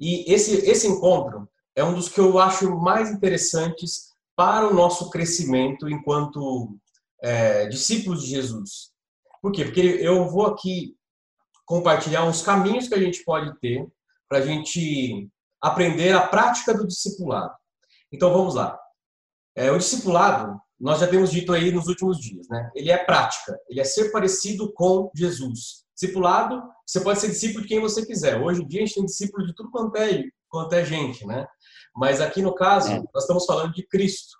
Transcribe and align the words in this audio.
E 0.00 0.32
esse, 0.32 0.68
esse 0.68 0.86
encontro 0.86 1.48
é 1.74 1.84
um 1.84 1.94
dos 1.94 2.08
que 2.08 2.20
eu 2.20 2.38
acho 2.38 2.76
mais 2.78 3.10
interessantes 3.10 4.12
para 4.36 4.68
o 4.68 4.74
nosso 4.74 5.10
crescimento 5.10 5.88
enquanto 5.88 6.76
é, 7.22 7.66
discípulos 7.66 8.22
de 8.22 8.30
Jesus. 8.30 8.90
Por 9.42 9.52
quê? 9.52 9.64
Porque 9.64 9.80
eu 9.80 10.28
vou 10.28 10.46
aqui 10.46 10.96
compartilhar 11.64 12.24
uns 12.24 12.42
caminhos 12.42 12.88
que 12.88 12.94
a 12.94 12.98
gente 12.98 13.22
pode 13.24 13.58
ter 13.60 13.86
para 14.28 14.38
a 14.38 14.40
gente 14.42 15.28
aprender 15.60 16.12
a 16.12 16.26
prática 16.26 16.72
do 16.72 16.86
discipulado. 16.86 17.54
Então 18.12 18.32
vamos 18.32 18.54
lá. 18.54 18.78
É, 19.56 19.70
o 19.70 19.78
discipulado, 19.78 20.60
nós 20.78 21.00
já 21.00 21.08
temos 21.08 21.30
dito 21.30 21.52
aí 21.52 21.72
nos 21.72 21.88
últimos 21.88 22.18
dias, 22.18 22.46
né? 22.48 22.70
Ele 22.74 22.90
é 22.90 22.98
prática, 22.98 23.58
ele 23.68 23.80
é 23.80 23.84
ser 23.84 24.10
parecido 24.10 24.72
com 24.72 25.10
Jesus. 25.14 25.84
Discipulado, 25.98 26.62
você 26.86 27.00
pode 27.00 27.18
ser 27.18 27.28
discípulo 27.28 27.62
de 27.62 27.68
quem 27.68 27.80
você 27.80 28.06
quiser. 28.06 28.40
Hoje 28.40 28.62
em 28.62 28.68
dia 28.68 28.82
a 28.82 28.86
gente 28.86 28.94
tem 28.94 29.04
discípulo 29.04 29.44
de 29.44 29.52
tudo 29.52 29.68
quanto 29.68 29.96
é, 29.96 30.22
quanto 30.48 30.72
é 30.72 30.84
gente, 30.84 31.26
né? 31.26 31.44
Mas 31.92 32.20
aqui 32.20 32.40
no 32.40 32.54
caso, 32.54 32.92
é. 32.92 33.02
nós 33.12 33.24
estamos 33.24 33.44
falando 33.44 33.72
de 33.72 33.84
Cristo. 33.84 34.38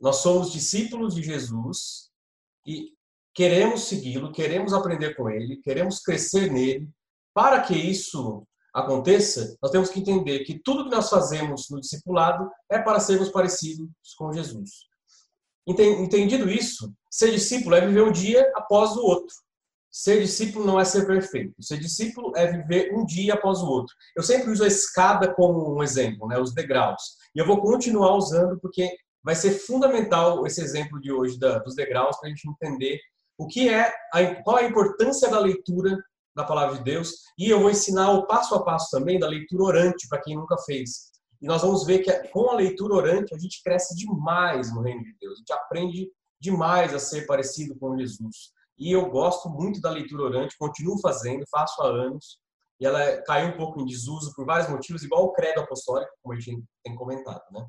Nós 0.00 0.16
somos 0.16 0.50
discípulos 0.50 1.14
de 1.14 1.22
Jesus 1.22 2.10
e 2.66 2.92
queremos 3.32 3.84
segui-lo, 3.84 4.32
queremos 4.32 4.72
aprender 4.72 5.14
com 5.14 5.30
ele, 5.30 5.58
queremos 5.58 6.00
crescer 6.00 6.50
nele. 6.50 6.90
Para 7.32 7.60
que 7.62 7.74
isso 7.74 8.44
aconteça, 8.74 9.56
nós 9.62 9.70
temos 9.70 9.90
que 9.90 10.00
entender 10.00 10.40
que 10.40 10.58
tudo 10.58 10.84
que 10.84 10.96
nós 10.96 11.08
fazemos 11.08 11.70
no 11.70 11.80
discipulado 11.80 12.50
é 12.68 12.80
para 12.80 12.98
sermos 12.98 13.28
parecidos 13.28 13.88
com 14.18 14.32
Jesus. 14.32 14.70
Entendido 15.64 16.50
isso, 16.50 16.92
ser 17.08 17.30
discípulo 17.30 17.76
é 17.76 17.86
viver 17.86 18.02
um 18.02 18.10
dia 18.10 18.50
após 18.56 18.96
o 18.96 19.02
outro. 19.02 19.36
Ser 19.90 20.20
discípulo 20.20 20.64
não 20.64 20.78
é 20.78 20.84
ser 20.84 21.06
perfeito. 21.06 21.60
Ser 21.62 21.78
discípulo 21.78 22.32
é 22.36 22.46
viver 22.46 22.94
um 22.94 23.04
dia 23.04 23.34
após 23.34 23.60
o 23.60 23.66
outro. 23.66 23.94
Eu 24.16 24.22
sempre 24.22 24.50
uso 24.50 24.62
a 24.62 24.68
escada 24.68 25.34
como 25.34 25.76
um 25.76 25.82
exemplo, 25.82 26.28
né, 26.28 26.38
os 26.38 26.54
degraus. 26.54 27.16
E 27.34 27.40
eu 27.40 27.46
vou 27.46 27.60
continuar 27.60 28.14
usando 28.14 28.58
porque 28.60 28.88
vai 29.22 29.34
ser 29.34 29.50
fundamental 29.50 30.46
esse 30.46 30.62
exemplo 30.62 31.00
de 31.00 31.12
hoje 31.12 31.38
da, 31.38 31.58
dos 31.58 31.74
degraus 31.74 32.18
para 32.18 32.28
a 32.28 32.30
gente 32.30 32.48
entender 32.48 33.00
o 33.36 33.46
que 33.46 33.68
é 33.68 33.92
a, 34.12 34.34
qual 34.42 34.56
a 34.56 34.64
importância 34.64 35.28
da 35.28 35.38
leitura 35.38 35.98
da 36.34 36.44
palavra 36.44 36.78
de 36.78 36.84
Deus 36.84 37.12
e 37.36 37.50
eu 37.50 37.60
vou 37.60 37.70
ensinar 37.70 38.12
o 38.12 38.26
passo 38.26 38.54
a 38.54 38.64
passo 38.64 38.88
também 38.90 39.18
da 39.18 39.26
leitura 39.26 39.64
orante 39.64 40.08
para 40.08 40.20
quem 40.20 40.36
nunca 40.36 40.56
fez. 40.64 41.10
E 41.42 41.46
nós 41.46 41.62
vamos 41.62 41.84
ver 41.84 42.00
que 42.00 42.12
com 42.28 42.50
a 42.50 42.54
leitura 42.54 42.94
orante 42.94 43.34
a 43.34 43.38
gente 43.38 43.62
cresce 43.62 43.96
demais 43.96 44.72
no 44.72 44.82
reino 44.82 45.02
de 45.02 45.14
Deus. 45.20 45.34
A 45.34 45.38
gente 45.38 45.52
aprende 45.52 46.12
demais 46.38 46.94
a 46.94 46.98
ser 46.98 47.26
parecido 47.26 47.74
com 47.76 47.98
Jesus. 47.98 48.52
E 48.80 48.90
eu 48.90 49.10
gosto 49.10 49.50
muito 49.50 49.80
da 49.80 49.90
leitura 49.90 50.24
orante, 50.24 50.56
continuo 50.58 50.98
fazendo, 51.00 51.44
faço 51.50 51.82
há 51.82 51.86
anos. 51.86 52.38
E 52.80 52.86
ela 52.86 53.20
caiu 53.22 53.50
um 53.50 53.56
pouco 53.56 53.80
em 53.80 53.84
desuso 53.84 54.32
por 54.34 54.46
vários 54.46 54.70
motivos, 54.70 55.02
igual 55.02 55.24
o 55.24 55.32
credo 55.32 55.60
apostólico, 55.60 56.10
como 56.22 56.34
a 56.34 56.40
gente 56.40 56.64
tem 56.82 56.96
comentado, 56.96 57.42
né? 57.52 57.66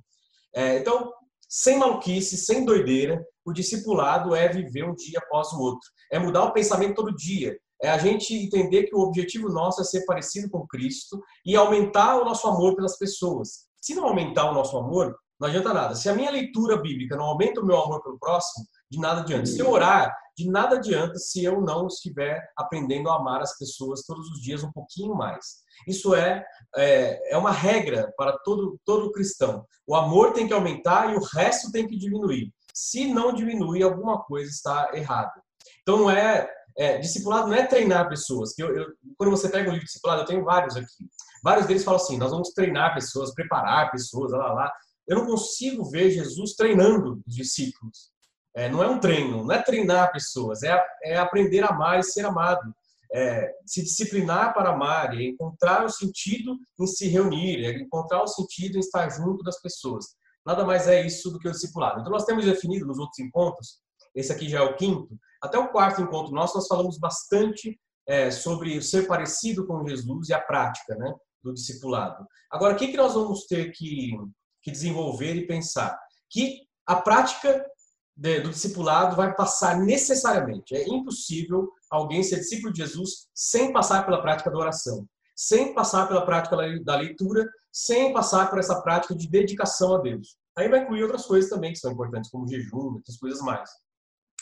É, 0.55 0.77
então, 0.79 1.11
sem 1.49 1.77
maluquice, 1.77 2.37
sem 2.37 2.63
doideira, 2.63 3.21
o 3.45 3.51
discipulado 3.51 4.33
é 4.33 4.47
viver 4.47 4.85
um 4.85 4.95
dia 4.95 5.19
após 5.19 5.51
o 5.51 5.59
outro. 5.59 5.87
É 6.09 6.17
mudar 6.17 6.45
o 6.45 6.53
pensamento 6.53 6.95
todo 6.95 7.15
dia 7.15 7.57
é 7.81 7.89
a 7.89 7.97
gente 7.97 8.33
entender 8.35 8.83
que 8.83 8.95
o 8.95 8.99
objetivo 8.99 9.49
nosso 9.49 9.81
é 9.81 9.83
ser 9.83 10.05
parecido 10.05 10.49
com 10.49 10.67
Cristo 10.67 11.19
e 11.43 11.55
aumentar 11.55 12.21
o 12.21 12.25
nosso 12.25 12.47
amor 12.47 12.75
pelas 12.75 12.97
pessoas. 12.97 13.65
Se 13.81 13.95
não 13.95 14.05
aumentar 14.05 14.49
o 14.51 14.53
nosso 14.53 14.77
amor, 14.77 15.15
não 15.39 15.47
adianta 15.47 15.73
nada. 15.73 15.95
Se 15.95 16.07
a 16.07 16.13
minha 16.13 16.29
leitura 16.29 16.77
bíblica 16.77 17.15
não 17.15 17.25
aumenta 17.25 17.59
o 17.59 17.65
meu 17.65 17.81
amor 17.81 18.03
pelo 18.03 18.19
próximo, 18.19 18.65
de 18.91 18.99
nada 18.99 19.21
adianta. 19.21 19.45
Se 19.45 19.59
eu 19.59 19.69
orar, 19.69 20.13
de 20.37 20.49
nada 20.49 20.75
adianta 20.75 21.15
se 21.15 21.43
eu 21.43 21.61
não 21.61 21.87
estiver 21.87 22.41
aprendendo 22.57 23.09
a 23.09 23.15
amar 23.15 23.41
as 23.41 23.57
pessoas 23.57 24.03
todos 24.05 24.29
os 24.29 24.41
dias 24.41 24.63
um 24.63 24.71
pouquinho 24.71 25.15
mais. 25.15 25.61
Isso 25.87 26.13
é, 26.13 26.43
é, 26.75 27.33
é 27.33 27.37
uma 27.37 27.51
regra 27.51 28.13
para 28.17 28.37
todo, 28.39 28.79
todo 28.85 29.11
cristão. 29.11 29.65
O 29.87 29.95
amor 29.95 30.33
tem 30.33 30.47
que 30.47 30.53
aumentar 30.53 31.11
e 31.11 31.15
o 31.15 31.23
resto 31.23 31.71
tem 31.71 31.87
que 31.87 31.97
diminuir. 31.97 32.53
Se 32.73 33.11
não 33.11 33.33
diminui, 33.33 33.81
alguma 33.81 34.21
coisa 34.23 34.49
está 34.49 34.91
errada. 34.93 35.33
Então 35.81 35.97
não 35.97 36.11
é 36.11 36.49
é, 36.77 36.97
discipulado 36.97 37.47
não 37.47 37.55
é 37.55 37.65
treinar 37.65 38.07
pessoas. 38.07 38.57
Eu, 38.57 38.75
eu, 38.75 38.87
quando 39.17 39.29
você 39.29 39.49
pega 39.49 39.69
um 39.69 39.73
livro 39.73 39.79
de 39.79 39.85
discipulado, 39.85 40.21
eu 40.21 40.25
tenho 40.25 40.43
vários 40.43 40.75
aqui. 40.77 41.09
Vários 41.43 41.67
deles 41.67 41.83
falam 41.83 41.99
assim: 41.99 42.17
nós 42.17 42.31
vamos 42.31 42.51
treinar 42.51 42.93
pessoas, 42.93 43.33
preparar 43.33 43.91
pessoas, 43.91 44.31
lá, 44.31 44.37
lá, 44.37 44.53
lá. 44.53 44.73
Eu 45.07 45.17
não 45.17 45.25
consigo 45.25 45.83
ver 45.89 46.11
Jesus 46.11 46.53
treinando 46.53 47.21
os 47.27 47.35
discípulos. 47.35 48.10
É, 48.55 48.69
não 48.69 48.83
é 48.83 48.87
um 48.87 48.99
treino, 48.99 49.43
não 49.43 49.51
é 49.51 49.61
treinar 49.61 50.11
pessoas, 50.11 50.61
é, 50.63 50.83
é 51.03 51.17
aprender 51.17 51.63
a 51.63 51.69
amar 51.69 51.99
e 51.99 52.03
ser 52.03 52.25
amado. 52.25 52.73
É, 53.13 53.51
se 53.65 53.83
disciplinar 53.83 54.53
para 54.53 54.71
amar, 54.71 55.17
é 55.17 55.23
encontrar 55.23 55.85
o 55.85 55.89
sentido 55.89 56.57
em 56.79 56.87
se 56.87 57.07
reunir, 57.07 57.65
é 57.65 57.71
encontrar 57.77 58.23
o 58.23 58.27
sentido 58.27 58.77
em 58.77 58.79
estar 58.79 59.09
junto 59.09 59.43
das 59.43 59.61
pessoas. 59.61 60.05
Nada 60.45 60.65
mais 60.65 60.87
é 60.87 61.05
isso 61.05 61.29
do 61.29 61.39
que 61.39 61.47
o 61.47 61.51
discipulado. 61.51 61.99
Então, 61.99 62.11
nós 62.11 62.25
temos 62.25 62.45
definido 62.45 62.85
nos 62.85 62.97
outros 62.97 63.19
encontros, 63.19 63.79
esse 64.15 64.31
aqui 64.31 64.49
já 64.49 64.59
é 64.59 64.61
o 64.61 64.75
quinto, 64.75 65.17
até 65.41 65.57
o 65.57 65.69
quarto 65.69 66.01
encontro 66.01 66.33
nosso, 66.33 66.55
nós 66.55 66.67
falamos 66.67 66.97
bastante 66.97 67.79
é, 68.07 68.29
sobre 68.29 68.81
ser 68.81 69.07
parecido 69.07 69.65
com 69.65 69.87
Jesus 69.87 70.29
e 70.29 70.33
a 70.33 70.39
prática 70.39 70.95
né, 70.95 71.13
do 71.43 71.53
discipulado. 71.53 72.25
Agora, 72.49 72.73
o 72.73 72.77
que, 72.77 72.89
que 72.89 72.97
nós 72.97 73.13
vamos 73.13 73.45
ter 73.45 73.71
que, 73.71 74.11
que 74.61 74.71
desenvolver 74.71 75.35
e 75.35 75.47
pensar? 75.47 75.97
Que 76.29 76.61
a 76.85 76.95
prática 76.95 77.65
do 78.15 78.49
discipulado 78.49 79.15
vai 79.15 79.33
passar 79.33 79.79
necessariamente. 79.79 80.75
É 80.75 80.87
impossível 80.87 81.71
alguém 81.89 82.23
ser 82.23 82.37
discípulo 82.37 82.71
de 82.71 82.79
Jesus 82.79 83.27
sem 83.33 83.71
passar 83.73 84.05
pela 84.05 84.21
prática 84.21 84.51
da 84.51 84.57
oração, 84.57 85.07
sem 85.35 85.73
passar 85.73 86.07
pela 86.07 86.25
prática 86.25 86.55
da 86.83 86.95
leitura, 86.97 87.49
sem 87.71 88.13
passar 88.13 88.49
por 88.49 88.59
essa 88.59 88.81
prática 88.81 89.15
de 89.15 89.27
dedicação 89.27 89.95
a 89.95 89.99
Deus. 89.99 90.37
Aí 90.57 90.67
vai 90.67 90.81
incluir 90.81 91.03
outras 91.03 91.25
coisas 91.25 91.49
também 91.49 91.71
que 91.71 91.79
são 91.79 91.91
importantes, 91.91 92.29
como 92.29 92.47
jejum, 92.47 92.95
outras 92.95 93.17
coisas 93.17 93.41
mais. 93.41 93.69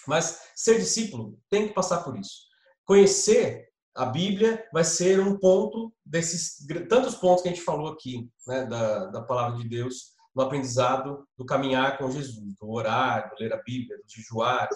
Mas 0.08 0.42
ser 0.56 0.80
discípulo 0.80 1.38
tem 1.50 1.68
que 1.68 1.74
passar 1.74 2.04
por 2.04 2.18
isso. 2.18 2.48
Conhecer 2.84 3.70
a 3.96 4.06
Bíblia 4.06 4.66
vai 4.74 4.84
ser 4.84 5.20
um 5.20 5.38
ponto 5.38 5.94
desses 6.06 6.66
tantos 6.88 7.16
pontos 7.16 7.44
que 7.44 7.50
a 7.50 7.52
gente 7.52 7.64
falou 7.64 7.90
aqui, 7.90 8.30
né, 8.48 8.66
da, 8.66 9.06
da 9.08 9.22
palavra 9.22 9.58
de 9.58 9.68
Deus, 9.68 10.14
no 10.40 10.46
aprendizado 10.46 11.28
do 11.38 11.46
caminhar 11.46 11.98
com 11.98 12.10
Jesus, 12.10 12.56
do 12.58 12.72
orar, 12.72 13.30
do 13.30 13.36
ler 13.44 13.52
a 13.52 13.62
Bíblia, 13.62 13.98
do 13.98 14.04
jejuar, 14.08 14.70
do 14.70 14.76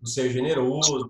do 0.00 0.08
ser 0.08 0.30
generoso. 0.30 1.08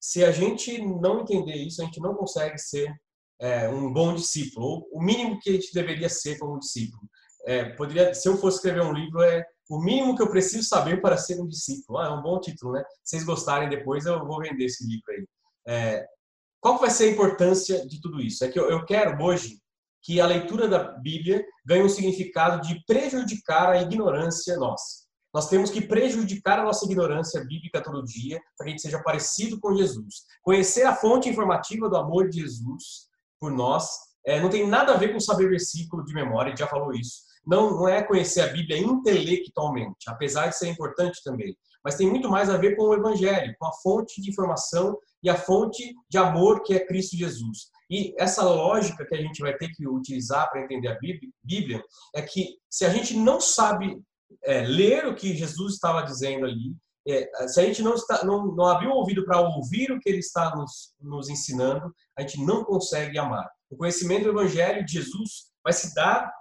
Se 0.00 0.24
a 0.24 0.30
gente 0.30 0.78
não 0.78 1.22
entender 1.22 1.56
isso, 1.56 1.82
a 1.82 1.84
gente 1.86 1.98
não 1.98 2.14
consegue 2.14 2.56
ser 2.56 2.94
é, 3.40 3.68
um 3.68 3.92
bom 3.92 4.14
discípulo, 4.14 4.64
ou 4.64 4.88
o 4.92 5.02
mínimo 5.02 5.40
que 5.40 5.50
a 5.50 5.52
gente 5.54 5.74
deveria 5.74 6.08
ser 6.08 6.38
como 6.38 6.58
discípulo. 6.60 7.02
É, 7.46 7.64
poderia, 7.70 8.14
se 8.14 8.28
eu 8.28 8.36
fosse 8.36 8.58
escrever 8.58 8.82
um 8.82 8.92
livro, 8.92 9.20
é 9.22 9.44
o 9.68 9.80
mínimo 9.80 10.14
que 10.14 10.22
eu 10.22 10.30
preciso 10.30 10.68
saber 10.68 11.02
para 11.02 11.16
ser 11.16 11.40
um 11.40 11.48
discípulo. 11.48 11.98
Ah, 11.98 12.06
é 12.06 12.10
um 12.10 12.22
bom 12.22 12.38
título, 12.38 12.74
né? 12.74 12.84
Se 13.02 13.16
vocês 13.16 13.24
gostarem 13.24 13.68
depois, 13.68 14.06
eu 14.06 14.24
vou 14.24 14.38
vender 14.38 14.66
esse 14.66 14.86
livro 14.86 15.04
aí. 15.10 15.26
É, 15.66 16.06
qual 16.60 16.78
vai 16.78 16.90
ser 16.90 17.06
a 17.06 17.10
importância 17.10 17.84
de 17.88 18.00
tudo 18.00 18.20
isso? 18.20 18.44
É 18.44 18.48
que 18.48 18.58
eu, 18.58 18.70
eu 18.70 18.84
quero 18.84 19.20
hoje 19.20 19.58
que 20.04 20.20
a 20.20 20.26
leitura 20.26 20.68
da 20.68 20.78
Bíblia 20.78 21.44
ganhe 21.66 21.82
um 21.82 21.88
significado 21.88 22.60
de 22.60 22.84
prejudicar 22.86 23.70
a 23.70 23.82
ignorância 23.82 24.56
nossa. 24.56 25.04
Nós 25.32 25.48
temos 25.48 25.70
que 25.70 25.80
prejudicar 25.80 26.60
a 26.60 26.64
nossa 26.64 26.84
ignorância 26.84 27.40
bíblica 27.40 27.82
todo 27.82 28.04
dia 28.04 28.40
para 28.56 28.66
que 28.66 28.70
a 28.70 28.70
gente 28.70 28.82
seja 28.82 29.02
parecido 29.02 29.58
com 29.58 29.74
Jesus. 29.74 30.22
Conhecer 30.42 30.84
a 30.84 30.94
fonte 30.94 31.28
informativa 31.28 31.88
do 31.88 31.96
amor 31.96 32.28
de 32.28 32.40
Jesus 32.40 33.08
por 33.40 33.50
nós 33.50 33.88
é, 34.24 34.40
não 34.40 34.48
tem 34.48 34.68
nada 34.68 34.94
a 34.94 34.96
ver 34.96 35.12
com 35.12 35.18
saber 35.18 35.48
versículo 35.48 36.04
de 36.04 36.14
memória, 36.14 36.54
já 36.56 36.68
falou 36.68 36.92
isso 36.92 37.24
não, 37.46 37.70
não 37.70 37.88
é 37.88 38.02
conhecer 38.02 38.40
a 38.40 38.48
Bíblia 38.48 38.78
intelectualmente, 38.78 40.08
apesar 40.08 40.48
de 40.48 40.56
ser 40.56 40.68
importante 40.68 41.20
também, 41.22 41.56
mas 41.84 41.96
tem 41.96 42.08
muito 42.08 42.30
mais 42.30 42.48
a 42.48 42.56
ver 42.56 42.76
com 42.76 42.84
o 42.84 42.94
Evangelho, 42.94 43.54
com 43.58 43.66
a 43.66 43.72
fonte 43.82 44.20
de 44.20 44.30
informação 44.30 44.96
e 45.22 45.28
a 45.28 45.36
fonte 45.36 45.94
de 46.08 46.16
amor 46.16 46.62
que 46.62 46.74
é 46.74 46.84
Cristo 46.84 47.16
Jesus. 47.16 47.70
E 47.90 48.14
essa 48.18 48.42
lógica 48.42 49.06
que 49.06 49.14
a 49.14 49.20
gente 49.20 49.40
vai 49.40 49.56
ter 49.56 49.68
que 49.68 49.86
utilizar 49.86 50.50
para 50.50 50.62
entender 50.62 50.88
a 50.88 50.98
Bíblia 51.42 51.82
é 52.14 52.22
que 52.22 52.56
se 52.70 52.84
a 52.84 52.88
gente 52.88 53.16
não 53.16 53.40
sabe 53.40 54.00
é, 54.42 54.62
ler 54.62 55.06
o 55.06 55.14
que 55.14 55.36
Jesus 55.36 55.74
estava 55.74 56.02
dizendo 56.02 56.46
ali, 56.46 56.74
é, 57.06 57.48
se 57.48 57.60
a 57.60 57.64
gente 57.64 57.82
não, 57.82 57.94
está, 57.94 58.24
não, 58.24 58.46
não 58.46 58.64
abriu 58.66 58.90
o 58.90 58.94
ouvido 58.94 59.24
para 59.24 59.40
ouvir 59.40 59.92
o 59.92 60.00
que 60.00 60.08
ele 60.08 60.18
está 60.18 60.56
nos, 60.56 60.94
nos 61.00 61.28
ensinando, 61.28 61.94
a 62.16 62.22
gente 62.22 62.42
não 62.42 62.64
consegue 62.64 63.18
amar. 63.18 63.48
O 63.70 63.76
conhecimento 63.76 64.24
do 64.24 64.30
Evangelho 64.30 64.84
de 64.84 64.92
Jesus 64.92 65.50
vai 65.62 65.72
se 65.72 65.94
dar 65.94 66.32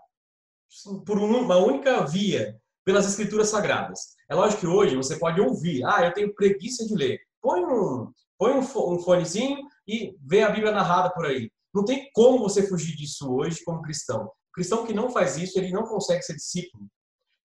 por 1.06 1.20
uma 1.20 1.58
única 1.58 2.06
via, 2.06 2.58
pelas 2.86 3.06
escrituras 3.06 3.50
sagradas. 3.50 4.16
É 4.30 4.36
lógico 4.36 4.62
que 4.62 4.68
hoje 4.68 4.96
você 4.96 5.18
pode 5.18 5.40
ouvir, 5.40 5.84
ah, 5.86 6.06
eu 6.06 6.14
tenho 6.14 6.34
preguiça 6.34 6.86
de 6.86 6.96
ler. 6.96 7.20
Põe 7.42 7.64
um, 7.64 8.12
põe 8.38 8.54
um, 8.54 8.64
fonezinho 9.00 9.58
e 9.88 10.16
vê 10.22 10.42
a 10.44 10.50
Bíblia 10.50 10.72
narrada 10.72 11.12
por 11.14 11.26
aí. 11.26 11.52
Não 11.74 11.84
tem 11.84 12.10
como 12.14 12.40
você 12.40 12.68
fugir 12.68 12.96
disso 12.96 13.34
hoje 13.34 13.64
como 13.64 13.82
cristão. 13.82 14.26
O 14.26 14.54
cristão 14.54 14.86
que 14.86 14.94
não 14.94 15.10
faz 15.10 15.38
isso, 15.38 15.58
ele 15.58 15.72
não 15.72 15.84
consegue 15.84 16.22
ser 16.22 16.36
discípulo. 16.36 16.88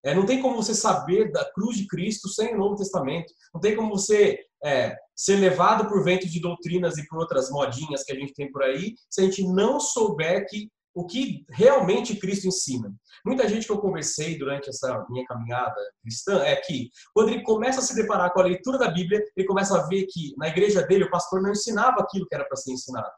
É, 0.05 0.15
não 0.15 0.25
tem 0.25 0.41
como 0.41 0.57
você 0.57 0.75
saber 0.75 1.33
da 1.33 1.45
cruz 1.53 1.77
de 1.77 1.87
Cristo 1.87 2.29
sem 2.29 2.55
o 2.55 2.59
Novo 2.59 2.77
Testamento. 2.77 3.33
Não 3.53 3.61
tem 3.61 3.75
como 3.75 3.91
você 3.91 4.39
é, 4.65 4.97
ser 5.17 5.37
levado 5.37 5.89
por 5.89 6.05
vento 6.05 6.29
de 6.29 6.41
doutrinas 6.41 6.97
e 6.99 7.07
por 7.09 7.19
outras 7.19 7.51
modinhas 7.51 8.05
que 8.05 8.13
a 8.13 8.15
gente 8.15 8.35
tem 8.35 8.51
por 8.51 8.63
aí, 8.63 8.95
se 9.11 9.21
a 9.21 9.25
gente 9.25 9.43
não 9.47 9.81
souber 9.81 10.47
que 10.49 10.71
o 10.95 11.07
que 11.07 11.45
realmente 11.51 12.17
Cristo 12.17 12.49
ensina. 12.49 12.93
Muita 13.25 13.49
gente 13.49 13.67
que 13.67 13.73
eu 13.73 13.79
conversei 13.79 14.39
durante 14.39 14.69
essa 14.69 15.07
minha 15.09 15.25
caminhada 15.27 15.77
cristã 16.03 16.43
é 16.43 16.57
que, 16.57 16.91
quando 17.15 17.31
ele 17.31 17.43
começa 17.43 17.81
a 17.81 17.83
se 17.83 17.95
deparar 17.95 18.33
com 18.33 18.41
a 18.41 18.45
leitura 18.45 18.79
da 18.79 18.91
Bíblia, 18.91 19.23
ele 19.37 19.47
começa 19.47 19.79
a 19.79 19.87
ver 19.87 20.07
que 20.07 20.35
na 20.37 20.49
igreja 20.49 20.83
dele 20.83 21.05
o 21.05 21.11
pastor 21.11 21.41
não 21.41 21.53
ensinava 21.53 22.01
aquilo 22.01 22.27
que 22.27 22.35
era 22.35 22.45
para 22.45 22.57
ser 22.57 22.73
ensinado. 22.73 23.11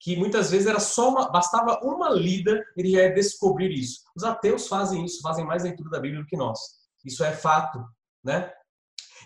Que 0.00 0.16
muitas 0.16 0.50
vezes 0.50 0.66
era 0.68 0.78
só 0.78 1.10
uma, 1.10 1.30
bastava 1.30 1.80
uma 1.82 2.10
lida, 2.10 2.64
ele 2.76 2.92
já 2.92 3.02
ia 3.02 3.14
descobrir 3.14 3.72
isso. 3.72 4.02
Os 4.16 4.22
ateus 4.22 4.68
fazem 4.68 5.04
isso, 5.04 5.20
fazem 5.20 5.44
mais 5.44 5.64
leitura 5.64 5.90
da 5.90 6.00
Bíblia 6.00 6.22
do 6.22 6.26
que 6.26 6.36
nós. 6.36 6.58
Isso 7.04 7.24
é 7.24 7.32
fato, 7.32 7.84
né? 8.22 8.52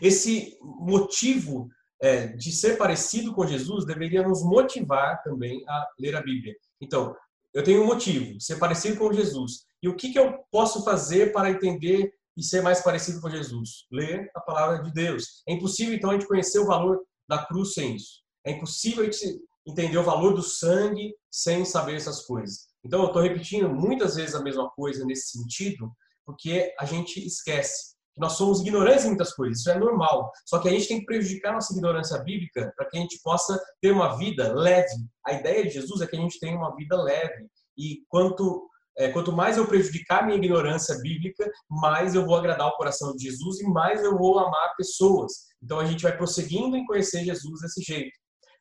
Esse 0.01 0.59
motivo 0.63 1.69
é, 2.03 2.27
de 2.29 2.51
ser 2.51 2.77
parecido 2.77 3.33
com 3.33 3.47
Jesus 3.47 3.85
deveria 3.85 4.27
nos 4.27 4.43
motivar 4.43 5.23
também 5.23 5.63
a 5.69 5.87
ler 6.01 6.17
a 6.17 6.23
Bíblia. 6.23 6.55
Então, 6.81 7.15
eu 7.55 7.63
tenho 7.63 7.83
um 7.83 7.87
motivo, 7.87 8.41
ser 8.41 8.57
parecido 8.57 8.99
com 8.99 9.13
Jesus. 9.13 9.65
E 9.83 9.89
o 9.89 9.97
que, 9.97 10.13
que 10.13 10.19
eu 10.19 10.39
posso 10.51 10.85
fazer 10.85 11.33
para 11.33 11.51
entender 11.51 12.13
e 12.37 12.43
ser 12.43 12.63
mais 12.63 12.81
parecido 12.81 13.21
com 13.21 13.29
Jesus? 13.29 13.87
Ler 13.91 14.31
a 14.35 14.41
palavra 14.41 14.83
de 14.83 14.93
Deus. 14.93 15.43
É 15.47 15.53
impossível, 15.53 15.95
então, 15.95 16.11
a 16.11 16.15
gente 16.15 16.27
conhecer 16.27 16.59
o 16.59 16.67
valor 16.67 17.01
da 17.29 17.45
cruz 17.45 17.75
sem 17.75 17.97
isso. 17.97 18.23
É 18.45 18.53
impossível 18.53 19.03
a 19.03 19.05
gente 19.05 19.41
entender 19.67 19.99
o 19.99 20.03
valor 20.05 20.35
do 20.35 20.43
sangue 20.43 21.15
sem 21.31 21.65
saber 21.65 21.97
essas 21.97 22.25
coisas. 22.25 22.69
Então, 22.85 23.01
eu 23.03 23.09
estou 23.09 23.23
repetindo 23.23 23.69
muitas 23.69 24.17
vezes 24.17 24.35
a 24.35 24.43
mesma 24.43 24.71
coisa 24.71 25.05
nesse 25.05 25.39
sentido, 25.39 25.93
porque 26.25 26.75
a 26.79 26.85
gente 26.85 27.25
esquece 27.25 27.92
que 27.92 27.92
nós 28.17 28.35
somos 28.35 28.61
ignorantes 28.61 29.05
em 29.05 29.09
muitas 29.09 29.35
coisas, 29.35 29.61
isso 29.61 29.71
é 29.71 29.79
normal. 29.79 30.31
Só 30.47 30.59
que 30.59 30.69
a 30.69 30.71
gente 30.71 30.89
tem 30.89 31.01
que 31.01 31.07
prejudicar 31.07 31.53
nossa 31.53 31.73
ignorância 31.73 32.19
bíblica 32.19 32.73
para 32.77 32.89
que 32.89 32.99
a 32.99 33.01
gente 33.01 33.21
possa 33.23 33.61
ter 33.81 33.91
uma 33.91 34.17
vida 34.17 34.53
leve. 34.53 34.95
A 35.27 35.33
ideia 35.33 35.65
de 35.65 35.71
Jesus 35.71 36.01
é 36.01 36.07
que 36.07 36.17
a 36.17 36.21
gente 36.21 36.39
tenha 36.39 36.57
uma 36.57 36.75
vida 36.77 37.01
leve. 37.01 37.47
E 37.77 38.03
quanto 38.09 38.69
é, 38.99 39.09
quanto 39.09 39.33
mais 39.33 39.57
eu 39.57 39.67
prejudicar 39.67 40.27
minha 40.27 40.37
ignorância 40.37 40.99
bíblica, 40.99 41.51
mais 41.69 42.15
eu 42.15 42.27
vou 42.27 42.37
agradar 42.37 42.69
o 42.69 42.77
coração 42.77 43.17
de 43.17 43.25
Jesus 43.25 43.61
e 43.61 43.65
mais 43.65 44.03
eu 44.03 44.19
vou 44.19 44.39
amar 44.39 44.77
pessoas. 44.77 45.33
Então 45.63 45.81
a 45.81 45.85
gente 45.87 46.03
vai 46.03 46.15
prosseguindo 46.15 46.77
em 46.77 46.85
conhecer 46.85 47.25
Jesus 47.25 47.61
desse 47.61 47.81
jeito. 47.81 48.13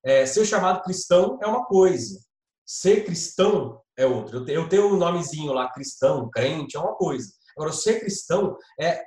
É, 0.04 0.26
ser 0.26 0.46
chamado 0.46 0.82
cristão 0.84 1.38
é 1.44 1.48
uma 1.48 1.66
coisa, 1.66 2.18
ser 2.66 3.04
cristão 3.04 3.82
é 3.98 4.06
outra. 4.06 4.38
Eu 4.48 4.70
tenho 4.70 4.94
um 4.94 4.98
nomezinho 4.98 5.52
lá, 5.52 5.70
cristão, 5.72 6.30
crente, 6.30 6.78
é 6.78 6.80
uma 6.80 6.96
coisa. 6.96 7.28
Agora, 7.56 7.74
ser 7.74 8.00
cristão 8.00 8.56
é 8.80 9.04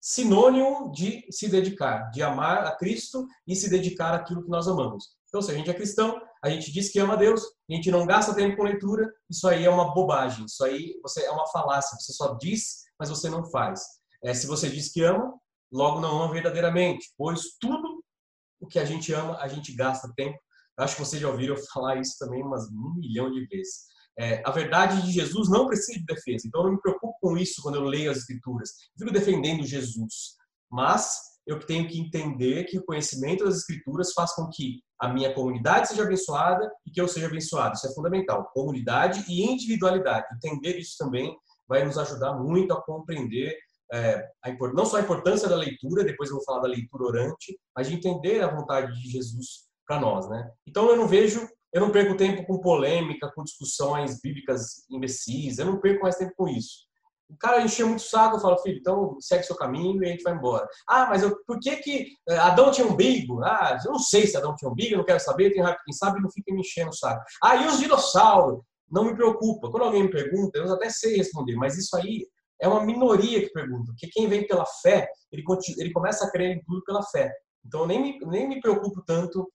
sinônimo 0.00 0.90
de 0.92 1.26
se 1.30 1.48
dedicar, 1.48 2.10
de 2.10 2.22
amar 2.22 2.64
a 2.66 2.76
Cristo 2.76 3.26
e 3.46 3.54
se 3.54 3.68
dedicar 3.68 4.14
àquilo 4.14 4.42
que 4.42 4.48
nós 4.48 4.66
amamos. 4.66 5.10
Então, 5.28 5.42
se 5.42 5.50
a 5.50 5.54
gente 5.54 5.70
é 5.70 5.74
cristão, 5.74 6.20
a 6.42 6.48
gente 6.48 6.72
diz 6.72 6.90
que 6.90 6.98
ama 6.98 7.14
a 7.14 7.16
Deus, 7.16 7.42
a 7.42 7.72
gente 7.72 7.90
não 7.90 8.06
gasta 8.06 8.34
tempo 8.34 8.56
com 8.56 8.64
leitura, 8.64 9.08
isso 9.28 9.46
aí 9.46 9.64
é 9.64 9.70
uma 9.70 9.92
bobagem, 9.92 10.46
isso 10.46 10.64
aí 10.64 10.98
você 11.02 11.24
é 11.24 11.30
uma 11.30 11.46
falácia, 11.48 11.96
você 11.98 12.12
só 12.12 12.34
diz, 12.34 12.84
mas 12.98 13.10
você 13.10 13.28
não 13.28 13.44
faz. 13.50 13.82
É, 14.24 14.32
se 14.32 14.46
você 14.46 14.68
diz 14.68 14.90
que 14.90 15.02
ama, 15.02 15.34
logo 15.70 16.00
não 16.00 16.22
ama 16.22 16.32
verdadeiramente, 16.32 17.12
pois 17.16 17.56
tudo 17.60 18.02
o 18.58 18.66
que 18.66 18.78
a 18.78 18.84
gente 18.84 19.12
ama, 19.12 19.36
a 19.38 19.48
gente 19.48 19.74
gasta 19.74 20.12
tempo. 20.16 20.38
Eu 20.78 20.84
acho 20.84 20.96
que 20.96 21.04
vocês 21.04 21.20
já 21.20 21.28
ouviram 21.28 21.56
falar 21.72 22.00
isso 22.00 22.16
também 22.18 22.42
umas 22.42 22.68
um 22.70 22.94
milhão 22.96 23.30
de 23.30 23.46
vezes. 23.46 23.84
É, 24.18 24.42
a 24.44 24.50
verdade 24.50 25.02
de 25.02 25.12
Jesus 25.12 25.48
não 25.48 25.66
precisa 25.66 25.98
de 25.98 26.04
defesa. 26.04 26.46
Então, 26.46 26.60
eu 26.60 26.66
não 26.66 26.72
me 26.74 26.80
preocupo 26.80 27.14
com 27.20 27.38
isso 27.38 27.62
quando 27.62 27.76
eu 27.76 27.84
leio 27.84 28.10
as 28.10 28.18
Escrituras. 28.18 28.70
Eu 28.94 29.06
fico 29.06 29.12
defendendo 29.12 29.66
Jesus. 29.66 30.36
Mas 30.70 31.18
eu 31.46 31.58
tenho 31.58 31.88
que 31.88 31.98
entender 31.98 32.64
que 32.64 32.78
o 32.78 32.84
conhecimento 32.84 33.44
das 33.44 33.58
Escrituras 33.58 34.12
faz 34.12 34.32
com 34.34 34.48
que 34.48 34.80
a 35.00 35.08
minha 35.08 35.32
comunidade 35.34 35.88
seja 35.88 36.02
abençoada 36.02 36.70
e 36.86 36.90
que 36.90 37.00
eu 37.00 37.08
seja 37.08 37.26
abençoado. 37.26 37.74
Isso 37.74 37.86
é 37.86 37.94
fundamental. 37.94 38.50
Comunidade 38.52 39.24
e 39.28 39.42
individualidade. 39.42 40.26
Entender 40.34 40.78
isso 40.78 40.96
também 40.98 41.34
vai 41.66 41.84
nos 41.84 41.96
ajudar 41.96 42.34
muito 42.34 42.72
a 42.72 42.82
compreender 42.82 43.56
é, 43.92 44.24
a, 44.44 44.52
não 44.72 44.86
só 44.86 44.98
a 44.98 45.00
importância 45.00 45.48
da 45.48 45.56
leitura, 45.56 46.04
depois 46.04 46.30
eu 46.30 46.36
vou 46.36 46.44
falar 46.44 46.60
da 46.60 46.68
leitura 46.68 47.04
orante, 47.04 47.58
mas 47.76 47.88
de 47.88 47.94
entender 47.94 48.40
a 48.42 48.54
vontade 48.54 48.92
de 49.00 49.10
Jesus 49.10 49.68
para 49.86 50.00
nós, 50.00 50.28
né? 50.28 50.48
Então 50.66 50.88
eu 50.88 50.96
não 50.96 51.08
vejo 51.08 51.48
eu 51.72 51.80
não 51.80 51.90
perco 51.90 52.16
tempo 52.16 52.44
com 52.44 52.60
polêmica, 52.60 53.30
com 53.34 53.44
discussões 53.44 54.20
bíblicas 54.20 54.84
imbecis, 54.90 55.58
eu 55.58 55.66
não 55.66 55.80
perco 55.80 56.02
mais 56.02 56.16
tempo 56.16 56.32
com 56.36 56.48
isso. 56.48 56.88
O 57.28 57.36
cara 57.36 57.62
encheu 57.62 57.86
muito 57.86 58.00
o 58.00 58.02
saco, 58.02 58.36
eu 58.36 58.40
falo, 58.40 58.58
filho, 58.58 58.78
então 58.78 59.16
segue 59.20 59.44
seu 59.44 59.54
caminho 59.54 60.02
e 60.02 60.06
a 60.06 60.10
gente 60.10 60.24
vai 60.24 60.34
embora. 60.34 60.68
Ah, 60.88 61.06
mas 61.08 61.22
eu, 61.22 61.36
por 61.46 61.60
que 61.60 61.76
que 61.76 62.08
eh, 62.28 62.36
Adão 62.36 62.72
tinha 62.72 62.86
umbigo? 62.86 63.40
Ah, 63.44 63.78
eu 63.84 63.92
não 63.92 64.00
sei 64.00 64.26
se 64.26 64.36
Adão 64.36 64.56
tinha 64.56 64.68
umbigo, 64.68 64.94
eu 64.94 64.98
não 64.98 65.04
quero 65.04 65.20
saber, 65.20 65.52
tem 65.52 65.62
quem 65.62 65.94
sabe, 65.94 66.20
não 66.20 66.30
fica 66.30 66.52
me 66.52 66.60
enchendo 66.60 66.90
o 66.90 66.96
saco. 66.96 67.22
Ah, 67.42 67.54
e 67.54 67.66
os 67.68 67.78
dinossauros? 67.78 68.60
Não 68.90 69.04
me 69.04 69.14
preocupa. 69.14 69.70
Quando 69.70 69.84
alguém 69.84 70.02
me 70.02 70.10
pergunta, 70.10 70.58
eu 70.58 70.72
até 70.72 70.90
sei 70.90 71.16
responder, 71.16 71.54
mas 71.54 71.78
isso 71.78 71.96
aí 71.96 72.26
é 72.60 72.66
uma 72.66 72.84
minoria 72.84 73.40
que 73.40 73.52
pergunta, 73.52 73.92
porque 73.92 74.08
quem 74.08 74.28
vem 74.28 74.46
pela 74.46 74.66
fé, 74.82 75.08
ele, 75.32 75.42
continua, 75.44 75.82
ele 75.82 75.92
começa 75.92 76.26
a 76.26 76.30
crer 76.30 76.56
em 76.56 76.62
tudo 76.64 76.82
pela 76.84 77.02
fé. 77.04 77.32
Então 77.64 77.82
eu 77.82 77.86
nem 77.86 78.02
me, 78.02 78.18
nem 78.26 78.48
me 78.48 78.60
preocupo 78.60 79.02
tanto 79.06 79.50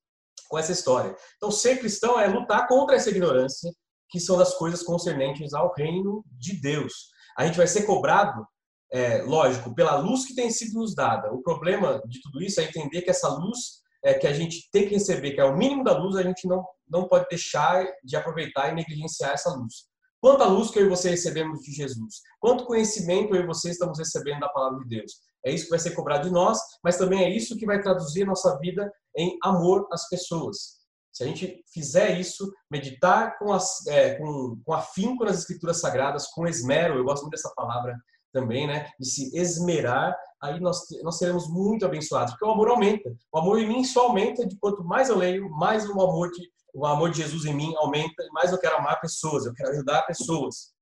com 0.56 0.60
essa 0.60 0.72
história. 0.72 1.14
Então, 1.36 1.52
ser 1.52 1.80
cristão 1.80 2.18
é 2.18 2.28
lutar 2.28 2.66
contra 2.66 2.96
essa 2.96 3.10
ignorância, 3.10 3.70
que 4.10 4.22
são 4.22 4.38
das 4.38 4.54
coisas 4.54 4.82
concernentes 4.84 5.54
ao 5.54 5.74
reino 5.74 6.24
de 6.32 6.62
Deus. 6.62 6.94
A 7.38 7.46
gente 7.46 7.58
vai 7.58 7.68
ser 7.68 7.84
cobrado, 7.84 8.48
é, 8.90 9.22
lógico, 9.24 9.76
pela 9.76 9.98
luz 9.98 10.26
que 10.26 10.34
tem 10.34 10.50
sido 10.50 10.80
nos 10.80 10.96
dada. 10.96 11.30
O 11.34 11.44
problema 11.44 12.02
de 12.08 12.22
tudo 12.22 12.42
isso 12.42 12.62
é 12.62 12.64
entender 12.64 13.02
que 13.02 13.10
essa 13.10 13.28
luz 13.28 13.82
é, 14.02 14.14
que 14.14 14.26
a 14.26 14.32
gente 14.32 14.70
tem 14.72 14.88
que 14.88 14.94
receber, 14.94 15.32
que 15.32 15.42
é 15.42 15.44
o 15.44 15.58
mínimo 15.58 15.84
da 15.84 15.98
luz, 15.98 16.16
a 16.16 16.24
gente 16.24 16.48
não, 16.48 16.64
não 16.88 17.06
pode 17.06 17.28
deixar 17.30 17.86
de 18.02 18.16
aproveitar 18.16 18.72
e 18.72 18.76
negligenciar 18.76 19.32
essa 19.32 19.54
luz. 19.54 19.88
Quanta 20.22 20.46
luz 20.46 20.72
que 20.72 20.80
eu 20.80 20.86
e 20.86 20.90
você 20.90 21.10
recebemos 21.10 21.60
de 21.60 21.74
Jesus? 21.74 22.22
Quanto 22.40 22.66
conhecimento 22.66 23.36
eu 23.36 23.44
e 23.44 23.46
você 23.46 23.72
estamos 23.72 24.00
recebendo 24.00 24.40
da 24.40 24.50
palavra 24.50 24.80
de 24.80 24.88
Deus? 24.88 25.12
É 25.46 25.52
isso 25.52 25.66
que 25.66 25.72
vai 25.72 25.80
ser 25.80 25.92
cobrado 25.92 26.28
de 26.28 26.34
nós, 26.34 26.58
mas 26.82 26.98
também 26.98 27.26
é 27.26 27.30
isso 27.30 27.58
que 27.58 27.66
vai 27.66 27.82
traduzir 27.82 28.24
a 28.24 28.28
nossa 28.28 28.58
vida 28.60 28.90
em 29.18 29.38
amor 29.44 29.88
às 29.92 30.08
pessoas. 30.10 30.76
Se 31.12 31.24
a 31.24 31.28
gente 31.28 31.64
fizer 31.74 32.20
isso, 32.20 32.52
meditar 32.70 33.38
com, 33.40 33.54
as, 33.54 33.88
é, 33.88 34.16
com, 34.16 34.60
com 34.66 34.74
afinco 34.74 35.24
nas 35.24 35.40
escrituras 35.40 35.80
sagradas, 35.80 36.28
com 36.28 36.46
esmero, 36.46 36.98
eu 36.98 37.06
gosto 37.06 37.22
muito 37.22 37.36
dessa 37.36 37.54
palavra 37.56 37.96
também, 38.34 38.68
né? 38.68 38.90
De 39.00 39.08
se 39.08 39.34
esmerar, 39.38 40.14
aí 40.44 40.60
nós, 40.60 40.82
nós 41.04 41.18
seremos 41.18 41.48
muito 41.48 41.86
abençoados, 41.86 42.34
porque 42.34 42.46
o 42.46 42.52
amor 42.52 42.68
aumenta. 42.68 43.10
O 43.32 43.40
amor 43.40 43.60
em 43.60 43.68
mim 43.68 43.86
só 43.86 44.08
aumenta 44.08 44.46
de 44.46 44.58
quanto 44.58 44.84
mais 44.84 45.08
eu 45.08 45.18
leio, 45.18 45.50
mais 45.52 45.90
o 45.90 45.94
amor 46.02 46.30
de, 46.32 46.52
o 46.74 46.86
amor 46.86 47.12
de 47.12 47.22
Jesus 47.22 47.46
em 47.46 47.54
mim 47.54 47.74
aumenta, 47.78 48.28
mais 48.34 48.52
eu 48.52 48.60
quero 48.60 48.76
amar 48.76 49.00
pessoas, 49.00 49.46
eu 49.46 49.54
quero 49.54 49.70
ajudar 49.70 50.06
pessoas. 50.06 50.74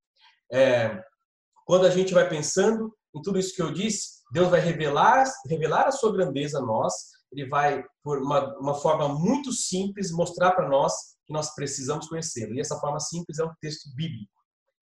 É, 0.51 0.99
quando 1.63 1.85
a 1.85 1.91
gente 1.91 2.11
vai 2.11 2.27
pensando 2.27 2.91
em 3.15 3.21
tudo 3.21 3.37
isso 3.37 3.55
que 3.55 3.61
eu 3.61 3.71
disse, 3.71 4.23
Deus 4.31 4.49
vai 4.49 4.59
revelar, 4.59 5.23
revelar 5.47 5.87
a 5.87 5.91
sua 5.91 6.11
grandeza 6.11 6.57
a 6.57 6.65
nós, 6.65 6.91
ele 7.33 7.49
vai, 7.49 7.83
por 8.03 8.19
uma, 8.19 8.57
uma 8.59 8.75
forma 8.75 9.09
muito 9.09 9.51
simples, 9.51 10.11
mostrar 10.11 10.51
para 10.51 10.69
nós 10.69 10.93
que 11.25 11.33
nós 11.33 11.53
precisamos 11.55 12.07
conhecê-lo. 12.07 12.53
E 12.53 12.59
essa 12.59 12.79
forma 12.79 12.99
simples 12.99 13.39
é 13.39 13.43
o 13.43 13.53
texto 13.59 13.93
bíblico. 13.95 14.31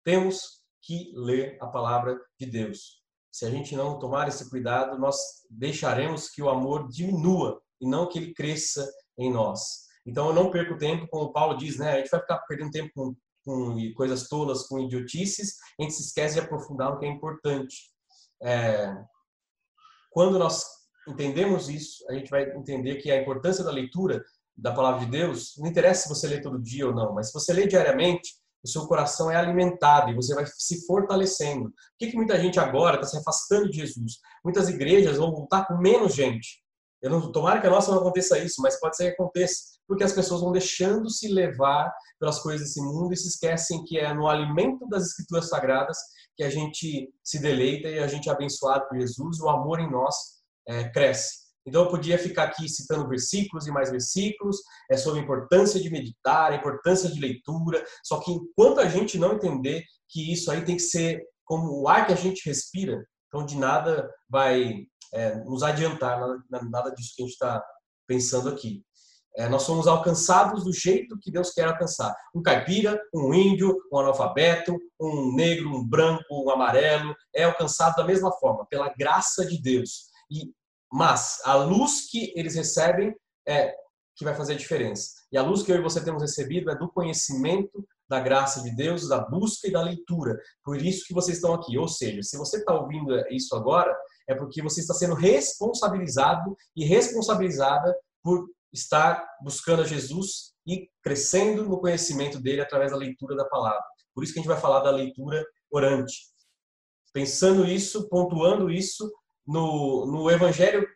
Temos 0.04 0.62
que 0.82 1.12
ler 1.14 1.58
a 1.60 1.66
palavra 1.66 2.18
de 2.38 2.46
Deus. 2.46 3.02
Se 3.30 3.44
a 3.44 3.50
gente 3.50 3.76
não 3.76 3.98
tomar 3.98 4.28
esse 4.28 4.48
cuidado, 4.48 4.98
nós 4.98 5.16
deixaremos 5.50 6.30
que 6.30 6.42
o 6.42 6.48
amor 6.48 6.88
diminua 6.88 7.60
e 7.80 7.88
não 7.88 8.08
que 8.08 8.18
ele 8.18 8.34
cresça 8.34 8.90
em 9.18 9.32
nós. 9.32 9.86
Então 10.06 10.28
eu 10.28 10.34
não 10.34 10.50
perco 10.50 10.78
tempo, 10.78 11.06
como 11.08 11.32
Paulo 11.32 11.56
diz, 11.56 11.78
né? 11.78 11.92
A 11.92 11.96
gente 11.98 12.10
vai 12.10 12.20
ficar 12.20 12.38
perdendo 12.48 12.70
tempo 12.70 12.90
com, 12.94 13.16
com 13.44 13.92
coisas 13.94 14.28
tolas, 14.28 14.66
com 14.66 14.78
idiotices, 14.78 15.56
a 15.78 15.82
gente 15.82 15.94
se 15.94 16.02
esquece 16.02 16.34
de 16.34 16.40
aprofundar 16.40 16.92
o 16.92 16.98
que 16.98 17.06
é 17.06 17.08
importante. 17.08 17.76
É, 18.42 18.94
quando 20.10 20.38
nós 20.38 20.64
entendemos 21.08 21.68
isso, 21.68 22.04
a 22.08 22.14
gente 22.14 22.30
vai 22.30 22.44
entender 22.56 22.96
que 22.96 23.10
a 23.10 23.20
importância 23.20 23.64
da 23.64 23.70
leitura 23.70 24.22
da 24.56 24.72
palavra 24.72 25.04
de 25.04 25.10
Deus, 25.10 25.54
não 25.56 25.68
interessa 25.68 26.02
se 26.02 26.08
você 26.08 26.26
lê 26.26 26.40
todo 26.40 26.60
dia 26.60 26.86
ou 26.86 26.94
não, 26.94 27.14
mas 27.14 27.28
se 27.28 27.32
você 27.32 27.52
lê 27.52 27.66
diariamente, 27.66 28.34
o 28.62 28.68
seu 28.68 28.86
coração 28.86 29.30
é 29.30 29.36
alimentado 29.36 30.10
e 30.10 30.14
você 30.14 30.34
vai 30.34 30.44
se 30.46 30.84
fortalecendo. 30.84 31.70
Por 31.70 31.98
que, 31.98 32.10
que 32.10 32.16
muita 32.16 32.38
gente 32.40 32.58
agora 32.58 32.96
está 32.96 33.06
se 33.06 33.16
afastando 33.16 33.70
de 33.70 33.78
Jesus? 33.78 34.18
Muitas 34.44 34.68
igrejas 34.68 35.16
vão 35.16 35.30
voltar 35.30 35.64
com 35.66 35.78
menos 35.78 36.14
gente. 36.14 36.60
Eu 37.00 37.10
não 37.10 37.30
tomara 37.30 37.60
que 37.60 37.68
a 37.68 37.70
nossa 37.70 37.92
não 37.92 38.00
aconteça 38.00 38.36
isso, 38.40 38.60
mas 38.60 38.78
pode 38.80 38.96
ser 38.96 39.04
que 39.04 39.22
aconteça, 39.22 39.78
porque 39.86 40.02
as 40.02 40.12
pessoas 40.12 40.40
vão 40.40 40.50
deixando 40.50 41.08
se 41.08 41.28
levar 41.28 41.92
pelas 42.18 42.40
coisas 42.40 42.66
desse 42.66 42.80
mundo 42.80 43.12
e 43.12 43.16
se 43.16 43.28
esquecem 43.28 43.84
que 43.84 43.96
é 43.96 44.12
no 44.12 44.26
alimento 44.26 44.88
das 44.88 45.06
escrituras 45.06 45.48
sagradas 45.48 45.96
que 46.36 46.42
a 46.42 46.50
gente 46.50 47.08
se 47.22 47.38
deleita 47.40 47.88
e 47.88 48.00
a 48.00 48.08
gente 48.08 48.28
é 48.28 48.32
abençoado 48.32 48.88
por 48.88 48.98
Jesus, 48.98 49.38
o 49.38 49.48
amor 49.48 49.78
em 49.78 49.88
nós 49.88 50.37
é, 50.68 50.88
cresce. 50.90 51.48
Então 51.66 51.82
eu 51.82 51.90
podia 51.90 52.18
ficar 52.18 52.44
aqui 52.44 52.68
citando 52.68 53.08
versículos 53.08 53.66
e 53.66 53.70
mais 53.70 53.90
versículos 53.90 54.58
é, 54.90 54.96
sobre 54.96 55.20
a 55.20 55.22
importância 55.22 55.80
de 55.80 55.90
meditar, 55.90 56.52
a 56.52 56.56
importância 56.56 57.10
de 57.10 57.20
leitura, 57.20 57.84
só 58.02 58.20
que 58.20 58.30
enquanto 58.30 58.80
a 58.80 58.88
gente 58.88 59.18
não 59.18 59.34
entender 59.34 59.82
que 60.08 60.32
isso 60.32 60.50
aí 60.50 60.64
tem 60.64 60.76
que 60.76 60.82
ser 60.82 61.22
como 61.44 61.82
o 61.82 61.88
ar 61.88 62.06
que 62.06 62.12
a 62.12 62.16
gente 62.16 62.46
respira, 62.48 63.04
então 63.26 63.44
de 63.44 63.56
nada 63.56 64.08
vai 64.28 64.86
é, 65.12 65.36
nos 65.44 65.62
adiantar, 65.62 66.20
nada, 66.50 66.68
nada 66.70 66.90
disso 66.90 67.12
que 67.16 67.22
a 67.22 67.26
gente 67.26 67.34
está 67.34 67.62
pensando 68.06 68.48
aqui. 68.48 68.82
É, 69.36 69.48
nós 69.48 69.62
somos 69.62 69.86
alcançados 69.86 70.64
do 70.64 70.72
jeito 70.72 71.18
que 71.20 71.30
Deus 71.30 71.52
quer 71.52 71.66
alcançar. 71.66 72.14
Um 72.34 72.42
caipira, 72.42 73.00
um 73.14 73.32
índio, 73.32 73.76
um 73.92 73.98
analfabeto, 73.98 74.76
um 75.00 75.32
negro, 75.34 75.68
um 75.68 75.86
branco, 75.86 76.24
um 76.32 76.50
amarelo, 76.50 77.14
é 77.34 77.44
alcançado 77.44 77.96
da 77.96 78.04
mesma 78.04 78.32
forma, 78.32 78.66
pela 78.66 78.92
graça 78.98 79.46
de 79.46 79.60
Deus. 79.62 80.08
E, 80.30 80.52
mas 80.92 81.38
a 81.44 81.54
luz 81.54 82.08
que 82.10 82.32
eles 82.36 82.54
recebem 82.54 83.14
é 83.46 83.74
que 84.16 84.24
vai 84.24 84.34
fazer 84.34 84.54
a 84.54 84.56
diferença. 84.56 85.10
E 85.30 85.38
a 85.38 85.42
luz 85.42 85.62
que 85.62 85.70
eu 85.70 85.76
e 85.76 85.82
você 85.82 86.02
temos 86.02 86.22
recebido 86.22 86.70
é 86.70 86.76
do 86.76 86.90
conhecimento 86.90 87.86
da 88.08 88.18
graça 88.18 88.62
de 88.62 88.74
Deus, 88.74 89.08
da 89.08 89.20
busca 89.20 89.68
e 89.68 89.72
da 89.72 89.82
leitura. 89.82 90.36
Por 90.64 90.80
isso 90.80 91.04
que 91.06 91.14
vocês 91.14 91.36
estão 91.36 91.54
aqui. 91.54 91.78
Ou 91.78 91.86
seja, 91.86 92.22
se 92.22 92.36
você 92.36 92.58
está 92.58 92.74
ouvindo 92.74 93.14
isso 93.30 93.54
agora, 93.54 93.94
é 94.26 94.34
porque 94.34 94.62
você 94.62 94.80
está 94.80 94.94
sendo 94.94 95.14
responsabilizado 95.14 96.56
e 96.74 96.84
responsabilizada 96.84 97.94
por 98.22 98.48
estar 98.72 99.24
buscando 99.42 99.82
a 99.82 99.86
Jesus 99.86 100.52
e 100.66 100.88
crescendo 101.02 101.64
no 101.68 101.80
conhecimento 101.80 102.40
dele 102.40 102.60
através 102.60 102.90
da 102.90 102.96
leitura 102.96 103.36
da 103.36 103.44
palavra. 103.44 103.84
Por 104.14 104.24
isso 104.24 104.32
que 104.32 104.40
a 104.40 104.42
gente 104.42 104.50
vai 104.50 104.60
falar 104.60 104.80
da 104.80 104.90
leitura 104.90 105.44
orante. 105.70 106.16
Pensando 107.12 107.64
isso, 107.64 108.08
pontuando 108.08 108.70
isso, 108.70 109.10
no, 109.48 110.06
no 110.06 110.30
evangelho 110.30 110.86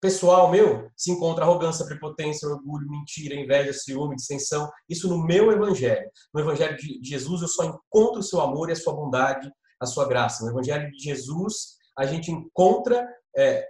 pessoal 0.00 0.50
meu 0.50 0.90
se 0.96 1.10
encontra 1.10 1.44
arrogância, 1.44 1.84
prepotência, 1.86 2.48
orgulho, 2.48 2.88
mentira, 2.88 3.34
inveja, 3.34 3.72
ciúme, 3.72 4.16
dissensão. 4.16 4.70
Isso 4.88 5.08
no 5.08 5.24
meu 5.24 5.50
evangelho. 5.50 6.10
No 6.32 6.40
evangelho 6.40 6.76
de 6.76 7.00
Jesus 7.02 7.42
eu 7.42 7.48
só 7.48 7.64
encontro 7.64 8.20
o 8.20 8.22
seu 8.22 8.40
amor 8.40 8.68
e 8.68 8.72
a 8.72 8.76
sua 8.76 8.94
bondade, 8.94 9.50
a 9.80 9.86
sua 9.86 10.06
graça. 10.06 10.44
No 10.44 10.50
evangelho 10.50 10.90
de 10.90 10.98
Jesus 10.98 11.78
a 11.96 12.06
gente 12.06 12.30
encontra 12.30 13.06
é, 13.36 13.66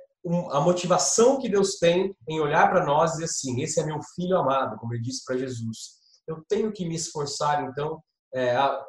a 0.51 0.61
motivação 0.61 1.39
que 1.39 1.49
Deus 1.49 1.79
tem 1.79 2.15
em 2.29 2.41
olhar 2.41 2.69
para 2.69 2.85
nós 2.85 3.11
e 3.11 3.15
dizer 3.15 3.25
assim: 3.25 3.63
esse 3.63 3.81
é 3.81 3.87
meu 3.87 4.01
filho 4.15 4.37
amado, 4.37 4.77
como 4.79 4.93
ele 4.93 5.03
disse 5.03 5.25
para 5.25 5.39
Jesus. 5.39 6.01
Eu 6.27 6.45
tenho 6.49 6.73
que 6.73 6.85
me 6.85 6.95
esforçar, 6.95 7.65
então, 7.65 8.01
é, 8.33 8.55
a 8.55 8.85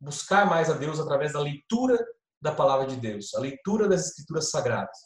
buscar 0.00 0.46
mais 0.46 0.70
a 0.70 0.74
Deus 0.74 0.98
através 0.98 1.32
da 1.32 1.40
leitura 1.40 1.98
da 2.42 2.52
palavra 2.52 2.86
de 2.86 2.96
Deus, 2.96 3.32
a 3.34 3.40
leitura 3.40 3.88
das 3.88 4.08
Escrituras 4.08 4.50
Sagradas. 4.50 4.98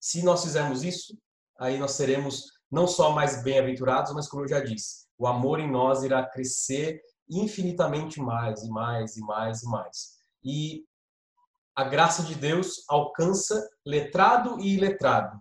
Se 0.00 0.24
nós 0.24 0.42
fizermos 0.42 0.82
isso, 0.82 1.16
aí 1.60 1.78
nós 1.78 1.92
seremos 1.92 2.46
não 2.70 2.86
só 2.88 3.12
mais 3.12 3.44
bem-aventurados, 3.44 4.14
mas 4.14 4.26
como 4.26 4.42
eu 4.44 4.48
já 4.48 4.60
disse, 4.60 5.06
o 5.18 5.26
amor 5.26 5.60
em 5.60 5.70
nós 5.70 6.02
irá 6.02 6.24
crescer 6.24 7.00
infinitamente 7.28 8.18
mais 8.18 8.62
e 8.62 8.70
mais 8.70 9.16
e 9.16 9.20
mais 9.20 9.62
e 9.62 9.66
mais. 9.66 9.96
E 10.42 10.84
a 11.76 11.84
graça 11.84 12.22
de 12.22 12.34
Deus 12.34 12.82
alcança 12.88 13.68
letrado 13.84 14.58
e 14.58 14.74
iletrado. 14.74 15.40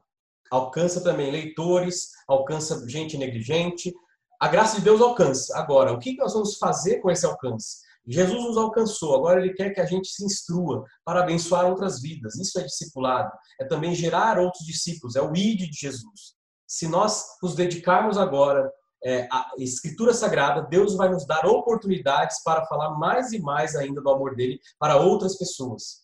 Alcança 0.51 1.01
também 1.01 1.31
leitores, 1.31 2.10
alcança 2.27 2.88
gente 2.88 3.17
negligente. 3.17 3.93
A 4.39 4.50
graça 4.50 4.77
de 4.77 4.83
Deus 4.83 5.01
alcança. 5.01 5.57
Agora, 5.57 5.93
o 5.93 6.00
que 6.00 6.17
nós 6.17 6.33
vamos 6.33 6.57
fazer 6.57 7.00
com 7.00 7.10
esse 7.10 7.25
alcance? 7.25 7.79
Jesus 8.08 8.43
nos 8.43 8.58
alcançou, 8.58 9.15
agora 9.15 9.41
ele 9.41 9.53
quer 9.53 9.72
que 9.72 9.79
a 9.79 9.86
gente 9.86 10.08
se 10.10 10.25
instrua 10.25 10.84
para 11.05 11.22
abençoar 11.22 11.65
outras 11.65 12.01
vidas. 12.01 12.36
Isso 12.36 12.60
é 12.60 12.63
discipulado. 12.63 13.31
É 13.60 13.65
também 13.65 13.93
gerar 13.93 14.39
outros 14.39 14.65
discípulos, 14.65 15.15
é 15.15 15.22
o 15.22 15.36
ID 15.36 15.70
de 15.70 15.77
Jesus. 15.77 16.36
Se 16.67 16.88
nós 16.88 17.24
nos 17.43 17.53
dedicarmos 17.53 18.17
agora 18.17 18.72
é, 19.03 19.27
à 19.31 19.51
Escritura 19.58 20.13
Sagrada, 20.13 20.62
Deus 20.63 20.96
vai 20.96 21.10
nos 21.10 21.25
dar 21.25 21.46
oportunidades 21.46 22.41
para 22.43 22.65
falar 22.65 22.98
mais 22.98 23.31
e 23.34 23.39
mais 23.39 23.75
ainda 23.75 24.01
do 24.01 24.10
amor 24.10 24.36
dele 24.36 24.60
para 24.79 24.98
outras 24.98 25.38
pessoas 25.38 26.01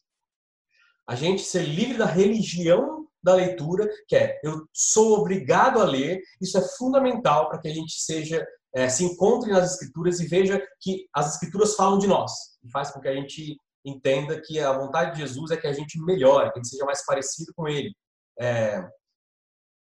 a 1.07 1.15
gente 1.15 1.41
ser 1.41 1.63
livre 1.63 1.97
da 1.97 2.05
religião 2.05 3.07
da 3.23 3.33
leitura, 3.33 3.89
que 4.07 4.15
é 4.15 4.39
eu 4.43 4.67
sou 4.73 5.19
obrigado 5.19 5.79
a 5.79 5.85
ler, 5.85 6.21
isso 6.41 6.57
é 6.57 6.61
fundamental 6.77 7.49
para 7.49 7.59
que 7.59 7.67
a 7.67 7.73
gente 7.73 7.93
seja 7.93 8.45
é, 8.77 8.87
se 8.87 9.03
encontre 9.03 9.51
nas 9.51 9.73
escrituras 9.73 10.19
e 10.19 10.27
veja 10.27 10.63
que 10.79 11.07
as 11.11 11.33
escrituras 11.33 11.73
falam 11.73 11.97
de 11.97 12.05
nós 12.05 12.31
e 12.63 12.69
faz 12.69 12.91
com 12.91 12.99
que 12.99 13.07
a 13.07 13.15
gente 13.15 13.57
entenda 13.83 14.39
que 14.39 14.59
a 14.59 14.71
vontade 14.71 15.13
de 15.13 15.21
Jesus 15.21 15.49
é 15.49 15.57
que 15.57 15.65
a 15.65 15.73
gente 15.73 15.99
melhore, 15.99 16.51
que 16.51 16.59
a 16.59 16.61
gente 16.61 16.69
seja 16.69 16.85
mais 16.85 17.03
parecido 17.03 17.51
com 17.55 17.67
Ele. 17.67 17.91
É, 18.39 18.87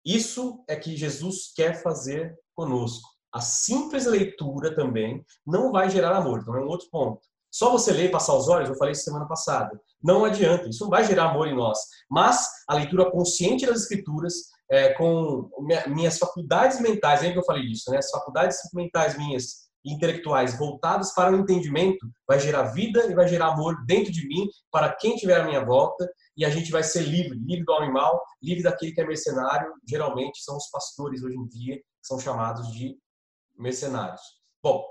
isso 0.05 0.63
é 0.67 0.75
que 0.75 0.95
Jesus 0.95 1.51
quer 1.55 1.81
fazer 1.81 2.37
conosco. 2.55 3.09
A 3.33 3.41
simples 3.41 4.05
leitura 4.05 4.75
também 4.75 5.25
não 5.43 5.71
vai 5.71 5.89
gerar 5.89 6.15
amor, 6.15 6.41
então 6.41 6.55
é 6.55 6.61
um 6.61 6.67
outro 6.67 6.87
ponto. 6.91 7.19
Só 7.51 7.71
você 7.71 7.91
ler 7.91 8.09
e 8.09 8.11
passar 8.11 8.35
os 8.35 8.47
olhos, 8.47 8.69
eu 8.69 8.75
falei 8.75 8.91
isso 8.91 9.05
semana 9.05 9.27
passada, 9.27 9.79
não 10.03 10.23
adianta, 10.23 10.69
isso 10.69 10.83
não 10.83 10.91
vai 10.91 11.03
gerar 11.03 11.31
amor 11.31 11.47
em 11.47 11.55
nós. 11.55 11.79
Mas 12.07 12.47
a 12.67 12.75
leitura 12.75 13.09
consciente 13.09 13.65
das 13.65 13.81
escrituras, 13.81 14.35
é, 14.73 14.91
com 14.93 15.49
minhas 15.87 16.17
faculdades 16.17 16.79
mentais, 16.81 17.21
lembra 17.21 17.33
que 17.33 17.39
eu 17.39 17.45
falei 17.45 17.63
disso, 17.67 17.91
né? 17.91 17.99
As 17.99 18.09
faculdades 18.09 18.57
mentais 18.73 19.15
minhas 19.15 19.69
intelectuais 19.85 20.57
voltadas 20.57 21.13
para 21.13 21.31
o 21.31 21.35
entendimento, 21.35 22.09
vai 22.27 22.39
gerar 22.39 22.63
vida 22.71 23.05
e 23.05 23.13
vai 23.13 23.27
gerar 23.27 23.49
amor 23.49 23.85
dentro 23.85 24.11
de 24.11 24.27
mim, 24.27 24.47
para 24.71 24.91
quem 24.95 25.15
tiver 25.15 25.39
à 25.39 25.45
minha 25.45 25.63
volta, 25.63 26.09
e 26.35 26.43
a 26.43 26.49
gente 26.49 26.71
vai 26.71 26.81
ser 26.81 27.01
livre, 27.01 27.37
livre 27.37 27.63
do 27.63 27.71
homem 27.73 27.91
mau, 27.91 28.19
livre 28.41 28.63
daquele 28.63 28.93
que 28.93 29.01
é 29.01 29.05
mercenário, 29.05 29.71
geralmente 29.87 30.41
são 30.43 30.57
os 30.57 30.67
pastores 30.71 31.21
hoje 31.21 31.37
em 31.37 31.47
dia, 31.47 31.75
que 31.75 32.07
são 32.07 32.19
chamados 32.19 32.71
de 32.71 32.97
mercenários. 33.55 34.21
Bom, 34.61 34.83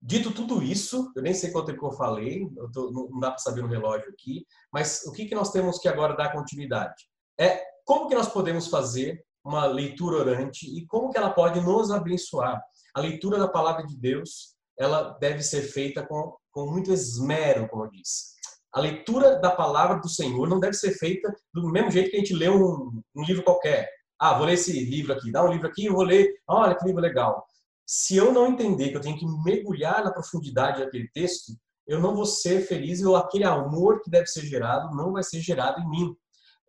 Dito 0.00 0.30
tudo 0.30 0.62
isso, 0.62 1.12
eu 1.16 1.22
nem 1.22 1.34
sei 1.34 1.50
quanto 1.50 1.72
tempo 1.72 1.84
eu 1.84 1.90
falei, 1.90 2.48
eu 2.56 2.70
tô, 2.70 2.88
não 2.92 3.18
dá 3.18 3.32
para 3.32 3.38
saber 3.38 3.62
no 3.62 3.68
relógio 3.68 4.08
aqui, 4.10 4.46
mas 4.72 5.02
o 5.04 5.12
que, 5.12 5.26
que 5.26 5.34
nós 5.34 5.50
temos 5.50 5.80
que 5.80 5.88
agora 5.88 6.16
dar 6.16 6.32
continuidade? 6.32 6.94
É 7.36 7.60
como 7.88 8.08
que 8.08 8.14
nós 8.14 8.28
podemos 8.28 8.68
fazer 8.68 9.24
uma 9.42 9.64
leitura 9.64 10.18
orante 10.18 10.66
e 10.66 10.86
como 10.86 11.10
que 11.10 11.16
ela 11.16 11.30
pode 11.30 11.60
nos 11.60 11.90
abençoar. 11.90 12.60
A 12.94 13.00
leitura 13.00 13.38
da 13.38 13.48
palavra 13.48 13.86
de 13.86 13.96
Deus, 13.96 14.54
ela 14.78 15.16
deve 15.18 15.42
ser 15.42 15.62
feita 15.62 16.06
com, 16.06 16.36
com 16.52 16.70
muito 16.70 16.92
esmero, 16.92 17.66
como 17.68 17.84
eu 17.84 17.90
disse. 17.90 18.36
A 18.72 18.80
leitura 18.80 19.40
da 19.40 19.50
palavra 19.50 19.98
do 20.00 20.08
Senhor 20.08 20.46
não 20.46 20.60
deve 20.60 20.74
ser 20.74 20.92
feita 20.98 21.34
do 21.54 21.66
mesmo 21.72 21.90
jeito 21.90 22.10
que 22.10 22.16
a 22.16 22.18
gente 22.18 22.34
lê 22.34 22.48
um, 22.48 23.00
um 23.16 23.22
livro 23.24 23.42
qualquer. 23.42 23.88
Ah, 24.18 24.36
vou 24.36 24.46
ler 24.46 24.54
esse 24.54 24.72
livro 24.84 25.14
aqui, 25.14 25.32
dá 25.32 25.42
um 25.42 25.50
livro 25.50 25.66
aqui 25.66 25.86
e 25.86 25.88
vou 25.88 26.02
ler, 26.02 26.28
olha 26.46 26.74
que 26.76 26.84
livro 26.84 27.00
legal 27.00 27.48
se 27.90 28.16
eu 28.16 28.30
não 28.34 28.48
entender 28.48 28.90
que 28.90 28.98
eu 28.98 29.00
tenho 29.00 29.16
que 29.16 29.26
mergulhar 29.42 30.04
na 30.04 30.12
profundidade 30.12 30.84
daquele 30.84 31.08
texto, 31.08 31.54
eu 31.86 31.98
não 31.98 32.14
vou 32.14 32.26
ser 32.26 32.60
feliz 32.66 33.02
ou 33.02 33.16
aquele 33.16 33.44
amor 33.44 34.02
que 34.02 34.10
deve 34.10 34.26
ser 34.26 34.42
gerado 34.42 34.94
não 34.94 35.14
vai 35.14 35.22
ser 35.22 35.40
gerado 35.40 35.80
em 35.80 35.88
mim. 35.88 36.14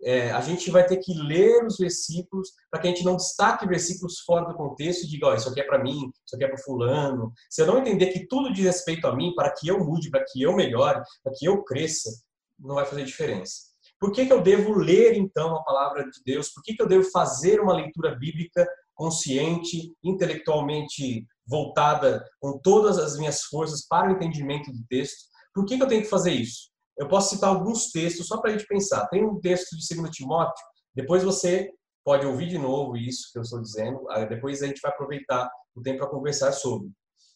É, 0.02 0.32
a 0.32 0.42
gente 0.42 0.72
vai 0.72 0.86
ter 0.86 0.98
que 0.98 1.14
ler 1.14 1.66
os 1.66 1.78
versículos 1.78 2.50
para 2.72 2.80
que 2.80 2.88
a 2.88 2.92
gente 2.92 3.04
não 3.04 3.18
destaque 3.18 3.68
versículos 3.68 4.20
fora 4.20 4.46
do 4.46 4.56
contexto 4.56 5.04
e 5.04 5.08
diga, 5.08 5.28
oh, 5.28 5.34
isso 5.34 5.50
aqui 5.50 5.60
é 5.60 5.66
para 5.66 5.84
mim, 5.84 6.10
isso 6.26 6.36
aqui 6.36 6.46
é 6.46 6.48
para 6.48 6.58
fulano. 6.64 7.32
Se 7.50 7.62
eu 7.62 7.68
não 7.68 7.80
entender 7.80 8.08
que 8.08 8.28
tudo 8.28 8.54
diz 8.54 8.66
respeito 8.66 9.08
a 9.08 9.16
mim, 9.16 9.34
para 9.36 9.52
que 9.52 9.68
eu 9.68 9.80
mude, 9.84 10.10
para 10.10 10.24
que 10.26 10.42
eu 10.42 10.56
melhore, 10.56 11.02
para 11.24 11.34
que 11.36 11.46
eu 11.46 11.64
cresça, 11.64 12.10
não 12.58 12.76
vai 12.76 12.86
fazer 12.86 13.04
diferença. 13.04 13.70
Por 14.00 14.14
que, 14.14 14.26
que 14.26 14.32
eu 14.32 14.42
devo 14.42 14.74
ler, 14.74 15.18
então, 15.18 15.56
a 15.56 15.64
palavra 15.64 16.04
de 16.04 16.22
Deus? 16.26 16.50
Por 16.54 16.64
que, 16.64 16.74
que 16.74 16.82
eu 16.82 16.88
devo 16.88 17.04
fazer 17.12 17.60
uma 17.60 17.74
leitura 17.74 18.16
bíblica 18.16 18.66
consciente, 19.00 19.96
intelectualmente 20.04 21.26
voltada 21.48 22.22
com 22.38 22.60
todas 22.60 23.00
as 23.00 23.18
minhas 23.18 23.44
forças 23.44 23.88
para 23.88 24.10
o 24.10 24.12
entendimento 24.12 24.70
do 24.74 24.86
texto. 24.90 25.24
Por 25.54 25.66
que, 25.66 25.78
que 25.78 25.84
eu 25.84 25.88
tenho 25.88 26.02
que 26.02 26.10
fazer 26.10 26.34
isso? 26.34 26.70
Eu 27.00 27.08
posso 27.08 27.34
citar 27.34 27.50
alguns 27.50 27.92
textos 27.92 28.28
só 28.28 28.40
para 28.42 28.52
a 28.52 28.54
gente 28.54 28.68
pensar. 28.68 29.08
Tem 29.08 29.26
um 29.26 29.40
texto 29.40 29.76
de 29.76 29.96
2 29.96 30.12
Timóteo, 30.12 30.64
depois 30.94 31.24
você 31.24 31.72
pode 32.04 32.26
ouvir 32.26 32.48
de 32.48 32.58
novo 32.58 32.98
isso 32.98 33.32
que 33.32 33.40
eu 33.40 33.44
estou 33.44 33.62
dizendo, 33.62 34.06
depois 34.28 34.62
a 34.62 34.68
gente 34.68 34.82
vai 34.82 34.92
aproveitar 34.92 35.50
o 35.76 35.82
tempo 35.82 36.00
para 36.00 36.10
conversar 36.10 36.52
sobre. 36.52 36.90